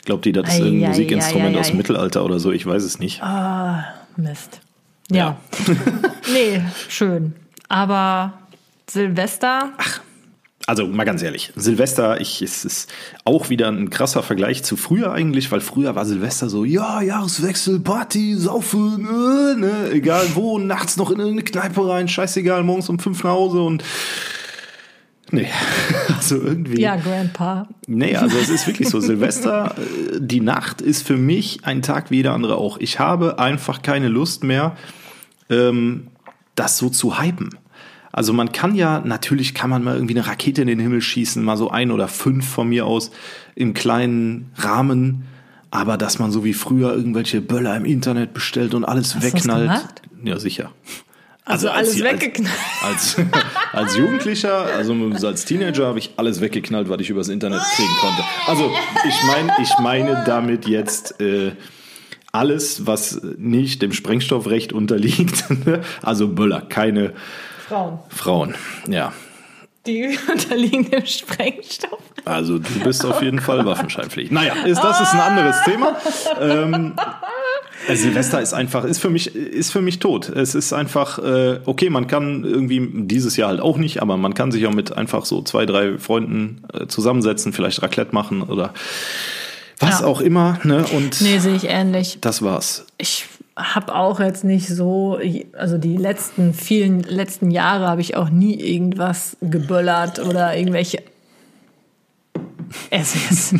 glaubt 0.05 0.25
die, 0.25 0.31
das 0.31 0.47
ist 0.47 0.62
Ei, 0.62 0.67
ein 0.67 0.84
ei, 0.84 0.88
Musikinstrument 0.88 1.55
ei, 1.55 1.60
aus 1.60 1.67
ei. 1.67 1.71
dem 1.71 1.77
Mittelalter 1.77 2.23
oder 2.25 2.39
so. 2.39 2.51
Ich 2.51 2.65
weiß 2.65 2.84
es 2.84 2.97
nicht. 2.97 3.21
Ah, 3.21 3.86
Mist. 4.15 4.62
Ja. 5.12 5.38
nee, 6.34 6.62
schön. 6.88 7.34
Aber 7.67 8.34
Silvester, 8.89 9.74
Also 10.67 10.88
mal 10.88 11.04
ganz 11.04 11.21
ehrlich, 11.21 11.54
Silvester, 11.56 12.19
ich, 12.19 12.41
es 12.41 12.65
ist 12.65 12.91
auch 13.24 13.50
wieder 13.50 13.67
ein 13.67 13.91
krasser 13.91 14.24
Vergleich 14.24 14.63
zu 14.63 14.78
früher 14.78 15.12
eigentlich, 15.12 15.52
weil 15.52 15.62
früher 15.62 15.95
war 15.95 16.06
Silvester 16.06 16.50
so, 16.50 16.65
ja, 16.65 17.02
Jahreswechsel, 17.02 17.80
Party, 17.82 18.36
Saufen, 18.36 19.06
äh, 19.06 19.60
ne, 19.60 19.91
egal 19.91 20.26
wo, 20.34 20.58
nachts 20.58 20.98
noch 20.98 21.12
in 21.12 21.19
irgendeine 21.19 21.43
Kneipe 21.43 21.88
rein, 21.88 22.08
scheißegal, 22.08 22.63
morgens 22.63 22.89
um 22.89 22.98
fünf 22.98 23.24
nach 23.24 23.32
Hause 23.32 23.62
und 23.62 23.84
nee, 25.30 25.50
also 26.15 26.38
irgendwie. 26.38 26.82
ja, 26.82 26.95
Grandpa. 26.95 27.67
Nee, 27.86 28.15
also 28.15 28.38
es 28.38 28.50
ist 28.50 28.65
wirklich 28.65 28.89
so. 28.89 29.00
Silvester, 29.00 29.76
äh, 30.13 30.19
die 30.19 30.41
Nacht 30.41 30.82
ist 30.82 31.06
für 31.06 31.17
mich 31.17 31.60
ein 31.63 31.84
Tag 31.84 32.10
wie 32.10 32.17
jeder 32.17 32.34
andere 32.34 32.58
auch. 32.58 32.80
Ich 32.80 33.00
habe 33.00 33.38
einfach 33.38 33.84
keine 33.84 34.08
Lust 34.08 34.43
mehr, 34.43 34.76
ähm, 35.50 36.08
das 36.56 36.78
so 36.78 36.89
zu 36.89 37.19
hypen. 37.19 37.50
Also 38.15 38.32
man 38.32 38.54
kann 38.54 38.75
ja, 38.75 39.01
natürlich 39.04 39.54
kann 39.54 39.69
man 39.69 39.84
mal 39.84 39.95
irgendwie 39.95 40.17
eine 40.17 40.25
Rakete 40.25 40.62
in 40.62 40.69
den 40.69 40.80
Himmel 40.80 41.01
schießen, 41.01 41.43
mal 41.43 41.58
so 41.58 41.69
ein 41.69 41.91
oder 41.91 42.08
fünf 42.08 42.47
von 42.47 42.69
mir 42.69 42.86
aus 42.86 43.12
im 43.56 43.73
kleinen 43.73 44.51
Rahmen. 44.56 45.25
Aber 45.69 45.97
dass 45.97 46.17
man 46.17 46.32
so 46.32 46.45
wie 46.45 46.54
früher 46.54 46.95
irgendwelche 46.95 47.41
Böller 47.41 47.75
im 47.75 47.84
Internet 47.84 48.34
bestellt 48.34 48.73
und 48.73 48.86
alles 48.86 49.15
Hast 49.15 49.25
du 49.25 49.32
das 49.32 49.43
gemacht? 49.43 50.01
Ja, 50.23 50.39
sicher. 50.39 50.71
Also 51.43 51.69
alles 51.69 52.01
weggeknallt. 52.01 52.56
Als, 52.84 53.17
als 53.73 53.97
Jugendlicher, 53.97 54.65
also 54.78 54.93
als 55.28 55.43
Teenager 55.43 55.86
habe 55.86 55.99
ich 55.99 56.12
alles 56.15 56.39
weggeknallt, 56.39 56.88
was 56.88 57.01
ich 57.01 57.10
übers 57.10 57.28
Internet 57.28 57.60
kriegen 57.75 57.93
konnte. 57.99 58.23
Also 58.47 58.71
ich 59.06 59.23
meine, 59.28 59.51
ich 59.62 59.78
meine 59.80 60.23
damit 60.25 60.69
jetzt 60.69 61.19
äh, 61.19 61.51
alles, 62.32 62.88
was 62.88 63.21
nicht 63.38 63.82
dem 63.82 63.91
Sprengstoffrecht 63.91 64.71
unterliegt. 64.71 65.43
Also 66.01 66.30
Böller, 66.30 66.62
keine 66.62 67.13
Frauen. 67.67 67.99
Frauen. 68.10 68.56
Ja, 68.88 69.12
Die 69.86 70.17
unterliegen 70.32 70.89
dem 70.89 71.06
Sprengstoff. 71.06 71.99
also 72.25 72.58
du 72.60 72.80
bist 72.84 73.06
auf 73.06 73.21
jeden 73.21 73.39
Fall 73.39 73.65
waffenscheinpflichtig. 73.65 74.32
Naja, 74.32 74.54
ist, 74.65 74.84
das 74.84 75.01
ist 75.01 75.13
ein 75.13 75.19
anderes 75.19 75.56
Thema. 75.63 75.95
Ähm, 76.41 76.93
äh, 77.88 77.95
Silvester 77.95 78.41
ist 78.41 78.54
einfach, 78.54 78.84
ist 78.84 78.99
für 78.99 79.10
mich, 79.10 79.36
ist 79.36 79.71
für 79.71 79.82
mich 79.82 79.99
tot. 79.99 80.30
Es 80.30 80.56
ist 80.56 80.73
einfach, 80.73 81.19
äh, 81.19 81.60
okay, 81.65 81.89
man 81.89 82.08
kann 82.08 82.43
irgendwie, 82.43 82.88
dieses 83.06 83.38
Jahr 83.38 83.49
halt 83.49 83.62
auch 83.62 83.78
nicht, 83.78 84.01
aber 84.01 84.17
man 84.17 84.34
kann 84.34 84.51
sich 84.51 84.65
auch 84.67 84.73
mit 84.73 84.95
einfach 84.97 85.25
so 85.25 85.41
zwei, 85.43 85.65
drei 85.65 85.97
Freunden 85.97 86.63
äh, 86.73 86.88
zusammensetzen, 86.88 87.54
vielleicht 87.54 87.82
Raclette 87.84 88.13
machen 88.13 88.41
oder 88.43 88.73
was 89.80 89.99
Ja. 90.01 90.06
auch 90.08 90.21
immer, 90.21 90.58
ne? 90.63 90.86
Und 90.93 91.19
Nee, 91.21 91.38
sehe 91.39 91.56
ich 91.56 91.65
ähnlich. 91.65 92.17
das 92.21 92.41
war's. 92.41 92.86
Ich 92.97 93.25
habe 93.55 93.95
auch 93.95 94.19
jetzt 94.19 94.43
nicht 94.43 94.67
so, 94.67 95.19
also 95.53 95.77
die 95.77 95.97
letzten 95.97 96.53
vielen 96.53 97.01
letzten 97.03 97.51
Jahre 97.51 97.87
habe 97.87 98.01
ich 98.01 98.17
auch 98.17 98.29
nie 98.29 98.59
irgendwas 98.59 99.37
geböllert 99.41 100.19
oder 100.19 100.57
irgendwelche 100.57 101.03
SS. 102.89 103.55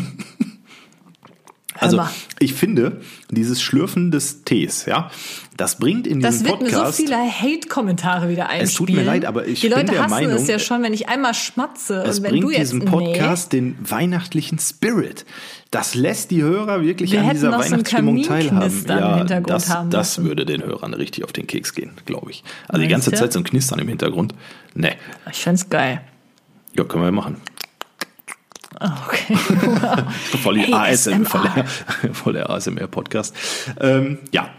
Also 1.78 2.02
ich 2.38 2.54
finde, 2.54 3.00
dieses 3.30 3.60
Schlürfen 3.60 4.10
des 4.10 4.44
Tees, 4.44 4.86
ja, 4.86 5.10
das 5.56 5.78
bringt 5.78 6.06
in 6.06 6.20
diesem 6.20 6.22
das 6.22 6.44
wird 6.44 6.58
Podcast. 6.60 6.74
mir 6.74 6.86
so 6.86 6.92
viele 6.92 7.16
Hate-Kommentare 7.16 8.28
wieder 8.28 8.44
einspielen. 8.48 8.64
Es 8.64 8.74
tut 8.74 8.90
mir 8.90 9.02
leid, 9.02 9.24
aber 9.24 9.46
ich 9.46 9.60
Die 9.60 9.68
bin 9.68 9.78
Leute 9.78 9.92
der 9.92 10.02
hassen 10.04 10.10
Meinung, 10.10 10.32
es 10.32 10.46
ja 10.48 10.58
schon, 10.58 10.82
wenn 10.82 10.92
ich 10.92 11.08
einmal 11.08 11.34
schmatze 11.34 12.02
es 12.06 12.18
und 12.18 12.24
wenn 12.24 12.30
bringt 12.32 12.44
du 12.44 12.50
jetzt 12.50 12.60
diesem 12.72 12.84
Podcast 12.84 13.52
den 13.52 13.76
weihnachtlichen 13.80 14.58
Spirit. 14.58 15.24
Das 15.70 15.94
lässt 15.94 16.30
die 16.30 16.42
Hörer 16.42 16.82
wirklich 16.82 17.10
Wir 17.12 17.22
an 17.22 17.30
dieser 17.30 17.50
noch 17.50 17.62
so 17.62 17.70
Weihnachtsstimmung 17.72 18.22
teilhaben. 18.22 18.70
Hintergrund 19.18 19.50
das, 19.50 19.76
das 19.90 20.22
würde 20.22 20.46
den 20.46 20.62
Hörern 20.62 20.94
richtig 20.94 21.24
auf 21.24 21.32
den 21.32 21.46
Keks 21.46 21.74
gehen, 21.74 21.92
glaube 22.06 22.30
ich. 22.30 22.44
Also 22.68 22.80
die 22.82 22.88
Meinst 22.88 23.06
ganze 23.06 23.10
du? 23.10 23.16
Zeit 23.16 23.32
so 23.32 23.40
ein 23.40 23.44
Knistern 23.44 23.78
im 23.80 23.88
Hintergrund. 23.88 24.34
Nee, 24.74 24.90
Nee, 24.90 24.96
ich 25.30 25.38
find's 25.42 25.68
geil. 25.68 26.00
ja, 26.76 26.84
können 26.84 27.04
wir 27.04 27.12
machen. 27.12 27.36
Ah, 28.78 28.96
Okay. 29.08 29.34
Voll, 30.42 30.56
die 30.58 30.72
ASM, 30.72 31.24
voll, 31.24 31.40
ASMR. 31.46 31.64
der, 32.02 32.14
voll 32.14 32.32
der 32.34 32.50
ASMR-Podcast. 32.50 33.34
Ähm, 33.80 34.18
ja, 34.32 34.50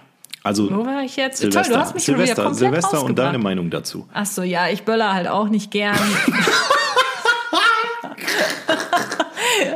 also 0.48 0.72
Wo 0.72 0.86
war 0.86 1.04
ich 1.04 1.18
jetzt? 1.18 1.40
Silvester, 1.40 1.64
Toll, 1.64 1.74
du 1.74 1.80
hast 1.80 1.94
mich 1.94 2.06
schon 2.06 2.16
wieder 2.16 2.26
Silvester, 2.26 2.44
komplett 2.44 2.74
Silvester 2.74 3.04
und 3.04 3.20
deine 3.20 3.38
Meinung 3.38 3.70
dazu. 3.70 4.08
Ach 4.14 4.26
so, 4.26 4.44
ja, 4.44 4.70
ich 4.70 4.84
böller 4.84 5.14
halt 5.14 5.28
auch 5.28 5.50
nicht 5.50 5.72
gern. 5.72 5.98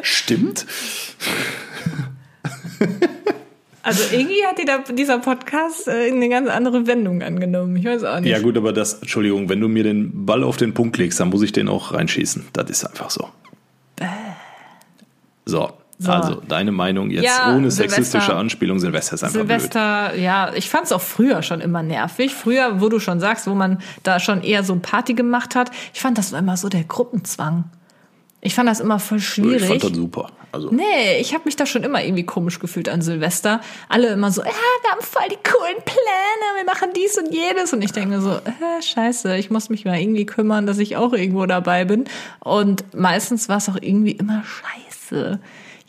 Stimmt. 0.01 0.65
Also 3.83 4.15
irgendwie 4.15 4.45
hat 4.45 4.59
die 4.59 4.65
da, 4.65 4.77
dieser 4.77 5.19
Podcast 5.19 5.87
äh, 5.87 6.11
eine 6.11 6.29
ganz 6.29 6.49
andere 6.49 6.85
Wendung 6.87 7.23
angenommen. 7.23 7.75
Ich 7.75 7.85
weiß 7.85 8.03
auch 8.03 8.19
nicht. 8.19 8.29
Ja 8.29 8.39
gut, 8.39 8.55
aber 8.55 8.73
das, 8.73 9.01
Entschuldigung, 9.01 9.49
wenn 9.49 9.59
du 9.59 9.67
mir 9.67 9.83
den 9.83 10.25
Ball 10.25 10.43
auf 10.43 10.57
den 10.57 10.73
Punkt 10.73 10.97
legst, 10.97 11.19
dann 11.19 11.29
muss 11.29 11.41
ich 11.41 11.51
den 11.51 11.67
auch 11.67 11.93
reinschießen. 11.93 12.47
Das 12.53 12.69
ist 12.69 12.85
einfach 12.85 13.09
so. 13.09 13.27
So, 15.45 15.71
So. 16.03 16.11
also 16.11 16.41
deine 16.47 16.71
Meinung 16.71 17.11
jetzt 17.11 17.25
Ja, 17.25 17.49
ohne 17.55 17.69
Silvester. 17.69 18.01
sexistische 18.03 18.35
Anspielung. 18.35 18.79
Silvester 18.79 19.13
ist 19.13 19.23
einfach 19.23 19.35
blöd. 19.35 19.47
Silvester, 19.47 20.15
ja, 20.15 20.51
ich 20.55 20.69
fand 20.69 20.85
es 20.85 20.91
auch 20.91 21.01
früher 21.01 21.43
schon 21.43 21.61
immer 21.61 21.83
nervig. 21.83 22.33
Früher, 22.33 22.81
wo 22.81 22.89
du 22.89 22.99
schon 22.99 23.19
sagst, 23.19 23.45
wo 23.45 23.53
man 23.53 23.77
da 24.03 24.19
schon 24.19 24.41
eher 24.41 24.63
so 24.63 24.75
Party 24.81 25.13
gemacht 25.13 25.53
hat. 25.55 25.69
Ich 25.93 26.01
fand 26.01 26.17
das 26.17 26.31
immer 26.31 26.57
so 26.57 26.69
der 26.69 26.83
Gruppenzwang. 26.85 27.65
Ich 28.43 28.55
fand 28.55 28.67
das 28.67 28.79
immer 28.79 28.97
voll 28.97 29.19
Ich 29.19 29.27
schwierig. 29.27 29.67
fand 29.67 29.83
das 29.83 29.91
super. 29.93 30.29
Also, 30.53 30.69
Nee, 30.71 31.19
ich 31.21 31.33
habe 31.33 31.43
mich 31.45 31.55
da 31.55 31.65
schon 31.65 31.83
immer 31.83 32.03
irgendwie 32.03 32.25
komisch 32.25 32.59
gefühlt 32.59 32.89
an 32.89 33.01
Silvester. 33.01 33.61
Alle 33.87 34.07
immer 34.07 34.31
so, 34.31 34.41
ja, 34.41 34.47
wir 34.47 34.91
haben 34.91 35.01
voll 35.01 35.29
die 35.29 35.35
coolen 35.49 35.77
Pläne, 35.85 36.57
wir 36.57 36.65
machen 36.65 36.89
dies 36.95 37.17
und 37.17 37.31
jenes. 37.33 37.71
Und 37.71 37.83
ich 37.83 37.91
denke 37.91 38.09
mir 38.09 38.21
so, 38.21 38.31
äh, 38.31 38.81
scheiße, 38.81 39.37
ich 39.37 39.49
muss 39.51 39.69
mich 39.69 39.85
mal 39.85 39.97
irgendwie 39.99 40.25
kümmern, 40.25 40.65
dass 40.65 40.79
ich 40.79 40.97
auch 40.97 41.13
irgendwo 41.13 41.45
dabei 41.45 41.85
bin. 41.85 42.05
Und 42.39 42.83
meistens 42.95 43.47
war 43.47 43.57
es 43.57 43.69
auch 43.69 43.77
irgendwie 43.79 44.11
immer 44.13 44.43
scheiße. 44.43 45.39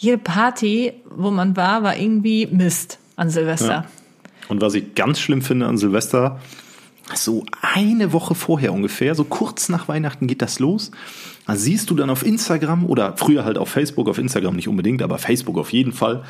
Jede 0.02 0.18
Party, 0.18 0.94
wo 1.14 1.30
man 1.30 1.56
war, 1.56 1.84
war 1.84 1.96
irgendwie 1.96 2.48
Mist 2.48 2.98
an 3.14 3.30
Silvester. 3.30 3.68
Ja. 3.68 3.86
Und 4.48 4.60
was 4.60 4.74
ich 4.74 4.96
ganz 4.96 5.20
schlimm 5.20 5.42
finde 5.42 5.66
an 5.66 5.78
Silvester, 5.78 6.40
so 7.14 7.46
eine 7.60 8.12
Woche 8.12 8.34
vorher 8.34 8.72
ungefähr, 8.72 9.14
so 9.14 9.22
kurz 9.22 9.68
nach 9.68 9.86
Weihnachten 9.86 10.26
geht 10.26 10.42
das 10.42 10.58
los. 10.58 10.90
Da 11.46 11.54
siehst 11.54 11.88
du 11.88 11.94
dann 11.94 12.10
auf 12.10 12.26
Instagram 12.26 12.84
oder 12.84 13.16
früher 13.16 13.44
halt 13.44 13.56
auf 13.56 13.68
Facebook, 13.68 14.08
auf 14.08 14.18
Instagram 14.18 14.56
nicht 14.56 14.66
unbedingt, 14.66 15.02
aber 15.02 15.18
Facebook 15.18 15.56
auf 15.56 15.72
jeden 15.72 15.92
Fall, 15.92 16.24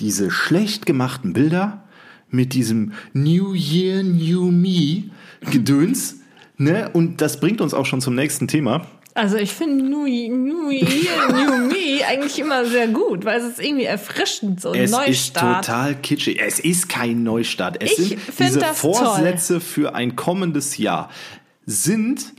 diese 0.00 0.32
schlecht 0.32 0.84
gemachten 0.84 1.34
Bilder 1.34 1.84
mit 2.30 2.52
diesem 2.52 2.94
New 3.12 3.54
Year, 3.54 4.02
New 4.02 4.50
Me 4.50 5.04
Gedöns. 5.52 6.16
ne? 6.56 6.90
Und 6.92 7.20
das 7.20 7.38
bringt 7.38 7.60
uns 7.60 7.74
auch 7.74 7.86
schon 7.86 8.00
zum 8.00 8.16
nächsten 8.16 8.48
Thema. 8.48 8.88
Also 9.14 9.36
ich 9.36 9.52
finde 9.52 9.84
New 9.84 10.06
Year, 10.06 10.30
New 10.36 10.68
Me 10.68 12.06
eigentlich 12.08 12.38
immer 12.38 12.64
sehr 12.64 12.88
gut, 12.88 13.24
weil 13.24 13.40
es 13.40 13.46
ist 13.46 13.60
irgendwie 13.60 13.84
erfrischend, 13.84 14.60
so 14.60 14.70
ein 14.70 14.80
Es 14.80 14.90
ist 14.92 14.96
Neustart. 14.96 15.64
total 15.66 15.94
kitschig. 15.96 16.38
Es 16.40 16.60
ist 16.60 16.88
kein 16.88 17.24
Neustart. 17.24 17.82
Es 17.82 17.92
Ich 17.98 18.08
sind 18.08 18.20
diese 18.38 18.60
Vorsätze 18.74 19.60
für 19.60 19.94
ein 19.94 20.14
kommendes 20.14 20.76
Jahr 20.78 21.10
sind 21.66 22.32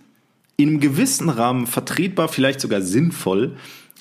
in 0.58 0.70
einem 0.70 0.80
gewissen 0.80 1.30
Rahmen 1.30 1.68
vertretbar, 1.68 2.28
vielleicht 2.28 2.60
sogar 2.62 2.82
sinnvoll, 2.82 3.56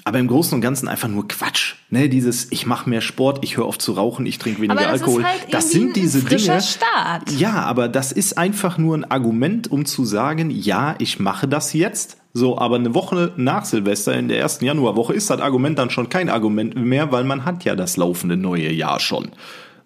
aber 0.04 0.18
im 0.18 0.26
Großen 0.28 0.54
und 0.54 0.60
Ganzen 0.60 0.88
einfach 0.88 1.08
nur 1.08 1.28
Quatsch. 1.28 1.74
Ne, 1.90 2.08
dieses 2.08 2.50
ich 2.50 2.64
mache 2.66 2.88
mehr 2.88 3.00
Sport, 3.00 3.40
ich 3.42 3.56
höre 3.56 3.66
auf 3.66 3.78
zu 3.78 3.92
rauchen, 3.92 4.24
ich 4.24 4.38
trinke 4.38 4.62
weniger 4.62 4.74
das 4.80 5.00
Alkohol. 5.02 5.22
ist 5.22 5.26
halt 5.26 5.40
das 5.54 5.70
sind 5.70 5.96
diese 5.96 6.22
Dinge. 6.22 6.60
Start. 6.62 7.30
Ja, 7.38 7.54
aber 7.62 7.88
das 7.88 8.12
ist 8.12 8.38
einfach 8.38 8.78
nur 8.78 8.96
ein 8.96 9.04
Argument, 9.04 9.70
um 9.70 9.84
zu 9.84 10.04
sagen, 10.04 10.50
ja, 10.50 10.94
ich 10.98 11.18
mache 11.18 11.48
das 11.48 11.72
jetzt. 11.72 12.17
So, 12.38 12.56
aber 12.56 12.76
eine 12.76 12.94
Woche 12.94 13.32
nach 13.36 13.64
Silvester 13.64 14.14
in 14.14 14.28
der 14.28 14.38
ersten 14.38 14.64
Januarwoche 14.64 15.12
ist 15.12 15.28
das 15.28 15.40
Argument 15.40 15.76
dann 15.76 15.90
schon 15.90 16.08
kein 16.08 16.28
Argument 16.28 16.76
mehr, 16.76 17.10
weil 17.10 17.24
man 17.24 17.44
hat 17.44 17.64
ja 17.64 17.74
das 17.74 17.96
laufende 17.96 18.36
neue 18.36 18.70
Jahr 18.70 19.00
schon. 19.00 19.30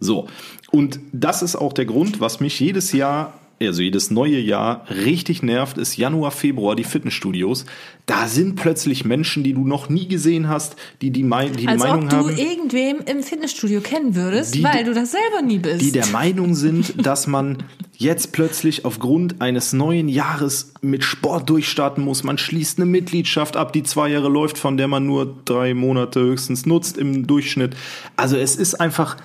So. 0.01 0.29
Und 0.71 1.01
das 1.13 1.43
ist 1.43 1.57
auch 1.57 1.73
der 1.73 1.87
Grund, 1.87 2.21
was 2.21 2.41
mich 2.41 2.61
jedes 2.61 2.93
Jahr, 2.93 3.33
also 3.67 3.83
jedes 3.83 4.11
neue 4.11 4.39
Jahr 4.39 4.85
richtig 4.91 5.43
nervt, 5.43 5.79
ist 5.79 5.97
Januar, 5.97 6.31
Februar, 6.31 6.77
die 6.77 6.85
Fitnessstudios. 6.85 7.65
Da 8.07 8.27
sind 8.27 8.57
plötzlich 8.57 9.05
Menschen, 9.05 9.45
die 9.45 9.53
du 9.55 9.65
noch 9.67 9.89
nie 9.89 10.09
gesehen 10.09 10.49
hast, 10.49 10.77
die 11.03 11.11
die, 11.11 11.23
Mei- 11.23 11.49
die, 11.51 11.69
Als 11.69 11.79
Meinung 11.83 12.05
ob 12.05 12.09
du 12.11 12.17
haben. 12.17 12.37
irgendwem 12.37 12.97
im 13.07 13.23
Fitnessstudio 13.23 13.81
kennen 13.81 14.15
würdest, 14.17 14.55
Die- 14.55 14.65
weil 14.65 14.85
du 14.85 14.93
das 14.95 15.13
selber 15.13 15.43
nie 15.47 15.59
bist. 15.59 15.81
die 15.83 15.93
der 15.93 16.07
Meinung 16.09 16.55
sind, 16.55 17.07
dass 17.07 17.27
man 17.27 17.63
jetzt 17.97 18.33
plötzlich 18.33 18.85
aufgrund 18.85 19.41
eines 19.41 19.73
neuen 19.73 20.09
Jahres 20.09 20.75
mit 20.83 21.05
Sport 21.05 21.49
durchstarten 21.49 22.03
muss. 22.05 22.25
Man 22.25 22.39
schließt 22.39 22.79
eine 22.79 22.87
Mitgliedschaft 22.87 23.57
ab, 23.57 23.73
die 23.73 23.85
zwei 23.85 24.09
Jahre 24.09 24.29
läuft, 24.29 24.59
von 24.59 24.77
der 24.77 24.89
man 24.89 25.07
nur 25.07 25.37
drei 25.45 25.73
Monate 25.75 26.21
höchstens 26.21 26.67
nutzt 26.67 26.99
im 26.99 27.27
Durchschnitt. 27.29 27.77
Also 28.17 28.37
es 28.37 28.57
ist 28.57 28.81
einfach 28.81 29.17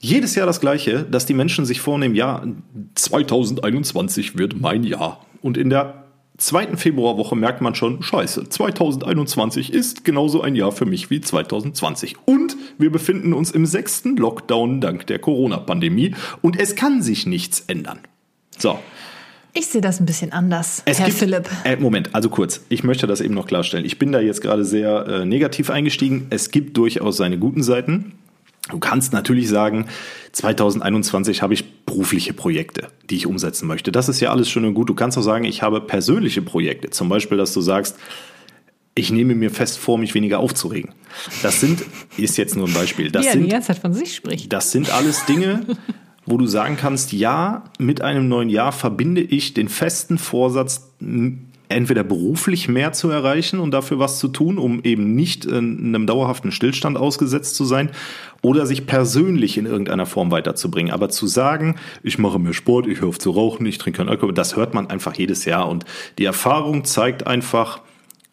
jedes 0.00 0.34
Jahr 0.34 0.46
das 0.46 0.60
Gleiche, 0.60 1.04
dass 1.04 1.26
die 1.26 1.34
Menschen 1.34 1.66
sich 1.66 1.80
vornehmen, 1.80 2.14
ja, 2.14 2.44
2021 2.94 4.38
wird 4.38 4.60
mein 4.60 4.84
Jahr. 4.84 5.24
Und 5.42 5.56
in 5.56 5.70
der 5.70 6.04
zweiten 6.36 6.76
Februarwoche 6.76 7.36
merkt 7.36 7.60
man 7.60 7.74
schon, 7.74 8.02
scheiße, 8.02 8.48
2021 8.48 9.72
ist 9.72 10.04
genauso 10.04 10.40
ein 10.40 10.54
Jahr 10.54 10.72
für 10.72 10.86
mich 10.86 11.10
wie 11.10 11.20
2020. 11.20 12.16
Und 12.24 12.56
wir 12.78 12.90
befinden 12.90 13.32
uns 13.32 13.50
im 13.50 13.66
sechsten 13.66 14.16
Lockdown 14.16 14.80
dank 14.80 15.06
der 15.08 15.18
Corona-Pandemie 15.18 16.14
und 16.40 16.58
es 16.58 16.76
kann 16.76 17.02
sich 17.02 17.26
nichts 17.26 17.64
ändern. 17.66 17.98
So. 18.56 18.78
ich 19.52 19.66
sehe 19.66 19.80
das 19.80 20.00
ein 20.00 20.06
bisschen 20.06 20.32
anders, 20.32 20.82
Es 20.84 20.98
Herr 20.98 21.06
gibt, 21.06 21.18
Philipp. 21.18 21.48
Äh, 21.64 21.76
Moment, 21.76 22.14
also 22.14 22.28
kurz. 22.30 22.60
Ich 22.68 22.84
möchte 22.84 23.06
das 23.06 23.20
eben 23.20 23.34
noch 23.34 23.46
klarstellen. 23.46 23.84
Ich 23.84 23.98
bin 23.98 24.12
da 24.12 24.20
jetzt 24.20 24.40
gerade 24.40 24.64
sehr 24.64 25.06
äh, 25.06 25.24
negativ 25.24 25.70
eingestiegen. 25.70 26.28
Es 26.30 26.50
gibt 26.50 26.76
durchaus 26.76 27.16
seine 27.16 27.38
guten 27.38 27.62
Seiten. 27.62 28.12
Du 28.70 28.78
kannst 28.78 29.12
natürlich 29.12 29.48
sagen, 29.48 29.86
2021 30.32 31.42
habe 31.42 31.54
ich 31.54 31.84
berufliche 31.84 32.32
Projekte, 32.34 32.88
die 33.08 33.16
ich 33.16 33.26
umsetzen 33.26 33.66
möchte. 33.66 33.92
Das 33.92 34.08
ist 34.08 34.20
ja 34.20 34.30
alles 34.30 34.48
schön 34.50 34.64
und 34.64 34.74
gut. 34.74 34.88
Du 34.88 34.94
kannst 34.94 35.16
auch 35.16 35.22
sagen, 35.22 35.44
ich 35.44 35.62
habe 35.62 35.80
persönliche 35.80 36.42
Projekte. 36.42 36.90
Zum 36.90 37.08
Beispiel, 37.08 37.38
dass 37.38 37.52
du 37.54 37.60
sagst, 37.60 37.96
ich 38.94 39.10
nehme 39.10 39.34
mir 39.34 39.50
fest 39.50 39.78
vor, 39.78 39.96
mich 39.96 40.14
weniger 40.14 40.40
aufzuregen. 40.40 40.92
Das 41.42 41.60
sind, 41.60 41.84
ist 42.16 42.36
jetzt 42.36 42.56
nur 42.56 42.66
ein 42.66 42.74
Beispiel. 42.74 43.10
Das 43.10 43.22
Wie 43.22 43.28
er 43.28 43.34
die 43.34 43.40
sind 43.40 43.50
ganze 43.50 43.68
Zeit 43.68 43.78
von 43.78 43.94
sich 43.94 44.14
spricht. 44.14 44.52
das 44.52 44.70
sind 44.70 44.92
alles 44.92 45.24
Dinge, 45.24 45.60
wo 46.26 46.36
du 46.36 46.46
sagen 46.46 46.76
kannst, 46.76 47.12
ja, 47.12 47.64
mit 47.78 48.02
einem 48.02 48.28
neuen 48.28 48.50
Jahr 48.50 48.72
verbinde 48.72 49.22
ich 49.22 49.54
den 49.54 49.68
festen 49.68 50.18
Vorsatz, 50.18 50.90
entweder 51.68 52.04
beruflich 52.04 52.68
mehr 52.68 52.92
zu 52.92 53.10
erreichen 53.10 53.60
und 53.60 53.72
dafür 53.72 53.98
was 53.98 54.18
zu 54.18 54.28
tun, 54.28 54.58
um 54.58 54.82
eben 54.84 55.14
nicht 55.14 55.44
in 55.44 55.94
einem 55.94 56.06
dauerhaften 56.06 56.52
Stillstand 56.52 56.96
ausgesetzt 56.96 57.56
zu 57.56 57.64
sein, 57.64 57.90
oder 58.40 58.66
sich 58.66 58.86
persönlich 58.86 59.58
in 59.58 59.66
irgendeiner 59.66 60.06
Form 60.06 60.30
weiterzubringen. 60.30 60.92
Aber 60.92 61.08
zu 61.08 61.26
sagen, 61.26 61.76
ich 62.02 62.18
mache 62.18 62.38
mehr 62.38 62.52
Sport, 62.52 62.86
ich 62.86 63.00
höre 63.00 63.08
auf 63.08 63.18
zu 63.18 63.30
rauchen, 63.30 63.66
ich 63.66 63.78
trinke 63.78 63.98
keinen 63.98 64.08
Alkohol, 64.08 64.32
das 64.32 64.56
hört 64.56 64.74
man 64.74 64.88
einfach 64.88 65.16
jedes 65.16 65.44
Jahr. 65.44 65.68
Und 65.68 65.84
die 66.18 66.24
Erfahrung 66.24 66.84
zeigt 66.84 67.26
einfach, 67.26 67.80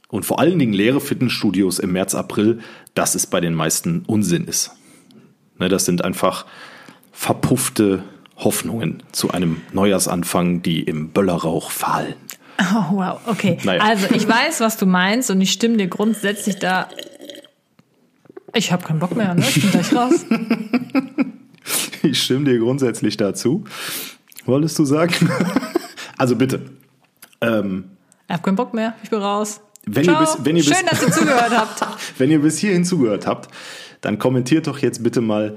und 0.09 0.25
vor 0.25 0.39
allen 0.39 0.59
Dingen 0.59 0.73
leere 0.73 1.01
Fitnessstudios 1.01 1.79
im 1.79 1.91
März, 1.91 2.15
April, 2.15 2.59
dass 2.93 3.15
es 3.15 3.27
bei 3.27 3.41
den 3.41 3.53
meisten 3.53 4.03
Unsinn 4.07 4.45
ist. 4.45 4.71
Ne, 5.57 5.67
das 5.67 5.85
sind 5.85 6.05
einfach 6.05 6.45
verpuffte 7.11 8.03
Hoffnungen 8.37 9.03
zu 9.11 9.31
einem 9.31 9.61
Neujahrsanfang, 9.73 10.61
die 10.61 10.83
im 10.83 11.09
Böllerrauch 11.09 11.71
fallen. 11.71 12.15
Oh, 12.59 12.95
wow, 12.97 13.19
okay. 13.27 13.57
Naja. 13.63 13.81
Also 13.81 14.07
ich 14.13 14.27
weiß, 14.27 14.59
was 14.61 14.77
du 14.77 14.85
meinst 14.85 15.29
und 15.31 15.41
ich 15.41 15.51
stimme 15.51 15.77
dir 15.77 15.87
grundsätzlich 15.87 16.57
da. 16.57 16.89
Ich 18.53 18.71
habe 18.71 18.83
keinen 18.85 18.99
Bock 18.99 19.15
mehr, 19.15 19.33
ne? 19.35 19.45
Ich 19.47 19.61
bin 19.61 19.71
gleich 19.71 19.93
raus. 19.93 20.25
Ich 22.03 22.21
stimme 22.21 22.45
dir 22.45 22.59
grundsätzlich 22.59 23.17
dazu. 23.17 23.63
Wolltest 24.45 24.77
du 24.79 24.85
sagen? 24.85 25.13
Also 26.17 26.35
bitte. 26.37 26.61
Ähm, 27.41 27.85
Ich 28.27 28.33
habe 28.33 28.43
keinen 28.43 28.55
Bock 28.55 28.73
mehr. 28.75 28.93
Ich 29.03 29.09
bin 29.09 29.19
raus. 29.19 29.59
Wenn 29.85 30.03
Ciao. 30.05 30.15
ihr 30.15 30.19
bis- 30.21 30.37
wenn 30.45 30.55
ihr 30.55 30.63
bis- 30.63 30.77
Schön, 30.77 30.85
dass 30.89 31.01
ihr 31.01 31.11
zugehört 31.11 31.51
habt. 31.57 31.83
wenn 32.19 32.29
ihr 32.31 32.39
bis 32.41 32.57
hierhin 32.59 32.85
zugehört 32.85 33.25
habt, 33.27 33.49
dann 34.01 34.17
kommentiert 34.19 34.67
doch 34.67 34.77
jetzt 34.77 35.01
bitte 35.03 35.19
mal 35.21 35.55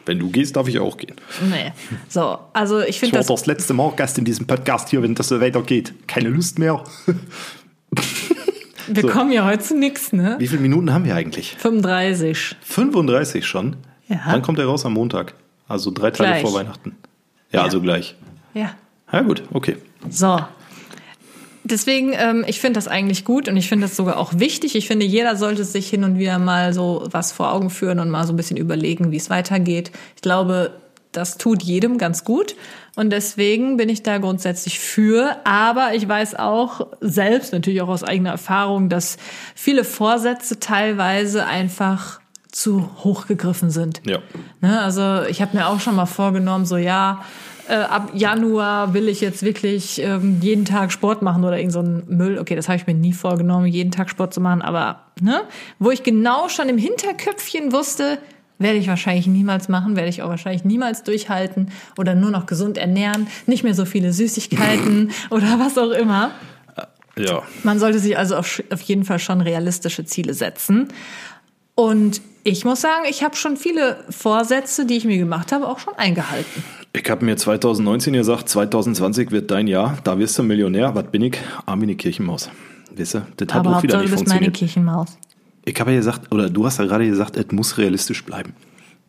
wenn 0.06 0.18
du 0.18 0.28
gehst, 0.30 0.56
darf 0.56 0.66
ich 0.68 0.78
auch 0.80 0.96
gehen. 0.96 1.14
Nee. 1.48 1.72
So, 2.08 2.36
also 2.52 2.80
ich 2.80 2.88
Ich 2.88 2.98
finde 3.00 3.14
war 3.14 3.20
das. 3.20 3.28
das 3.28 3.46
letzte 3.46 3.74
Mal 3.74 3.92
Gast 3.94 4.18
in 4.18 4.24
diesem 4.24 4.46
Podcast 4.46 4.88
hier, 4.90 5.02
wenn 5.02 5.14
das 5.14 5.28
so 5.28 5.40
weitergeht. 5.40 5.94
Keine 6.08 6.28
Lust 6.30 6.58
mehr. 6.58 6.82
Wir 8.88 9.06
kommen 9.08 9.32
ja 9.32 9.44
heute 9.44 9.62
zu 9.62 9.76
nix, 9.76 10.12
ne? 10.12 10.36
Wie 10.38 10.48
viele 10.48 10.60
Minuten 10.60 10.92
haben 10.92 11.04
wir 11.04 11.14
eigentlich? 11.14 11.56
35. 11.58 12.56
35 12.62 13.46
schon? 13.46 13.76
Ja. 14.08 14.20
Wann 14.26 14.42
kommt 14.42 14.58
er 14.58 14.66
raus 14.66 14.84
am 14.84 14.94
Montag? 14.94 15.34
Also 15.68 15.90
drei 15.90 16.10
Tage 16.10 16.30
Gleich. 16.30 16.42
vor 16.42 16.54
Weihnachten. 16.54 16.96
Ja, 17.50 17.62
also 17.62 17.80
gleich. 17.80 18.16
Ja. 18.54 18.74
Ja, 19.12 19.20
gut, 19.22 19.42
okay. 19.52 19.76
So. 20.08 20.38
Deswegen, 21.64 22.12
ähm, 22.14 22.44
ich 22.46 22.60
finde 22.60 22.78
das 22.78 22.88
eigentlich 22.88 23.24
gut 23.24 23.48
und 23.48 23.56
ich 23.56 23.68
finde 23.68 23.86
das 23.86 23.96
sogar 23.96 24.16
auch 24.16 24.32
wichtig. 24.38 24.74
Ich 24.74 24.88
finde, 24.88 25.06
jeder 25.06 25.36
sollte 25.36 25.64
sich 25.64 25.88
hin 25.88 26.02
und 26.02 26.18
wieder 26.18 26.38
mal 26.38 26.72
so 26.72 27.06
was 27.10 27.30
vor 27.30 27.52
Augen 27.52 27.70
führen 27.70 28.00
und 28.00 28.10
mal 28.10 28.26
so 28.26 28.32
ein 28.32 28.36
bisschen 28.36 28.56
überlegen, 28.56 29.12
wie 29.12 29.16
es 29.16 29.30
weitergeht. 29.30 29.92
Ich 30.16 30.22
glaube, 30.22 30.72
das 31.12 31.38
tut 31.38 31.62
jedem 31.62 31.98
ganz 31.98 32.24
gut. 32.24 32.56
Und 32.94 33.10
deswegen 33.10 33.78
bin 33.78 33.88
ich 33.88 34.02
da 34.02 34.18
grundsätzlich 34.18 34.78
für. 34.78 35.36
Aber 35.44 35.94
ich 35.94 36.06
weiß 36.06 36.34
auch 36.34 36.88
selbst, 37.00 37.52
natürlich 37.52 37.80
auch 37.80 37.88
aus 37.88 38.04
eigener 38.04 38.30
Erfahrung, 38.30 38.88
dass 38.88 39.16
viele 39.54 39.84
Vorsätze 39.84 40.60
teilweise 40.60 41.46
einfach 41.46 42.20
zu 42.50 42.90
hoch 43.02 43.26
gegriffen 43.26 43.70
sind. 43.70 44.02
Ja. 44.04 44.18
Ne, 44.60 44.80
also 44.80 45.22
ich 45.28 45.40
habe 45.40 45.56
mir 45.56 45.68
auch 45.68 45.80
schon 45.80 45.96
mal 45.96 46.06
vorgenommen, 46.06 46.66
so 46.66 46.76
ja, 46.76 47.24
äh, 47.66 47.76
ab 47.76 48.10
Januar 48.12 48.92
will 48.92 49.08
ich 49.08 49.22
jetzt 49.22 49.42
wirklich 49.42 50.02
ähm, 50.02 50.38
jeden 50.42 50.66
Tag 50.66 50.92
Sport 50.92 51.22
machen 51.22 51.44
oder 51.44 51.56
irgend 51.56 51.72
so 51.72 51.80
ein 51.80 52.04
Müll. 52.08 52.38
Okay, 52.38 52.54
das 52.54 52.68
habe 52.68 52.76
ich 52.76 52.86
mir 52.86 52.94
nie 52.94 53.14
vorgenommen, 53.14 53.66
jeden 53.66 53.90
Tag 53.90 54.10
Sport 54.10 54.34
zu 54.34 54.40
machen, 54.42 54.60
aber 54.60 55.04
ne, 55.20 55.42
wo 55.78 55.90
ich 55.90 56.02
genau 56.02 56.48
schon 56.48 56.68
im 56.68 56.76
Hinterköpfchen 56.76 57.72
wusste, 57.72 58.18
werde 58.62 58.78
ich 58.78 58.88
wahrscheinlich 58.88 59.26
niemals 59.26 59.68
machen, 59.68 59.96
werde 59.96 60.08
ich 60.08 60.22
auch 60.22 60.28
wahrscheinlich 60.28 60.64
niemals 60.64 61.02
durchhalten 61.02 61.70
oder 61.98 62.14
nur 62.14 62.30
noch 62.30 62.46
gesund 62.46 62.78
ernähren, 62.78 63.26
nicht 63.46 63.64
mehr 63.64 63.74
so 63.74 63.84
viele 63.84 64.12
Süßigkeiten 64.12 65.10
oder 65.30 65.58
was 65.58 65.78
auch 65.78 65.90
immer. 65.90 66.32
Ja. 67.16 67.42
Man 67.62 67.78
sollte 67.78 67.98
sich 67.98 68.16
also 68.16 68.36
auf, 68.36 68.62
auf 68.70 68.80
jeden 68.82 69.04
Fall 69.04 69.18
schon 69.18 69.40
realistische 69.40 70.04
Ziele 70.04 70.34
setzen. 70.34 70.88
Und 71.74 72.22
ich 72.44 72.64
muss 72.64 72.80
sagen, 72.80 73.04
ich 73.08 73.22
habe 73.22 73.36
schon 73.36 73.56
viele 73.56 74.04
Vorsätze, 74.10 74.86
die 74.86 74.96
ich 74.96 75.04
mir 75.04 75.18
gemacht 75.18 75.52
habe, 75.52 75.68
auch 75.68 75.78
schon 75.78 75.94
eingehalten. 75.94 76.64
Ich 76.92 77.08
habe 77.08 77.24
mir 77.24 77.36
2019 77.36 78.12
gesagt, 78.12 78.48
2020 78.48 79.30
wird 79.30 79.50
dein 79.50 79.66
Jahr, 79.66 79.98
da 80.04 80.18
wirst 80.18 80.38
du 80.38 80.42
Millionär. 80.42 80.94
Was 80.94 81.04
bin 81.10 81.22
ich? 81.22 81.38
Armine 81.64 81.94
Kirchenmaus. 81.94 82.50
Weißt 82.96 83.14
du, 83.14 83.26
das 83.36 83.48
hat 83.48 83.66
Aber 83.66 83.78
auch 83.78 83.82
wieder 83.82 83.98
nicht 83.98 84.12
du 84.12 84.16
bist 84.16 84.28
meine 84.28 84.40
funktioniert. 84.40 84.54
Kirchenmaus. 84.56 85.18
Ich 85.64 85.78
habe 85.80 85.92
ja 85.92 85.98
gesagt, 85.98 86.32
oder 86.32 86.50
du 86.50 86.66
hast 86.66 86.78
ja 86.78 86.84
gerade 86.84 87.06
gesagt, 87.06 87.36
es 87.36 87.46
muss 87.52 87.78
realistisch 87.78 88.24
bleiben. 88.24 88.54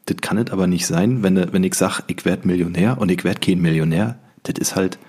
Das 0.06 0.18
kann 0.22 0.38
es 0.38 0.52
aber 0.52 0.68
nicht 0.68 0.86
sein, 0.86 1.24
wenn, 1.24 1.52
wenn 1.54 1.64
ich 1.64 1.76
sage, 1.76 2.04
ich 2.08 2.26
werde 2.26 2.48
Millionär 2.48 2.98
und 3.00 3.10
ich 3.10 3.24
werde 3.24 3.40
kein 3.40 3.60
Millionär. 3.60 4.18
Das 4.44 4.56
ist 4.60 4.76
halt, 4.76 5.00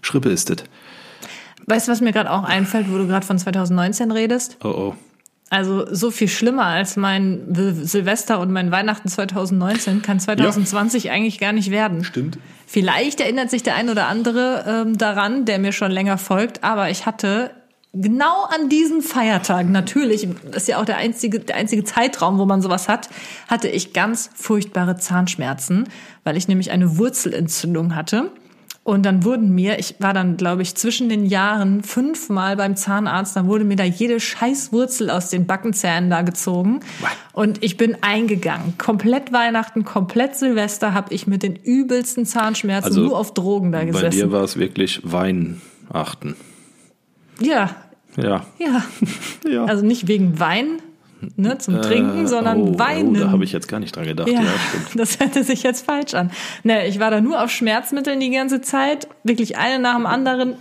Schrippe 0.00 0.30
ist 0.30 0.50
das. 0.50 0.64
Weißt 1.66 1.86
du, 1.86 1.92
was 1.92 2.00
mir 2.00 2.12
gerade 2.12 2.30
auch 2.30 2.44
einfällt, 2.44 2.90
wo 2.90 2.96
du 2.96 3.06
gerade 3.06 3.26
von 3.26 3.38
2019 3.38 4.10
redest? 4.10 4.56
Oh 4.64 4.68
oh. 4.68 4.94
Also 5.50 5.86
so 5.94 6.10
viel 6.10 6.28
schlimmer 6.28 6.64
als 6.66 6.96
mein 6.96 7.54
Sil- 7.56 7.84
Silvester 7.84 8.38
und 8.40 8.52
mein 8.52 8.70
Weihnachten 8.70 9.08
2019 9.08 10.02
kann 10.02 10.20
2020 10.20 11.10
eigentlich 11.10 11.38
gar 11.38 11.52
nicht 11.52 11.70
werden. 11.70 12.04
Stimmt. 12.04 12.38
Vielleicht 12.66 13.20
erinnert 13.20 13.48
sich 13.50 13.62
der 13.62 13.74
ein 13.74 13.88
oder 13.88 14.08
andere 14.08 14.84
ähm, 14.86 14.98
daran, 14.98 15.46
der 15.46 15.58
mir 15.58 15.72
schon 15.72 15.90
länger 15.90 16.18
folgt, 16.18 16.64
aber 16.64 16.90
ich 16.90 17.06
hatte 17.06 17.50
genau 17.92 18.44
an 18.44 18.68
diesen 18.68 19.02
Feiertagen, 19.02 19.72
natürlich, 19.72 20.28
das 20.44 20.62
ist 20.62 20.68
ja 20.68 20.80
auch 20.80 20.84
der 20.84 20.96
einzige, 20.96 21.40
der 21.40 21.56
einzige 21.56 21.84
Zeitraum, 21.84 22.38
wo 22.38 22.46
man 22.46 22.62
sowas 22.62 22.88
hat, 22.88 23.08
hatte 23.48 23.68
ich 23.68 23.92
ganz 23.92 24.30
furchtbare 24.34 24.96
Zahnschmerzen, 24.96 25.88
weil 26.24 26.36
ich 26.36 26.48
nämlich 26.48 26.70
eine 26.70 26.98
Wurzelentzündung 26.98 27.94
hatte. 27.94 28.30
Und 28.84 29.02
dann 29.02 29.22
wurden 29.22 29.54
mir, 29.54 29.78
ich 29.78 29.96
war 29.98 30.14
dann, 30.14 30.38
glaube 30.38 30.62
ich, 30.62 30.74
zwischen 30.74 31.10
den 31.10 31.26
Jahren 31.26 31.82
fünfmal 31.82 32.56
beim 32.56 32.74
Zahnarzt, 32.74 33.36
dann 33.36 33.46
wurde 33.46 33.64
mir 33.64 33.76
da 33.76 33.84
jede 33.84 34.18
Scheißwurzel 34.18 35.10
aus 35.10 35.28
den 35.28 35.44
Backenzähnen 35.44 36.08
da 36.08 36.22
gezogen. 36.22 36.80
Und 37.34 37.62
ich 37.62 37.76
bin 37.76 37.98
eingegangen. 38.00 38.78
Komplett 38.78 39.30
Weihnachten, 39.30 39.84
komplett 39.84 40.36
Silvester 40.36 40.94
habe 40.94 41.12
ich 41.12 41.26
mit 41.26 41.42
den 41.42 41.54
übelsten 41.54 42.24
Zahnschmerzen 42.24 42.88
Also, 42.88 43.00
nur 43.02 43.18
auf 43.18 43.34
Drogen 43.34 43.72
da 43.72 43.80
Bei 43.80 43.84
dir 43.84 43.92
gesessen. 43.92 44.32
war 44.32 44.44
es 44.44 44.58
wirklich 44.58 45.02
Weihnachten. 45.04 46.34
Ja, 47.40 47.70
Ja. 48.16 48.44
ja. 48.58 48.82
ja. 49.48 49.64
Also 49.64 49.84
nicht 49.84 50.08
wegen 50.08 50.38
Wein, 50.40 50.80
ne, 51.36 51.58
zum 51.58 51.80
Trinken, 51.82 52.26
sondern 52.26 52.60
oh, 52.60 52.78
Weinen. 52.78 53.16
Oh, 53.16 53.20
da 53.20 53.30
habe 53.30 53.44
ich 53.44 53.52
jetzt 53.52 53.68
gar 53.68 53.80
nicht 53.80 53.94
dran 53.96 54.04
gedacht. 54.06 54.28
Ja, 54.28 54.42
Ja, 54.42 54.50
das 54.94 55.18
hörte 55.20 55.44
sich 55.44 55.62
jetzt 55.62 55.84
falsch 55.86 56.14
an. 56.14 56.30
Ne, 56.64 56.86
ich 56.86 56.98
war 57.00 57.10
da 57.10 57.20
nur 57.20 57.42
auf 57.42 57.50
Schmerzmitteln 57.50 58.20
die 58.20 58.30
ganze 58.30 58.60
Zeit, 58.60 59.08
wirklich 59.24 59.56
eine 59.58 59.78
nach 59.78 59.96
dem 59.96 60.06
anderen 60.06 60.54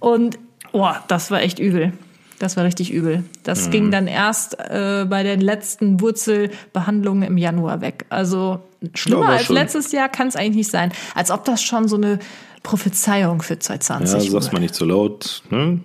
und 0.00 0.38
oh, 0.72 0.90
das 1.08 1.30
war 1.30 1.40
echt 1.42 1.58
übel. 1.58 1.92
Das 2.38 2.56
war 2.58 2.64
richtig 2.64 2.92
übel. 2.92 3.18
Mhm. 3.18 3.24
Das 3.44 3.70
ging 3.70 3.90
dann 3.90 4.06
erst 4.06 4.58
äh, 4.58 5.06
bei 5.08 5.22
den 5.22 5.40
letzten 5.40 6.00
Wurzelbehandlungen 6.02 7.22
im 7.22 7.38
Januar 7.38 7.80
weg. 7.80 8.04
Also 8.10 8.60
schlimmer 8.94 9.22
Ja, 9.22 9.28
als 9.36 9.44
schon. 9.46 9.56
letztes 9.56 9.90
Jahr 9.92 10.10
kann 10.10 10.28
es 10.28 10.36
eigentlich 10.36 10.56
nicht 10.56 10.70
sein. 10.70 10.92
Als 11.14 11.30
ob 11.30 11.44
das 11.46 11.62
schon 11.62 11.88
so 11.88 11.96
eine 11.96 12.18
Prophezeiung 12.62 13.40
für 13.40 13.54
Ja, 13.54 13.60
2020 13.60 14.30
sag's 14.30 14.44
wurde. 14.44 14.54
mal 14.54 14.60
nicht 14.60 14.74
so 14.74 14.84
laut. 14.84 15.42
Ne? 15.50 15.80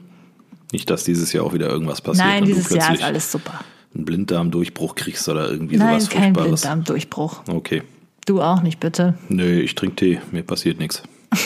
Nicht, 0.72 0.89
dass 0.89 1.03
dieses 1.03 1.34
Jahr 1.34 1.45
auch 1.45 1.53
wieder 1.53 1.69
irgendwas 1.69 2.01
passiert. 2.01 2.28
Nein, 2.28 2.45
dieses 2.45 2.69
du 2.69 2.76
Jahr 2.76 2.93
ist 2.93 3.03
alles 3.03 3.32
super. 3.32 3.59
einen 3.93 4.05
Blinddarmdurchbruch 4.05 4.95
kriegst 4.95 5.28
oder 5.28 5.49
irgendwie 5.49 5.78
Nein, 5.78 5.99
sowas 5.99 6.09
kein 6.09 6.34
Furchtbares. 6.34 6.61
Blinddarmdurchbruch. 6.61 7.41
Okay. 7.47 7.84
Du 8.26 8.41
auch 8.41 8.61
nicht, 8.61 8.80
bitte. 8.80 9.15
Nee, 9.30 9.59
ich 9.61 9.76
trinke 9.76 9.95
Tee, 9.95 10.22
mir 10.32 10.43
passiert 10.43 10.80
nichts. 10.80 11.03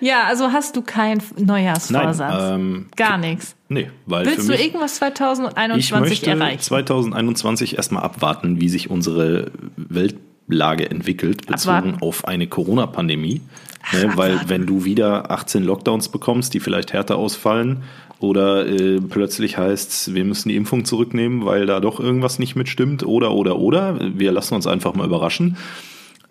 Ja, 0.00 0.24
also 0.24 0.52
hast 0.52 0.76
du 0.76 0.82
keinen 0.82 1.22
Neujahrsvorsatz? 1.36 2.18
Nein, 2.18 2.60
ähm, 2.60 2.86
Gar 2.96 3.18
nichts. 3.18 3.54
Nee, 3.68 3.90
weil 4.06 4.26
Willst 4.26 4.40
für 4.40 4.46
du 4.46 4.52
mich, 4.52 4.66
irgendwas 4.66 4.92
ich 4.92 4.98
2021 4.98 5.92
möchte 6.10 6.30
erreichen? 6.30 6.60
2021 6.60 7.76
erstmal 7.76 8.02
abwarten, 8.02 8.60
wie 8.60 8.68
sich 8.68 8.90
unsere 8.90 9.50
Lage 10.48 10.90
entwickelt, 10.90 11.46
bezogen 11.46 11.76
Abwarten. 11.76 12.02
auf 12.02 12.26
eine 12.26 12.46
Corona-Pandemie. 12.46 13.40
Ne, 13.92 14.12
weil 14.16 14.40
wenn 14.48 14.66
du 14.66 14.84
wieder 14.84 15.30
18 15.30 15.64
Lockdowns 15.64 16.08
bekommst, 16.08 16.54
die 16.54 16.60
vielleicht 16.60 16.92
härter 16.92 17.16
ausfallen, 17.16 17.84
oder 18.20 18.66
äh, 18.66 19.00
plötzlich 19.00 19.58
heißt, 19.58 20.14
wir 20.14 20.24
müssen 20.24 20.48
die 20.48 20.56
Impfung 20.56 20.84
zurücknehmen, 20.84 21.44
weil 21.44 21.66
da 21.66 21.78
doch 21.80 22.00
irgendwas 22.00 22.38
nicht 22.38 22.56
mitstimmt, 22.56 23.06
oder, 23.06 23.32
oder, 23.32 23.58
oder, 23.58 23.98
wir 24.00 24.32
lassen 24.32 24.54
uns 24.54 24.66
einfach 24.66 24.94
mal 24.94 25.06
überraschen, 25.06 25.56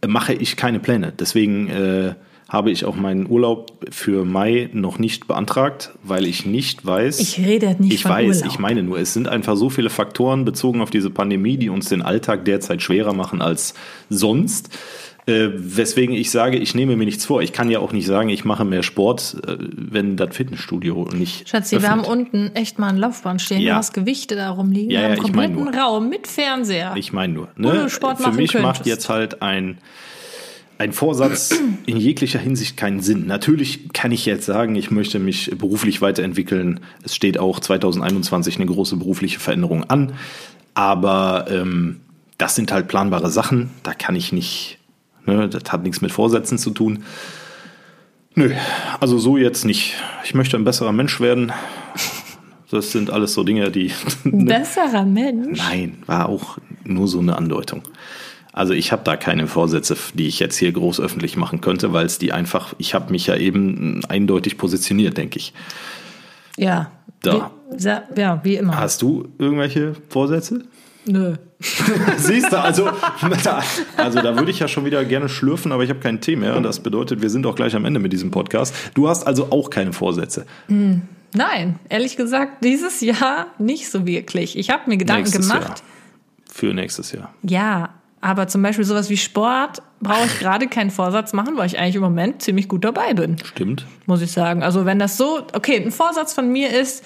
äh, 0.02 0.08
mache 0.08 0.34
ich 0.34 0.58
keine 0.58 0.80
Pläne. 0.80 1.14
Deswegen 1.18 1.70
äh, 1.70 2.16
habe 2.50 2.72
ich 2.72 2.86
auch 2.86 2.96
meinen 2.96 3.30
Urlaub 3.30 3.86
für 3.90 4.26
Mai 4.26 4.70
noch 4.74 5.00
nicht 5.00 5.28
beantragt, 5.28 5.92
weil 6.04 6.26
ich 6.26 6.46
nicht 6.46 6.86
weiß. 6.86 7.20
Ich 7.20 7.40
rede 7.40 7.76
nicht 7.80 7.94
Ich 7.94 8.04
von 8.04 8.12
weiß, 8.12 8.38
Urlaub. 8.38 8.52
ich 8.54 8.60
meine 8.60 8.84
nur, 8.84 9.00
es 9.00 9.14
sind 9.14 9.28
einfach 9.28 9.58
so 9.58 9.70
viele 9.70 9.90
Faktoren 9.90 10.46
bezogen 10.46 10.82
auf 10.82 10.90
diese 10.90 11.10
Pandemie, 11.10 11.58
die 11.58 11.70
uns 11.70 11.90
den 11.90 12.02
Alltag 12.02 12.46
derzeit 12.46 12.82
schwerer 12.82 13.14
machen 13.14 13.42
als 13.42 13.74
sonst. 14.10 14.70
Äh, 15.28 15.50
weswegen 15.56 16.16
ich 16.16 16.32
sage, 16.32 16.58
ich 16.58 16.74
nehme 16.74 16.96
mir 16.96 17.04
nichts 17.04 17.26
vor. 17.26 17.42
Ich 17.42 17.52
kann 17.52 17.70
ja 17.70 17.80
auch 17.80 17.92
nicht 17.92 18.08
sagen, 18.08 18.30
ich 18.30 18.46
mache 18.46 18.64
mehr 18.64 18.82
Sport, 18.82 19.36
äh, 19.46 19.58
wenn 19.60 20.16
das 20.16 20.34
Fitnessstudio 20.36 21.10
nicht. 21.14 21.50
Schatzi, 21.50 21.82
wir 21.82 21.90
haben 21.90 22.00
öffnet. 22.00 22.18
unten 22.34 22.56
echt 22.56 22.80
mal 22.80 22.88
ein 22.88 22.98
Laufband 22.98 23.42
stehen, 23.42 23.60
Ja. 23.60 23.74
du 23.74 23.80
hast 23.80 23.94
Gewichte 23.94 24.36
da 24.38 24.52
rumliegen. 24.52 24.90
Ja, 24.90 25.00
wir 25.02 25.10
ja, 25.10 25.16
haben 25.16 25.20
einen 25.20 25.30
ich 25.30 25.36
mein 25.36 25.54
kompletten 25.54 25.82
Raum 25.82 26.10
mit 26.10 26.28
Fernseher. 26.28 26.94
Ich 26.96 27.12
meine 27.12 27.34
nur, 27.34 27.50
ne? 27.58 27.90
Sport 27.90 28.22
für 28.22 28.32
mich 28.32 28.54
macht 28.54 28.64
könntest. 28.78 28.86
jetzt 28.86 29.10
halt 29.10 29.42
ein, 29.42 29.80
ein 30.78 30.94
Vorsatz 30.94 31.54
in 31.86 31.98
jeglicher 31.98 32.40
Hinsicht 32.40 32.78
keinen 32.78 33.02
Sinn. 33.02 33.28
Natürlich 33.28 33.90
kann 33.92 34.14
ich 34.14 34.26
jetzt 34.26 34.46
sagen, 34.46 34.76
ich 34.76 34.92
möchte 34.92 35.20
mich 35.20 35.52
beruflich 35.58 36.02
weiterentwickeln. 36.02 36.80
Es 37.04 37.14
steht 37.16 37.38
auch 37.38 37.60
2021 37.60 38.56
eine 38.56 38.66
große 38.68 38.96
berufliche 38.96 39.42
Veränderung 39.42 39.84
an. 39.90 40.14
Aber 40.74 41.48
ähm, 41.50 42.00
das 42.38 42.56
sind 42.56 42.72
halt 42.72 42.88
planbare 42.88 43.30
Sachen. 43.30 43.72
Da 43.84 43.94
kann 43.94 44.16
ich 44.16 44.32
nicht, 44.32 44.77
ne, 45.28 45.48
das 45.48 45.72
hat 45.72 45.84
nichts 45.84 46.02
mit 46.02 46.12
Vorsätzen 46.12 46.58
zu 46.58 46.72
tun. 46.72 47.04
Nö, 48.36 48.54
also 49.00 49.18
so 49.18 49.38
jetzt 49.38 49.66
nicht. 49.66 49.96
Ich 50.24 50.34
möchte 50.34 50.58
ein 50.58 50.64
besserer 50.64 50.92
Mensch 50.92 51.20
werden. 51.20 51.52
Das 52.70 52.92
sind 52.92 53.10
alles 53.10 53.34
so 53.34 53.44
Dinge, 53.44 53.72
die. 53.72 53.92
Besserer 54.24 55.06
Mensch. 55.06 55.58
Nein, 55.58 55.98
war 56.06 56.28
auch 56.28 56.58
nur 56.84 57.08
so 57.08 57.20
eine 57.20 57.38
Andeutung. 57.38 57.84
Also 58.54 58.74
ich 58.74 58.92
habe 58.92 59.04
da 59.04 59.16
keine 59.16 59.48
Vorsätze, 59.48 59.96
die 60.16 60.28
ich 60.28 60.40
jetzt 60.40 60.58
hier 60.58 60.72
groß 60.72 61.00
öffentlich 61.00 61.38
machen 61.38 61.62
könnte, 61.62 61.94
weil 61.94 62.08
es 62.08 62.18
die 62.18 62.34
einfach, 62.34 62.74
ich 62.80 62.94
habe 62.96 63.12
mich 63.12 63.28
ja 63.28 63.36
eben 63.36 64.04
eindeutig 64.10 64.58
positioniert, 64.58 65.18
denke 65.18 65.38
ich. 65.38 65.54
Ja. 66.58 66.92
Da. 67.22 67.52
Wie, 67.72 68.20
ja, 68.20 68.40
wie 68.44 68.56
immer. 68.56 68.78
Hast 68.78 69.02
du 69.02 69.28
irgendwelche 69.38 69.94
Vorsätze? 70.10 70.64
Nö. 71.06 71.36
Siehst 72.18 72.52
du, 72.52 72.60
also, 72.60 72.90
da, 73.44 73.64
also 73.98 74.22
da 74.22 74.38
würde 74.38 74.52
ich 74.52 74.60
ja 74.60 74.68
schon 74.68 74.86
wieder 74.86 75.04
gerne 75.06 75.28
schlürfen, 75.28 75.72
aber 75.72 75.84
ich 75.84 75.90
habe 75.90 76.00
keinen 76.00 76.22
Tee 76.22 76.36
mehr. 76.36 76.60
Das 76.62 76.82
bedeutet, 76.82 77.22
wir 77.22 77.32
sind 77.32 77.46
auch 77.48 77.56
gleich 77.56 77.76
am 77.76 77.86
Ende 77.86 78.00
mit 78.00 78.14
diesem 78.14 78.30
Podcast. 78.30 78.76
Du 78.94 79.10
hast 79.10 79.26
also 79.26 79.52
auch 79.52 79.70
keine 79.72 79.92
Vorsätze. 79.92 80.46
Nein, 81.34 81.80
ehrlich 81.90 82.16
gesagt, 82.16 82.64
dieses 82.64 83.02
Jahr 83.02 83.48
nicht 83.58 83.90
so 83.90 84.06
wirklich. 84.06 84.58
Ich 84.58 84.70
habe 84.70 84.84
mir 84.88 84.98
Gedanken 84.98 85.24
Nächstes 85.24 85.50
gemacht. 85.50 85.68
Jahr. 85.68 85.88
Für 86.52 86.74
nächstes 86.74 87.12
Jahr. 87.12 87.34
Ja, 87.44 87.90
aber 88.22 88.48
zum 88.48 88.62
Beispiel 88.62 88.86
sowas 88.86 89.10
wie 89.10 89.18
Sport 89.18 89.82
brauche 90.00 90.26
ich 90.26 90.40
gerade 90.40 90.68
keinen 90.68 90.92
Vorsatz 90.92 91.34
machen, 91.34 91.58
weil 91.58 91.68
ich 91.68 91.78
eigentlich 91.78 91.96
im 91.96 92.02
Moment 92.02 92.42
ziemlich 92.42 92.68
gut 92.68 92.84
dabei 92.84 93.14
bin, 93.14 93.38
Stimmt. 93.44 93.86
muss 94.06 94.22
ich 94.22 94.32
sagen. 94.32 94.64
Also 94.64 94.86
wenn 94.86 95.00
das 95.00 95.18
so, 95.18 95.42
okay, 95.54 95.78
ein 95.78 95.92
Vorsatz 95.92 96.34
von 96.34 96.52
mir 96.52 96.70
ist, 96.70 97.04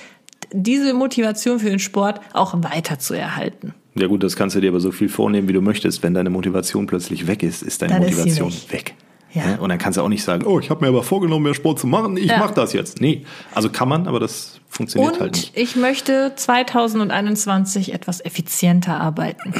diese 0.52 0.94
Motivation 0.94 1.60
für 1.60 1.70
den 1.70 1.80
Sport 1.80 2.22
auch 2.34 2.54
weiter 2.64 3.00
zu 3.00 3.14
erhalten. 3.14 3.74
Ja 3.96 4.08
gut, 4.08 4.24
das 4.24 4.36
kannst 4.36 4.56
du 4.56 4.62
dir 4.62 4.70
aber 4.70 4.80
so 4.80 4.92
viel 4.92 5.10
vornehmen, 5.10 5.48
wie 5.50 5.54
du 5.54 5.62
möchtest. 5.62 6.02
Wenn 6.04 6.14
deine 6.14 6.30
Motivation 6.30 6.88
plötzlich 6.88 7.28
weg 7.28 7.44
ist, 7.44 7.62
ist 7.62 7.82
deine 7.82 7.94
Dann 7.94 8.04
ist 8.04 8.18
Motivation 8.18 8.52
weg. 8.54 8.72
weg. 8.72 8.94
Ja. 9.34 9.56
Und 9.60 9.70
dann 9.70 9.78
kannst 9.78 9.98
du 9.98 10.02
auch 10.02 10.10
nicht 10.10 10.24
sagen, 10.24 10.46
oh, 10.46 10.60
ich 10.60 10.70
habe 10.70 10.82
mir 10.84 10.90
aber 10.90 11.04
vorgenommen, 11.04 11.44
mehr 11.44 11.54
Sport 11.54 11.80
zu 11.80 11.88
machen, 11.88 12.18
ich 12.18 12.26
Ja. 12.26 12.38
mache 12.40 12.54
das 12.54 12.74
jetzt. 12.74 13.00
Nee, 13.02 13.26
also 13.54 13.70
kann 13.70 13.88
man, 13.88 14.08
aber 14.08 14.20
das 14.20 14.60
funktioniert 14.68 15.20
halt 15.22 15.36
Und 15.36 15.36
nicht. 15.38 15.58
ich 15.58 15.76
möchte 15.78 16.34
2021 16.36 17.94
etwas 17.94 18.24
effizienter 18.24 19.00
arbeiten. 19.00 19.54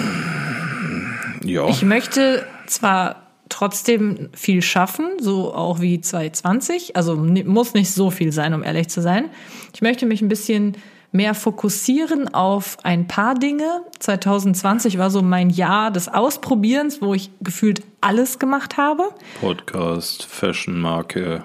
Ja, 1.44 1.68
Ich 1.70 1.84
möchte 1.84 2.46
zwar 2.68 3.28
trotzdem 3.50 4.30
viel 4.34 4.62
schaffen, 4.62 5.06
so 5.20 5.54
auch 5.54 5.82
wie 5.82 6.00
2020, 6.00 6.96
also 6.96 7.16
muss 7.16 7.74
nicht 7.74 7.92
so 7.92 8.10
viel 8.12 8.32
sein, 8.32 8.54
um 8.54 8.64
ehrlich 8.64 8.88
zu 8.90 9.02
sein. 9.02 9.26
Ich 9.74 9.82
möchte 9.82 10.06
mich 10.06 10.22
ein 10.22 10.30
bisschen 10.30 10.78
mehr 11.12 11.34
fokussieren 11.34 12.34
auf 12.34 12.78
ein 12.84 13.08
paar 13.08 13.36
Dinge. 13.36 13.82
2020 14.00 14.98
war 14.98 15.10
so 15.10 15.22
mein 15.22 15.50
Jahr 15.50 15.92
des 15.92 16.08
Ausprobierens, 16.08 17.02
wo 17.02 17.14
ich 17.14 17.32
gefühlt 17.42 17.84
alles 18.00 18.40
gemacht 18.40 18.78
habe. 18.78 19.04
Podcast, 19.42 20.26
Fashion-Marke. 20.26 21.44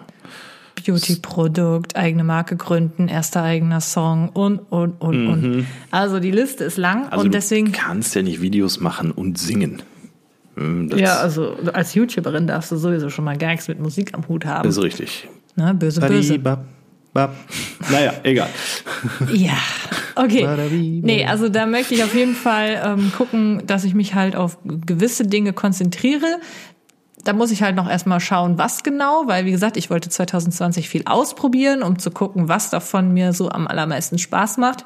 Beauty-Produkt, 0.85 1.97
eigene 1.97 2.23
Marke 2.23 2.57
gründen, 2.57 3.09
erster 3.09 3.43
eigener 3.43 3.81
Song 3.81 4.29
und, 4.29 4.59
und, 4.71 5.01
und, 5.01 5.27
und. 5.29 5.67
Also 5.91 6.21
die 6.21 6.31
Liste 6.31 6.64
ist 6.64 6.77
lang 6.77 7.05
Mhm. 7.07 7.09
Also 7.11 7.25
und 7.25 7.35
deswegen. 7.35 7.73
du 7.73 7.79
kannst 7.79 8.14
ja 8.14 8.23
nicht 8.23 8.41
Videos 8.41 8.79
machen 8.81 9.11
und 9.11 9.39
singen. 9.39 9.83
Hm, 10.55 10.89
Das 10.89 11.01
Ja, 11.01 11.17
also 11.19 11.57
als 11.73 11.95
YouTuberin 11.95 12.47
darfst 12.47 12.71
du 12.71 12.77
sowieso 12.77 13.11
schon 13.11 13.25
mal 13.25 13.37
gar 13.37 13.51
nichts 13.51 13.69
mit 13.69 13.81
Musik 13.81 14.14
am 14.14 14.29
Hut 14.29 14.45
haben. 14.47 14.69
ist 14.69 14.81
richtig. 14.81 15.29
Ne, 15.57 15.75
böse, 15.75 16.01
böse. 16.01 16.39
Naja, 17.91 18.14
egal. 18.23 18.49
Ja, 19.33 19.57
okay. 20.14 20.47
Nee, 21.03 21.27
also 21.27 21.49
da 21.49 21.67
möchte 21.67 21.95
ich 21.95 22.05
auf 22.05 22.14
jeden 22.14 22.35
Fall 22.35 22.81
ähm, 22.85 23.12
gucken, 23.17 23.62
dass 23.67 23.85
ich 23.85 23.95
mich 23.95 24.14
halt 24.14 24.37
auf 24.37 24.59
gewisse 24.64 25.27
Dinge 25.27 25.53
konzentriere. 25.53 26.41
Da 27.25 27.33
muss 27.33 27.51
ich 27.51 27.62
halt 27.62 27.75
noch 27.75 27.89
erstmal 27.89 28.21
schauen, 28.21 28.57
was 28.59 28.85
genau, 28.85 29.25
weil 29.27 29.47
wie 29.47 29.51
gesagt, 29.51 29.77
ich 29.77 29.91
wollte 29.91 30.09
2020 30.09 30.89
viel 30.89 31.03
ausprobieren, 31.07 31.83
um 31.83 31.99
zu 31.99 32.11
gucken, 32.11 32.49
was 32.49 32.71
davon 32.71 33.12
mir 33.12 33.33
so 33.33 33.49
am 33.51 33.67
allermeisten 33.67 34.19
Spaß 34.19 34.59
macht. 34.59 34.85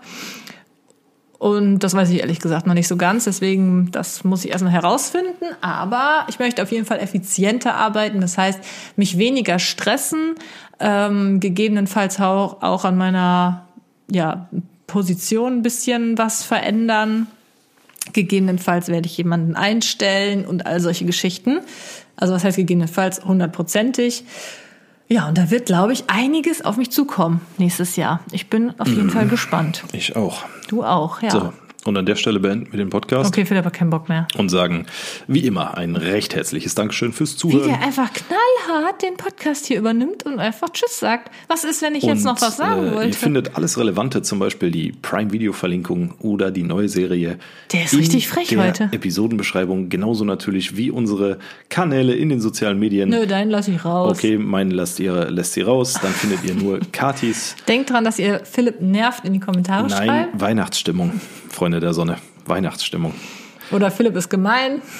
Und 1.40 1.78
das 1.78 1.94
weiß 1.94 2.10
ich 2.10 2.20
ehrlich 2.20 2.38
gesagt 2.38 2.66
noch 2.66 2.74
nicht 2.74 2.86
so 2.86 2.98
ganz, 2.98 3.24
deswegen 3.24 3.90
das 3.92 4.24
muss 4.24 4.44
ich 4.44 4.50
erstmal 4.50 4.74
herausfinden. 4.74 5.46
Aber 5.62 6.26
ich 6.28 6.38
möchte 6.38 6.62
auf 6.62 6.70
jeden 6.70 6.84
Fall 6.84 6.98
effizienter 6.98 7.76
arbeiten, 7.76 8.20
das 8.20 8.36
heißt, 8.36 8.60
mich 8.96 9.16
weniger 9.16 9.58
stressen, 9.58 10.34
ähm, 10.80 11.40
gegebenenfalls 11.40 12.20
auch, 12.20 12.62
auch 12.62 12.84
an 12.84 12.96
meiner 12.96 13.66
ja, 14.10 14.48
Position 14.86 15.58
ein 15.58 15.62
bisschen 15.62 16.18
was 16.18 16.42
verändern. 16.42 17.26
Gegebenenfalls 18.12 18.88
werde 18.88 19.06
ich 19.06 19.16
jemanden 19.16 19.54
einstellen 19.54 20.44
und 20.44 20.66
all 20.66 20.80
solche 20.80 21.04
Geschichten. 21.04 21.60
Also 22.16 22.34
was 22.34 22.44
heißt 22.44 22.56
gegebenenfalls 22.56 23.24
hundertprozentig. 23.24 24.24
Ja, 25.08 25.28
und 25.28 25.36
da 25.36 25.50
wird, 25.50 25.66
glaube 25.66 25.92
ich, 25.92 26.04
einiges 26.06 26.64
auf 26.64 26.76
mich 26.76 26.90
zukommen 26.90 27.40
nächstes 27.58 27.96
Jahr. 27.96 28.20
Ich 28.30 28.48
bin 28.48 28.78
auf 28.78 28.86
jeden 28.86 29.10
Fall 29.10 29.26
gespannt. 29.26 29.82
Ich 29.92 30.14
auch. 30.14 30.44
Du 30.68 30.84
auch, 30.84 31.20
ja. 31.20 31.30
So, 31.30 31.52
und 31.84 31.96
an 31.96 32.04
der 32.04 32.14
Stelle 32.16 32.40
beenden 32.40 32.70
wir 32.72 32.78
den 32.78 32.90
Podcast 32.90 33.28
Okay, 33.30 33.44
Philipp 33.46 33.64
hat 33.64 33.72
keinen 33.72 33.90
Bock 33.90 34.08
mehr. 34.08 34.28
und 34.36 34.48
sagen, 34.50 34.86
wie 35.26 35.40
immer, 35.46 35.76
ein 35.78 35.96
recht 35.96 36.34
herzliches 36.34 36.74
Dankeschön 36.74 37.12
fürs 37.12 37.34
Wie 37.34 37.38
Zuhören. 37.38 37.68
der 37.68 37.80
einfach 37.82 38.10
knallhart 38.12 39.02
den 39.02 39.16
Podcast 39.16 39.66
hier 39.66 39.78
übernimmt 39.78 40.24
und 40.24 40.38
einfach 40.38 40.68
Tschüss 40.70 40.98
sagt. 40.98 41.30
Was 41.48 41.64
ist, 41.64 41.80
wenn 41.82 41.94
ich 41.94 42.02
jetzt 42.02 42.24
noch 42.24 42.40
was 42.40 42.56
sagen 42.58 42.82
äh, 42.82 42.86
Ihr 42.90 42.94
wollte? 42.94 43.18
findet 43.18 43.56
alles 43.56 43.78
Relevante, 43.78 44.20
zum 44.22 44.38
Beispiel 44.38 44.70
die 44.70 44.92
Prime-Video-Verlinkung 45.00 46.14
oder 46.18 46.50
die 46.50 46.62
neue 46.64 46.88
Serie. 46.88 47.38
Der 47.72 47.84
ist 47.84 47.96
richtig 47.96 48.28
frech 48.28 48.48
der 48.48 48.66
heute. 48.66 48.88
Episodenbeschreibung, 48.92 49.88
genauso 49.88 50.24
natürlich 50.24 50.76
wie 50.76 50.90
unsere 50.90 51.38
Kanäle 51.70 52.14
in 52.14 52.28
den 52.28 52.40
sozialen 52.40 52.78
Medien. 52.78 53.08
Nö, 53.08 53.26
deinen 53.26 53.50
lass 53.50 53.68
ich 53.68 53.84
raus. 53.84 54.16
Okay, 54.18 54.36
meinen 54.38 54.70
lasst 54.70 55.00
ihr, 55.00 55.30
lässt 55.30 55.56
ihr 55.56 55.66
raus, 55.66 55.94
dann 56.02 56.12
findet 56.12 56.44
ihr 56.44 56.54
nur 56.54 56.80
Katis. 56.92 57.56
Denkt 57.68 57.90
dran, 57.90 58.04
dass 58.04 58.18
ihr 58.18 58.40
Philipp 58.44 58.80
nervt 58.82 59.24
in 59.24 59.32
die 59.32 59.40
Kommentare 59.40 59.88
Nein, 59.88 60.06
schreibt. 60.08 60.40
Weihnachtsstimmung, 60.40 61.20
Freunde 61.48 61.69
der 61.78 61.92
Sonne. 61.94 62.16
Weihnachtsstimmung. 62.46 63.14
Oder 63.70 63.92
Philipp 63.92 64.16
ist 64.16 64.28
gemein. 64.28 64.82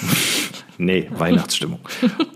Nee, 0.82 1.08
Weihnachtsstimmung. 1.10 1.78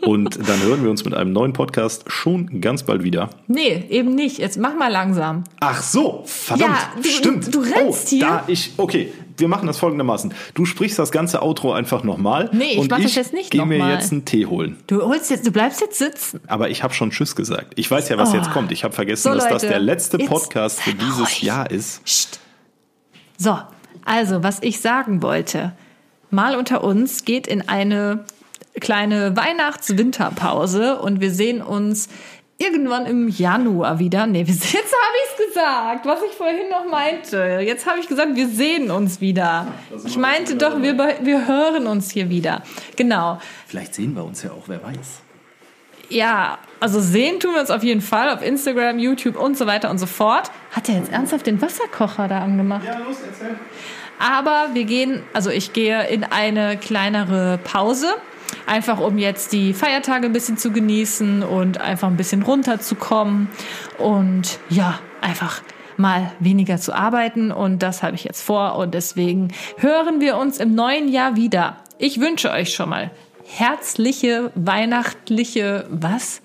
Und 0.03 0.39
dann 0.47 0.61
hören 0.61 0.83
wir 0.85 0.91
uns 0.91 1.03
mit 1.07 1.15
einem 1.15 1.33
neuen 1.33 1.55
Podcast 1.55 2.05
schon 2.09 2.61
ganz 2.61 2.83
bald 2.83 3.03
wieder. 3.03 3.31
Nee, 3.47 3.87
eben 3.89 4.15
nicht. 4.15 4.37
Jetzt 4.37 4.59
mach 4.59 4.75
mal 4.77 4.93
langsam. 4.93 5.45
Ach 5.61 5.83
so, 5.83 6.25
verdammt, 6.27 6.77
Ja, 6.77 6.93
du- 7.03 7.09
stimmt. 7.09 7.55
du 7.55 7.61
rennst 7.61 8.05
oh, 8.05 8.11
hier. 8.11 8.21
Da 8.21 8.45
ich, 8.47 8.73
okay, 8.77 9.11
wir 9.39 9.49
machen 9.49 9.67
das 9.67 9.79
folgendermaßen. 9.79 10.35
Du 10.53 10.67
sprichst 10.67 10.99
das 10.99 11.11
ganze 11.11 11.41
Outro 11.43 11.73
einfach 11.73 12.05
nochmal. 12.05 12.51
Nee, 12.53 12.73
ich 12.73 12.79
und 12.81 12.91
mach 12.91 13.01
das 13.01 13.15
jetzt 13.15 13.33
nicht 13.33 13.51
Geh 13.51 13.65
mir 13.65 13.79
nochmal. 13.79 13.95
jetzt 13.95 14.13
einen 14.13 14.27
Tee 14.27 14.45
holen. 14.45 14.77
Du 14.89 15.01
holst 15.01 15.31
jetzt, 15.31 15.47
du 15.47 15.51
bleibst 15.51 15.81
jetzt 15.81 15.97
sitzen. 15.97 16.39
Aber 16.47 16.69
ich 16.69 16.83
habe 16.83 16.93
schon 16.93 17.13
Tschüss 17.13 17.35
gesagt. 17.37 17.73
Ich 17.77 17.91
weiß 17.91 18.11
ja, 18.11 18.19
was 18.19 18.33
Oh. 18.33 18.37
jetzt 18.37 18.51
kommt. 18.51 18.73
Ich 18.73 18.85
habe 18.85 18.93
vergessen, 18.93 19.23
So, 19.23 19.35
dass 19.35 19.45
das 19.45 19.63
Leute, 19.63 19.69
der 19.69 19.79
letzte 19.81 20.19
Podcast 20.19 20.83
für 20.83 20.93
dieses 20.93 21.19
ruhig. 21.21 21.43
Jahr 21.45 21.71
ist. 21.71 22.05
Psst. 22.05 22.41
So, 23.39 23.57
also, 24.05 24.43
was 24.43 24.59
ich 24.63 24.81
sagen 24.81 25.23
wollte. 25.23 25.73
Mal 26.31 26.57
unter 26.57 26.83
uns 26.83 27.25
geht 27.25 27.47
in 27.47 27.69
eine 27.69 28.25
kleine 28.81 29.37
Weihnachts-Winterpause 29.37 30.99
und 30.99 31.21
wir 31.21 31.31
sehen 31.31 31.63
uns 31.63 32.09
irgendwann 32.59 33.07
im 33.07 33.29
Januar 33.29 33.99
wieder. 33.99 34.27
Nee, 34.27 34.43
jetzt 34.47 34.75
habe 34.75 34.77
ich 34.77 35.31
es 35.31 35.47
gesagt, 35.47 36.07
was 36.07 36.21
ich 36.23 36.37
vorhin 36.37 36.69
noch 36.71 36.91
meinte. 36.91 37.61
Jetzt 37.65 37.87
habe 37.87 38.01
ich 38.01 38.09
gesagt, 38.09 38.35
wir 38.35 38.49
sehen 38.49 38.91
uns 38.91 39.21
wieder. 39.21 39.69
Ich 40.05 40.17
meinte 40.17 40.57
doch, 40.57 40.81
wir, 40.81 40.97
wir 40.97 41.47
hören 41.47 41.87
uns 41.87 42.11
hier 42.11 42.31
wieder. 42.31 42.63
Genau. 42.97 43.39
Vielleicht 43.67 43.95
sehen 43.95 44.15
wir 44.15 44.25
uns 44.25 44.43
ja 44.43 44.51
auch, 44.51 44.65
wer 44.67 44.83
weiß. 44.83 45.24
Ja, 46.09 46.59
also 46.81 47.01
sehen 47.01 47.41
tun 47.41 47.55
wir 47.55 47.61
uns 47.61 47.71
auf 47.71 47.83
jeden 47.83 48.01
Fall 48.01 48.31
auf 48.31 48.43
Instagram, 48.43 48.99
YouTube 48.99 49.37
und 49.37 49.57
so 49.57 49.67
weiter 49.67 49.91
und 49.91 49.99
so 49.99 50.07
fort. 50.07 50.51
Hat 50.71 50.89
er 50.89 50.97
jetzt 50.97 51.13
ernsthaft 51.13 51.47
den 51.47 51.61
Wasserkocher 51.63 52.29
da 52.29 52.41
angemacht? 52.41 52.85
Ja, 52.85 52.99
los, 52.99 53.17
erzähl. 53.27 53.57
Aber 54.19 54.71
wir 54.75 54.85
gehen, 54.85 55.23
also 55.33 55.51
ich 55.51 55.73
gehe 55.73 56.07
in 56.09 56.25
eine 56.25 56.77
kleinere 56.77 57.59
Pause. 57.65 58.15
Einfach 58.67 59.01
um 59.01 59.19
jetzt 59.19 59.53
die 59.53 59.75
Feiertage 59.75 60.27
ein 60.27 60.33
bisschen 60.33 60.57
zu 60.57 60.71
genießen 60.71 61.43
und 61.43 61.81
einfach 61.81 62.09
ein 62.09 62.17
bisschen 62.17 62.43
runterzukommen 62.43 63.49
und 63.99 64.59
ja, 64.69 64.99
einfach 65.21 65.63
mal 65.97 66.33
weniger 66.41 66.79
zu 66.79 66.93
arbeiten 66.93 67.53
und 67.53 67.83
das 67.83 68.03
habe 68.03 68.17
ich 68.17 68.25
jetzt 68.25 68.43
vor 68.43 68.77
und 68.77 68.95
deswegen 68.95 69.49
hören 69.79 70.21
wir 70.21 70.37
uns 70.37 70.59
im 70.59 70.75
neuen 70.75 71.09
Jahr 71.09 71.37
wieder. 71.37 71.77
Ich 71.99 72.21
wünsche 72.21 72.51
euch 72.51 72.75
schon 72.75 72.89
mal 72.89 73.11
herzliche, 73.47 74.51
weihnachtliche, 74.55 75.87
was? 75.91 76.41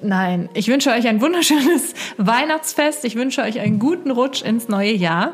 Nein, 0.00 0.48
ich 0.54 0.68
wünsche 0.68 0.90
euch 0.90 1.06
ein 1.06 1.20
wunderschönes 1.20 1.94
Weihnachtsfest. 2.16 3.04
Ich 3.04 3.14
wünsche 3.14 3.42
euch 3.42 3.60
einen 3.60 3.78
guten 3.78 4.10
Rutsch 4.10 4.42
ins 4.42 4.68
neue 4.68 4.92
Jahr. 4.92 5.32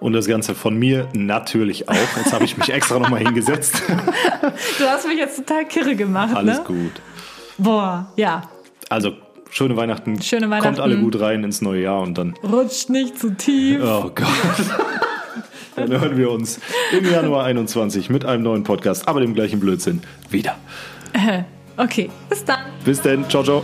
Und 0.00 0.12
das 0.12 0.26
Ganze 0.26 0.54
von 0.54 0.78
mir 0.78 1.08
natürlich 1.14 1.88
auch. 1.88 2.16
Jetzt 2.16 2.32
habe 2.32 2.44
ich 2.44 2.56
mich 2.56 2.70
extra 2.70 2.98
nochmal 2.98 3.20
hingesetzt. 3.20 3.82
Du 4.78 4.84
hast 4.84 5.06
mich 5.06 5.18
jetzt 5.18 5.36
total 5.36 5.64
kirre 5.66 5.96
gemacht. 5.96 6.34
Alles 6.34 6.58
ne? 6.58 6.64
gut. 6.64 6.92
Boah, 7.58 8.12
ja. 8.16 8.42
Also, 8.88 9.14
schöne 9.50 9.76
Weihnachten. 9.76 10.20
Schöne 10.22 10.48
Weihnachten. 10.48 10.76
Kommt 10.76 10.80
alle 10.80 10.98
gut 10.98 11.18
rein 11.20 11.42
ins 11.44 11.62
neue 11.62 11.82
Jahr 11.82 12.02
und 12.02 12.16
dann. 12.16 12.34
Rutscht 12.42 12.90
nicht 12.90 13.18
zu 13.18 13.34
tief. 13.34 13.80
Oh 13.82 14.10
Gott. 14.14 14.26
Dann 15.76 15.90
hören 15.90 16.16
wir 16.16 16.30
uns 16.30 16.60
im 16.92 17.04
Januar 17.10 17.44
21 17.44 18.10
mit 18.10 18.24
einem 18.24 18.42
neuen 18.42 18.64
Podcast, 18.64 19.06
aber 19.06 19.20
dem 19.20 19.34
gleichen 19.34 19.60
Blödsinn 19.60 20.02
wieder. 20.30 20.56
Okay, 21.78 22.08
bis 22.30 22.42
dann. 22.42 22.60
Bis 22.84 23.02
dann. 23.02 23.28
Ciao, 23.28 23.42
ciao. 23.42 23.62